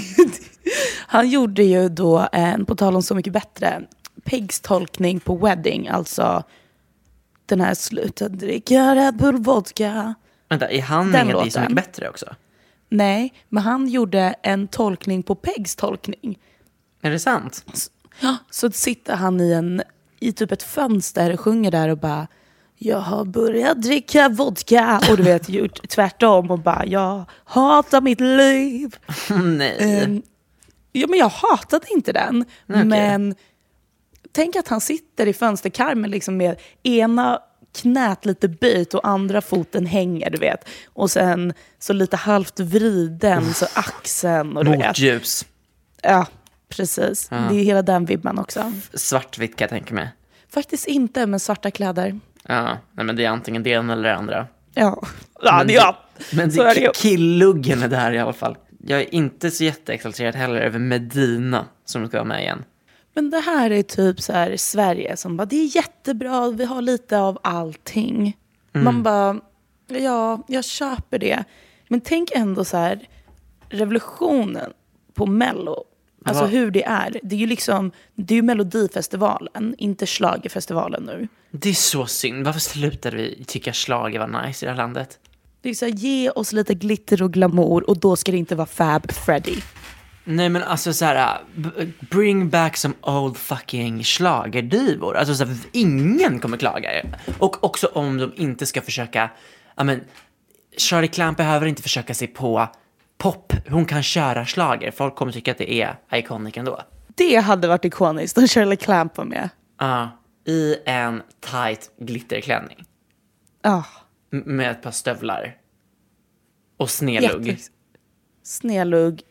han 1.06 1.28
gjorde 1.28 1.62
ju 1.62 1.88
då 1.88 2.28
en, 2.32 2.66
på 2.66 2.76
tal 2.76 2.96
om 2.96 3.02
Så 3.02 3.14
mycket 3.14 3.32
bättre, 3.32 3.82
Pegs 4.24 4.60
tolkning 4.60 5.20
på 5.20 5.36
Wedding, 5.36 5.88
alltså 5.88 6.42
den 7.46 7.60
här 7.60 7.74
sluta 7.74 8.28
dricka 8.28 8.94
Red 8.94 9.16
Bull 9.16 9.36
vodka. 9.36 10.14
Vänta, 10.48 10.70
är 10.70 10.82
han 10.82 11.12
Den 11.12 11.26
med 11.26 11.46
i 11.46 11.50
Så 11.50 11.60
mycket 11.60 11.76
bättre 11.76 12.08
också? 12.08 12.26
Nej, 12.88 13.32
men 13.48 13.62
han 13.62 13.88
gjorde 13.88 14.34
en 14.42 14.68
tolkning 14.68 15.22
på 15.22 15.34
Pegs 15.34 15.76
tolkning. 15.76 16.38
Är 17.02 17.10
det 17.10 17.18
sant? 17.18 17.64
Ja, 18.20 18.36
så 18.50 18.70
sitter 18.70 19.16
han 19.16 19.40
i, 19.40 19.52
en, 19.52 19.82
i 20.20 20.32
typ 20.32 20.52
ett 20.52 20.62
fönster 20.62 21.32
och 21.32 21.40
sjunger 21.40 21.70
där 21.70 21.88
och 21.88 21.98
bara 21.98 22.26
jag 22.78 22.98
har 22.98 23.24
börjat 23.24 23.82
dricka 23.82 24.28
vodka 24.28 25.00
och 25.10 25.16
du 25.16 25.22
vet 25.22 25.48
gjort 25.48 25.88
tvärtom 25.88 26.50
och 26.50 26.58
bara 26.58 26.86
jag 26.86 27.24
hatar 27.44 28.00
mitt 28.00 28.20
liv. 28.20 28.96
Nej. 29.42 29.76
Ehm, 29.78 30.22
ja 30.92 31.06
men 31.06 31.18
jag 31.18 31.28
hatade 31.28 31.86
inte 31.90 32.12
den. 32.12 32.44
okej. 32.68 32.84
Men 32.84 33.34
tänk 34.32 34.56
att 34.56 34.68
han 34.68 34.80
sitter 34.80 35.26
i 35.26 35.32
fönsterkarmen 35.32 36.10
liksom 36.10 36.36
med 36.36 36.60
ena 36.82 37.40
knät 37.82 38.24
lite 38.24 38.48
böjt 38.48 38.94
och 38.94 39.08
andra 39.08 39.40
foten 39.40 39.86
hänger 39.86 40.30
du 40.30 40.38
vet. 40.38 40.68
Och 40.86 41.10
sen 41.10 41.52
så 41.78 41.92
lite 41.92 42.16
halvt 42.16 42.60
vriden 42.60 43.54
så 43.54 43.66
axeln 43.74 44.56
och 44.56 44.64
du 44.64 44.70
vet. 44.70 44.86
Motljus. 44.86 45.46
Ja, 46.02 46.26
precis. 46.68 47.28
Det 47.28 47.36
är 47.36 47.64
hela 47.64 47.82
den 47.82 48.04
vibban 48.04 48.38
också. 48.38 48.72
Svartvitt 48.94 49.56
kan 49.56 49.64
jag 49.64 49.70
tänka 49.70 49.94
mig. 49.94 50.08
Faktiskt 50.48 50.86
inte, 50.86 51.26
men 51.26 51.40
svarta 51.40 51.70
kläder. 51.70 52.20
Ja, 52.48 52.78
nej 52.92 53.06
men 53.06 53.16
det 53.16 53.24
är 53.24 53.30
antingen 53.30 53.62
det 53.62 53.70
ena 53.70 53.92
eller 53.92 54.08
det 54.08 54.16
andra. 54.16 54.46
Ja, 54.74 55.02
ja 55.42 55.58
Men 55.58 55.66
det, 55.66 55.72
ja. 55.72 55.98
Men 56.32 56.52
så 56.52 56.62
är 56.62 56.74
det 56.74 56.80
det, 56.80 56.96
killuggen 56.96 57.82
är 57.82 57.88
där 57.88 58.12
i 58.12 58.18
alla 58.18 58.32
fall. 58.32 58.56
Jag 58.86 59.00
är 59.00 59.14
inte 59.14 59.50
så 59.50 59.64
jätteexalterad 59.64 60.34
heller 60.34 60.60
över 60.60 60.78
Medina 60.78 61.66
som 61.84 62.08
ska 62.08 62.16
vara 62.16 62.28
med 62.28 62.40
igen. 62.40 62.64
Men 63.14 63.30
det 63.30 63.40
här 63.40 63.70
är 63.70 63.82
typ 63.82 64.20
så 64.20 64.32
här 64.32 64.56
Sverige 64.56 65.16
som 65.16 65.36
bara, 65.36 65.44
det 65.44 65.56
är 65.56 65.76
jättebra, 65.76 66.50
vi 66.50 66.64
har 66.64 66.82
lite 66.82 67.18
av 67.18 67.38
allting. 67.42 68.36
Man 68.72 69.02
bara, 69.02 69.40
ja, 69.86 70.42
jag 70.48 70.64
köper 70.64 71.18
det. 71.18 71.44
Men 71.88 72.00
tänk 72.00 72.30
ändå 72.34 72.64
så 72.64 72.76
här, 72.76 73.08
revolutionen 73.68 74.72
på 75.14 75.26
Mello 75.26 75.84
Alltså 76.24 76.46
hur 76.46 76.70
det 76.70 76.84
är. 76.84 77.20
Det 77.22 77.34
är 77.34 77.40
ju 77.40 77.46
liksom, 77.46 77.92
det 78.14 78.34
är 78.34 78.36
ju 78.36 78.42
Melodifestivalen, 78.42 79.74
inte 79.78 80.06
Schlagerfestivalen 80.06 81.02
nu. 81.02 81.28
Det 81.50 81.68
är 81.68 81.74
så 81.74 82.06
synd. 82.06 82.44
Varför 82.44 82.60
slutade 82.60 83.16
vi 83.16 83.44
tycka 83.46 83.72
schlager 83.72 84.18
var 84.18 84.46
nice 84.46 84.64
i 84.64 84.66
det 84.66 84.70
här 84.72 84.76
landet? 84.76 85.18
Det 85.62 85.68
är 85.70 85.74
så 85.74 85.84
här, 85.84 85.92
ge 85.92 86.30
oss 86.30 86.52
lite 86.52 86.74
glitter 86.74 87.22
och 87.22 87.32
glamour 87.32 87.90
och 87.90 87.98
då 87.98 88.16
ska 88.16 88.32
det 88.32 88.38
inte 88.38 88.54
vara 88.54 88.66
Fab 88.66 89.12
Freddy. 89.12 89.56
Nej 90.24 90.48
men 90.48 90.62
alltså 90.62 90.92
så 90.92 91.04
här, 91.04 91.40
bring 92.10 92.48
back 92.48 92.76
some 92.76 92.94
old 93.02 93.36
fucking 93.36 94.04
schlagerdivor. 94.04 95.16
Alltså 95.16 95.34
så 95.34 95.44
här, 95.44 95.56
ingen 95.72 96.38
kommer 96.38 96.56
klaga. 96.56 96.90
Och 97.38 97.64
också 97.64 97.86
om 97.86 98.18
de 98.18 98.32
inte 98.36 98.66
ska 98.66 98.80
försöka, 98.80 99.30
ja 99.76 99.84
men, 99.84 100.00
Charlie 100.76 101.08
Clamp 101.08 101.36
behöver 101.36 101.66
inte 101.66 101.82
försöka 101.82 102.14
sig 102.14 102.28
på 102.28 102.68
pop. 103.18 103.52
Hon 103.68 103.84
kan 103.86 104.02
köra 104.02 104.46
schlager. 104.46 104.90
Folk 104.90 105.14
kommer 105.14 105.32
tycka 105.32 105.50
att 105.50 105.58
det 105.58 105.72
är 105.82 105.96
iconic 106.12 106.56
ändå. 106.56 106.80
Det 107.14 107.36
hade 107.36 107.68
varit 107.68 107.84
ikoniskt 107.84 108.38
om 108.38 108.46
Shirley 108.48 108.76
Clamp 108.76 109.16
var 109.16 109.24
med. 109.24 109.48
Ja, 109.80 110.08
i 110.46 110.76
en 110.84 111.22
tight 111.40 111.90
glitterklänning. 111.98 112.84
Ja, 113.62 113.84
M- 114.32 114.42
Med 114.46 114.70
ett 114.70 114.82
par 114.82 114.90
stövlar. 114.90 115.56
Och 116.76 116.90
snedlugg. 116.90 117.46
jätte... 117.46 117.62
Snedlugg, 118.42 119.22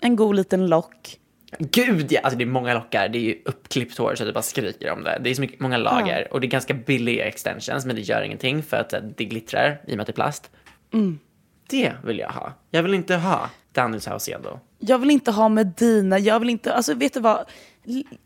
en 0.00 0.16
god 0.16 0.36
liten 0.36 0.66
lock. 0.66 1.16
Gud 1.58 2.12
ja, 2.12 2.20
alltså 2.22 2.38
det 2.38 2.44
är 2.44 2.46
många 2.46 2.74
lockar, 2.74 3.08
det 3.08 3.18
är 3.18 3.22
ju 3.22 3.42
uppklippt 3.44 3.98
hår 3.98 4.14
så 4.14 4.22
att 4.22 4.28
det 4.28 4.32
bara 4.32 4.42
skriker 4.42 4.90
om 4.92 5.04
det. 5.04 5.18
Det 5.24 5.30
är 5.30 5.34
så 5.34 5.40
mycket, 5.40 5.60
många 5.60 5.76
lager 5.76 6.32
och 6.32 6.40
det 6.40 6.46
är 6.46 6.48
ganska 6.48 6.74
billiga 6.74 7.24
extensions 7.24 7.86
men 7.86 7.96
det 7.96 8.02
gör 8.02 8.22
ingenting 8.22 8.62
för 8.62 8.76
att 8.76 8.94
det 9.16 9.24
glittrar 9.24 9.80
i 9.86 9.92
och 9.92 9.96
med 9.96 10.00
att 10.00 10.06
det 10.06 10.10
är 10.10 10.14
plast. 10.14 10.50
Det 11.70 11.92
vill 12.04 12.18
jag 12.18 12.28
ha. 12.28 12.52
Jag 12.70 12.82
vill 12.82 12.94
inte 12.94 13.16
ha 13.16 13.50
Danny 13.72 14.00
Saucedo. 14.00 14.58
Jag 14.78 14.98
vill 14.98 15.10
inte 15.10 15.30
ha 15.30 15.48
Medina, 15.48 16.18
jag 16.18 16.40
vill 16.40 16.50
inte, 16.50 16.74
alltså 16.74 16.94
vet 16.94 17.14
du 17.14 17.20
vad? 17.20 17.44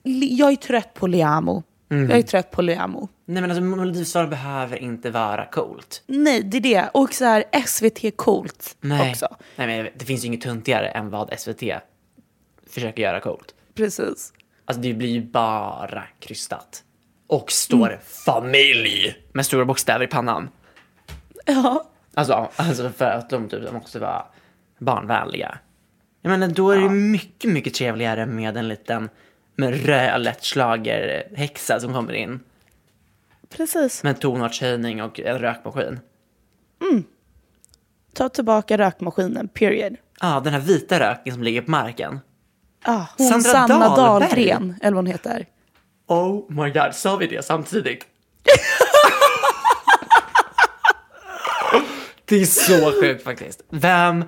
Jag 0.03 0.53
är 0.53 0.57
trött 0.57 0.95
på 0.95 1.07
Liamo. 1.07 1.63
Jag 1.89 2.11
är 2.11 2.23
trött 2.23 2.51
på 2.51 2.63
Liamo. 2.63 3.09
Nej 3.25 3.41
men 3.41 3.51
alltså 3.51 3.63
Melodifestivalen 3.63 4.31
behöver 4.31 4.77
inte 4.77 5.11
vara 5.11 5.47
coolt. 5.47 6.03
Nej, 6.07 6.43
det 6.43 6.57
är 6.57 6.61
det. 6.61 6.91
Och 6.95 7.13
så 7.13 7.25
här 7.25 7.45
SVT 7.67 8.17
coolt 8.17 8.77
Nej. 8.81 9.11
också. 9.11 9.37
Nej 9.57 9.67
men 9.67 9.89
det 9.99 10.05
finns 10.05 10.25
ju 10.25 10.27
inget 10.27 10.41
tuntigare 10.41 10.89
än 10.89 11.11
vad 11.11 11.39
SVT 11.39 11.63
försöker 12.71 13.03
göra 13.03 13.21
coolt. 13.21 13.55
Precis. 13.75 14.33
Alltså 14.65 14.83
det 14.83 14.95
blir 14.95 15.09
ju 15.09 15.23
bara 15.23 16.05
krystat. 16.19 16.83
Och 17.27 17.53
står 17.53 18.01
familj 18.25 19.17
med 19.33 19.47
stora 19.47 19.65
bokstäver 19.65 20.05
i 20.05 20.09
pannan. 20.09 20.49
Ja. 21.47 21.85
Alltså, 22.15 22.51
alltså 22.57 22.91
för 22.91 23.05
att 23.05 23.31
de 23.31 23.49
typ 23.49 23.73
måste 23.73 23.99
vara 23.99 24.25
barnvänliga. 24.79 25.59
Jag 26.23 26.31
menar, 26.31 26.49
då 26.49 26.71
är 26.71 26.79
det 26.79 26.89
mycket, 26.89 27.51
mycket 27.51 27.75
trevligare 27.75 28.27
med 28.27 28.57
en 28.57 28.69
liten 28.69 29.09
med 29.57 29.87
rödlätt 29.87 30.45
häxa 31.35 31.81
som 31.81 31.93
kommer 31.93 32.13
in 32.13 32.41
Precis. 33.57 34.03
med 34.03 34.21
tonartshöjning 34.21 35.03
och 35.03 35.21
en 35.21 35.39
rökmaskin. 35.39 36.01
Ta 38.15 38.29
tillbaka 38.29 38.79
rökmaskinen, 38.79 39.49
period. 39.49 39.97
Ja, 40.21 40.41
den 40.45 40.53
här 40.53 40.61
vita 40.61 41.01
röken 41.01 41.35
som 41.35 41.43
ligger 41.43 41.63
på 41.63 41.71
marken. 41.71 42.21
Ah, 42.83 43.05
hon 43.19 43.43
Sandra 43.43 43.79
Dahlberg. 43.79 44.31
Dahlgren, 44.31 44.75
eller 44.83 44.95
vad 44.95 45.05
hon 45.05 45.13
heter. 45.13 45.47
Oh 46.07 46.53
my 46.53 46.71
god, 46.71 46.95
sa 46.95 47.17
vi 47.17 47.27
det 47.27 47.45
samtidigt? 47.45 48.07
det 52.25 52.37
är 52.37 52.45
så 52.45 52.93
sjukt 53.01 53.25
faktiskt. 53.25 53.63
Vem 53.71 54.25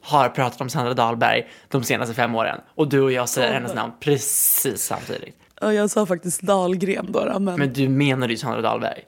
har 0.00 0.28
pratat 0.28 0.60
om 0.60 0.68
Sandra 0.68 0.94
Dahlberg 0.94 1.48
de 1.68 1.82
senaste 1.84 2.14
fem 2.14 2.34
åren? 2.34 2.60
Och 2.74 2.88
du 2.88 3.00
och 3.00 3.12
jag 3.12 3.28
säger 3.28 3.52
hennes 3.54 3.74
namn 3.74 3.92
precis 4.00 4.82
samtidigt. 4.82 5.36
Ja, 5.60 5.72
jag 5.72 5.90
sa 5.90 6.06
faktiskt 6.06 6.42
Dahlgren 6.42 7.12
då, 7.12 7.24
då 7.24 7.38
men, 7.38 7.58
Men 7.58 7.72
du 7.72 7.88
menar 7.88 8.28
ju 8.28 8.36
Sandra 8.36 8.60
Dahlberg. 8.60 9.04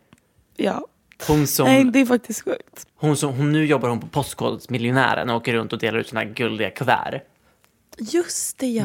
ja. 0.56 0.86
Hon 1.28 1.46
som, 1.46 1.64
Nej, 1.66 1.84
det 1.84 2.00
är 2.00 2.06
faktiskt 2.06 2.44
sjukt. 2.44 2.86
hon 2.96 3.16
som, 3.16 3.34
hon, 3.34 3.52
nu 3.52 3.66
jobbar 3.66 3.88
hon 3.88 4.00
på 4.00 4.06
Postkodmiljonären 4.06 5.30
och 5.30 5.36
åker 5.36 5.52
runt 5.54 5.72
och 5.72 5.78
delar 5.78 5.98
ut 5.98 6.08
såna 6.08 6.20
här 6.20 6.28
guldiga 6.28 6.70
kuvert. 6.70 7.20
Just 7.98 8.58
det, 8.58 8.66
ja. 8.66 8.84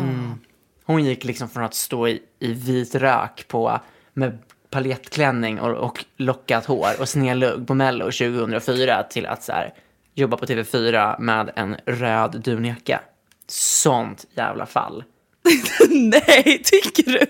Hon 0.84 1.06
gick 1.06 1.24
liksom 1.24 1.50
från 1.50 1.64
att 1.64 1.74
stå 1.74 2.08
i, 2.08 2.22
i 2.39 2.54
vit 2.54 2.95
rök 2.95 3.45
på, 3.47 3.80
med 4.14 4.38
paljettklänning 4.70 5.59
och, 5.59 5.72
och 5.72 6.05
lockat 6.17 6.65
hår 6.65 6.89
och 6.99 7.09
snedlugg 7.09 7.67
på 7.67 7.74
Mello 7.74 8.05
2004 8.05 9.03
till 9.03 9.26
att 9.26 9.43
så 9.43 9.51
här, 9.51 9.74
jobba 10.15 10.38
på 10.38 10.45
TV4 10.45 11.20
med 11.20 11.51
en 11.55 11.76
röd 11.86 12.41
dunjacka. 12.43 13.01
Sånt 13.47 14.26
jävla 14.36 14.65
fall. 14.65 15.03
Nej, 15.89 16.61
tycker 16.63 17.03
du? 17.03 17.26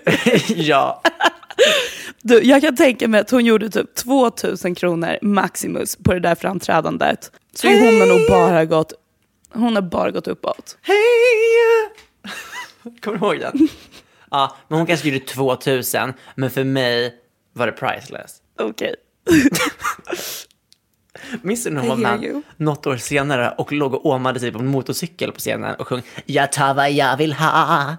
ja. 0.62 1.02
du? 2.22 2.42
Jag 2.42 2.60
kan 2.60 2.76
tänka 2.76 3.08
mig 3.08 3.20
att 3.20 3.30
hon 3.30 3.44
gjorde 3.44 3.70
typ 3.70 3.94
2000 3.94 4.74
kronor 4.74 5.18
maximus 5.22 5.96
på 5.96 6.12
det 6.12 6.20
där 6.20 6.34
framträdandet. 6.34 7.30
Så 7.54 7.68
hon 7.68 8.00
har 8.00 8.06
nog 8.06 8.28
bara 8.28 8.64
gått, 8.64 8.92
hon 9.52 9.74
har 9.74 9.82
bara 9.82 10.10
gått 10.10 10.28
uppåt. 10.28 10.78
Hej! 10.82 10.96
Kommer 13.00 13.18
du 13.18 13.26
ihåg 13.26 13.40
den? 13.40 13.68
Ja, 14.30 14.56
men 14.68 14.78
hon 14.78 14.86
kanske 14.86 15.08
gjorde 15.08 15.24
2000, 15.24 16.12
men 16.34 16.50
för 16.50 16.64
mig 16.64 17.14
var 17.60 17.66
det 17.66 17.72
priceless. 17.72 18.36
Okej. 18.58 18.94
Minns 21.42 21.64
du 21.64 21.70
när 21.70 21.80
hon 21.80 21.88
var 21.88 21.96
med 21.96 22.42
något 22.56 22.86
år 22.86 22.96
senare 22.96 23.54
och 23.58 23.72
låg 23.72 23.94
och 23.94 24.06
åmade 24.06 24.40
sig 24.40 24.52
på 24.52 24.58
en 24.58 24.66
motorcykel 24.66 25.32
på 25.32 25.38
scenen 25.38 25.74
och 25.74 25.88
sjöng 25.88 26.02
Jag 26.26 26.52
tar 26.52 26.74
vad 26.74 26.92
jag 26.92 27.16
vill 27.16 27.32
ha. 27.32 27.96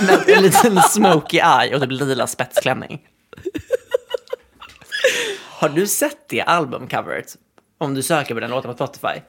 Med 0.00 0.28
en 0.28 0.42
liten 0.42 0.82
smoky 0.82 1.36
eye 1.36 1.74
och 1.74 1.80
typ 1.80 1.90
lila 1.90 2.26
spetsklänning. 2.26 3.08
Har 5.42 5.68
du 5.68 5.86
sett 5.86 6.28
det 6.28 6.40
albumcoveret? 6.40 7.36
Om 7.78 7.94
du 7.94 8.02
söker 8.02 8.34
på 8.34 8.40
den 8.40 8.50
låten 8.50 8.70
på 8.70 8.76
Spotify. 8.76 9.20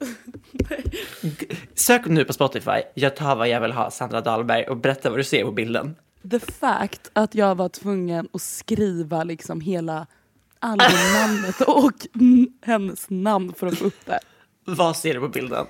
Sök 1.74 2.06
nu 2.06 2.24
på 2.24 2.32
Spotify, 2.32 2.82
jag 2.94 3.16
tar 3.16 3.36
vad 3.36 3.48
jag 3.48 3.60
vill 3.60 3.72
ha, 3.72 3.90
Sandra 3.90 4.20
Dahlberg 4.20 4.64
och 4.64 4.76
berätta 4.76 5.10
vad 5.10 5.18
du 5.18 5.24
ser 5.24 5.44
på 5.44 5.52
bilden. 5.52 5.96
The 6.30 6.38
fact 6.38 7.10
att 7.12 7.34
jag 7.34 7.54
var 7.54 7.68
tvungen 7.68 8.28
att 8.32 8.42
skriva 8.42 9.24
liksom 9.24 9.60
hela 9.60 10.06
albumnamnet 10.58 11.60
och 11.66 12.06
hennes 12.62 13.06
namn 13.10 13.54
för 13.54 13.66
att 13.66 13.78
få 13.78 13.84
upp 13.84 14.06
det. 14.06 14.20
Vad 14.64 14.96
ser 14.96 15.14
du 15.14 15.20
på 15.20 15.28
bilden? 15.28 15.66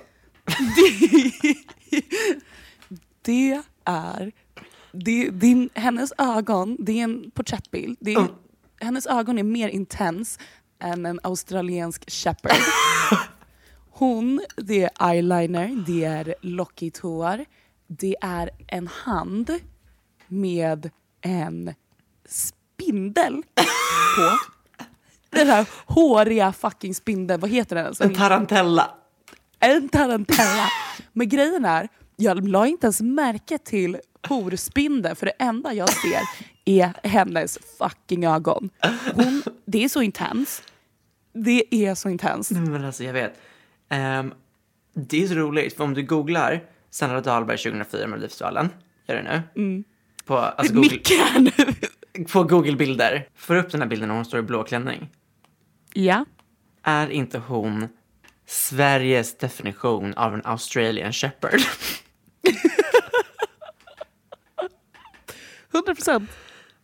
Det 3.21 3.61
är, 3.85 4.31
det, 4.91 5.29
din, 5.29 5.69
hennes 5.73 6.13
ögon, 6.17 6.77
det 6.79 6.99
är 6.99 7.03
en 7.03 7.31
porträttbild. 7.31 7.97
Det 7.99 8.13
är, 8.13 8.19
Mm. 8.19 8.31
Hennes 8.87 9.07
ögon 9.07 9.37
är 9.39 9.43
mer 9.43 9.69
intens 9.69 10.39
än 10.79 11.05
en 11.05 11.19
australiensk 11.23 12.11
shepherd. 12.11 12.57
Hon, 13.89 14.41
det 14.57 14.83
är 14.83 15.11
eyeliner, 15.11 15.83
det 15.87 16.03
är 16.03 16.35
lockigt 16.41 16.97
hår, 16.97 17.45
det 17.87 18.15
är 18.21 18.49
en 18.67 18.87
hand 18.87 19.51
med 20.31 20.89
en 21.21 21.73
spindel 22.25 23.43
på. 24.15 24.37
Den 25.29 25.47
här 25.47 25.65
håriga 25.85 26.53
fucking 26.53 26.95
spindeln, 26.95 27.41
vad 27.41 27.49
heter 27.49 27.75
den? 27.75 27.85
ens? 27.85 28.01
En 28.01 28.13
tarantella. 28.13 28.91
En 29.59 29.89
tarantella. 29.89 30.67
Men 31.13 31.29
grejen 31.29 31.65
är, 31.65 31.87
jag 32.15 32.47
la 32.47 32.67
inte 32.67 32.85
ens 32.85 33.01
märke 33.01 33.57
till 33.57 33.97
horspindeln 34.27 35.15
för 35.15 35.25
det 35.25 35.31
enda 35.39 35.73
jag 35.73 35.89
ser 35.89 36.21
är 36.65 36.93
hennes 37.07 37.59
fucking 37.77 38.25
ögon. 38.25 38.69
Hon, 39.15 39.43
det 39.65 39.83
är 39.83 39.89
så 39.89 40.01
intens. 40.01 40.63
Det 41.33 41.75
är 41.75 41.95
så 41.95 42.09
intens. 42.09 42.51
Men 42.51 42.85
alltså 42.85 43.03
jag 43.03 43.13
vet. 43.13 43.33
Ehm, 43.89 44.33
det 44.93 45.23
är 45.23 45.27
så 45.27 45.33
roligt, 45.33 45.77
för 45.77 45.83
om 45.83 45.93
du 45.93 46.03
googlar 46.03 46.63
Sandra 46.89 47.21
Dahlberg 47.21 47.57
2004 47.57 48.07
Melodifestivalen, 48.07 48.69
gör 49.07 49.15
det 49.15 49.23
nu. 49.55 49.83
På, 50.25 50.37
alltså, 50.37 50.73
Google, 50.73 50.99
på 52.31 52.43
Google-bilder, 52.43 53.27
får 53.35 53.55
upp 53.55 53.71
den 53.71 53.81
här 53.81 53.87
bilden 53.87 54.07
när 54.09 54.15
hon 54.15 54.25
står 54.25 54.39
i 54.39 54.43
blå 54.43 54.63
klänning. 54.63 55.09
Ja. 55.93 56.25
Är 56.83 57.09
inte 57.09 57.37
hon 57.37 57.87
Sveriges 58.47 59.37
definition 59.37 60.13
av 60.13 60.33
en 60.33 60.41
Australian 60.45 61.13
shepherd? 61.13 61.61
100 65.73 65.95
procent. 65.95 66.29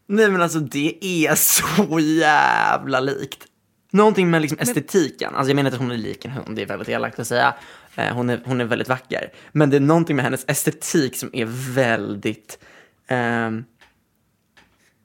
Nej 0.08 0.32
men 0.32 0.42
alltså 0.42 0.60
det 0.60 1.06
är 1.06 1.36
så 1.36 2.00
jävla 2.00 3.00
likt. 3.00 3.46
Någonting 3.92 4.30
med 4.30 4.42
liksom 4.42 4.60
estetiken, 4.60 5.36
alltså 5.36 5.50
jag 5.50 5.56
menar 5.56 5.68
inte 5.70 5.76
att 5.76 5.82
hon 5.82 5.92
är 5.92 5.98
lik 5.98 6.26
en 6.26 6.32
hund, 6.32 6.56
det 6.56 6.62
är 6.62 6.66
väldigt 6.66 6.90
elakt 6.90 7.20
att 7.20 7.28
säga. 7.28 7.56
Eh, 7.96 8.14
Hon 8.16 8.30
är, 8.30 8.42
hon 8.46 8.62
är 8.62 8.66
väldigt 8.66 8.88
vacker. 8.90 9.32
Men 9.52 9.70
det 9.70 9.76
är 9.76 9.82
någonting 9.82 10.16
med 10.16 10.26
hennes 10.26 10.46
estetik 10.48 11.16
som 11.18 11.30
är 11.34 11.46
väldigt 11.74 12.60
ehm, 13.08 13.66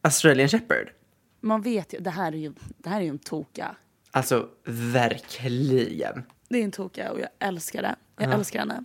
Australian 0.02 0.48
shepherd. 0.48 0.90
Man 1.40 1.62
vet 1.62 1.94
ju, 1.94 1.98
det 1.98 2.10
här 2.10 2.32
är 2.32 2.36
ju, 2.36 2.52
det 2.78 2.88
här 2.88 2.96
är 2.96 3.04
ju 3.04 3.10
en 3.10 3.18
toka. 3.18 3.76
Alltså 4.10 4.48
verkligen. 4.64 6.22
Det 6.48 6.58
är 6.58 6.64
en 6.64 6.70
toka 6.70 7.12
och 7.12 7.20
jag 7.20 7.28
älskar 7.38 7.82
det. 7.82 7.96
Jag 8.18 8.32
älskar 8.34 8.58
henne. 8.58 8.84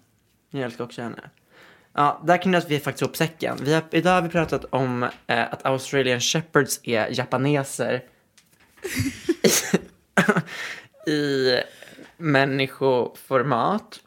Jag 0.49 0.61
älskar 0.61 0.83
också 0.83 1.01
henne. 1.01 1.29
Ja, 1.93 2.21
där 2.25 2.37
knöt 2.37 2.69
vi 2.69 2.79
faktiskt 2.79 3.01
ihop 3.01 3.17
säcken. 3.17 3.57
Vi 3.61 3.73
har, 3.73 3.83
idag 3.91 4.11
har 4.11 4.21
vi 4.21 4.29
pratat 4.29 4.65
om 4.65 5.03
eh, 5.03 5.53
att 5.53 5.65
Australian 5.65 6.19
Shepherds 6.19 6.79
är 6.83 7.19
japaneser 7.19 8.03
i 11.07 11.53
människoformat. 12.17 13.99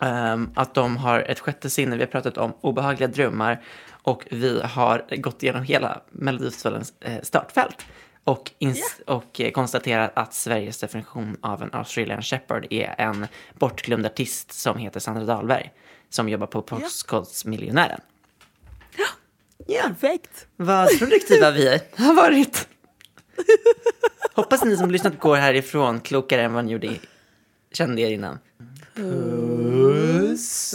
Ehm, 0.00 0.50
att 0.54 0.74
de 0.74 0.96
har 0.96 1.20
ett 1.20 1.40
sjätte 1.40 1.70
sinne. 1.70 1.96
Vi 1.96 2.02
har 2.02 2.10
pratat 2.10 2.38
om 2.38 2.52
obehagliga 2.60 3.08
drömmar 3.08 3.64
och 4.08 4.26
vi 4.30 4.60
har 4.60 5.16
gått 5.16 5.42
igenom 5.42 5.62
hela 5.62 6.00
Melodifestivalens 6.10 6.92
eh, 7.00 7.22
startfält 7.22 7.76
och, 8.24 8.50
ins- 8.58 9.02
och 9.06 9.40
eh, 9.40 9.50
konstaterat 9.50 10.10
att 10.14 10.34
Sveriges 10.34 10.78
definition 10.78 11.36
av 11.40 11.62
en 11.62 11.70
Australian 11.72 12.22
Shepherd 12.22 12.66
är 12.70 12.94
en 12.98 13.26
bortglömd 13.58 14.06
artist 14.06 14.52
som 14.52 14.78
heter 14.78 15.00
Sandra 15.00 15.24
Dahlberg 15.24 15.72
som 16.10 16.28
jobbar 16.28 16.46
på 16.46 16.62
Postkodmiljonären. 16.62 18.00
Ja. 19.66 19.82
Perfekt. 19.82 20.46
Vad 20.56 20.98
produktiva 20.98 21.50
vi 21.50 21.68
har 21.96 22.14
varit. 22.14 22.68
Hoppas 24.34 24.64
ni 24.64 24.76
som 24.76 24.90
lyssnat 24.90 25.18
går 25.18 25.36
härifrån 25.36 26.00
klokare 26.00 26.42
än 26.42 26.52
vad 26.52 26.64
ni 26.64 26.72
gjorde, 26.72 26.96
kände 27.72 28.02
er 28.02 28.10
innan. 28.10 28.38
Puss 28.94 30.74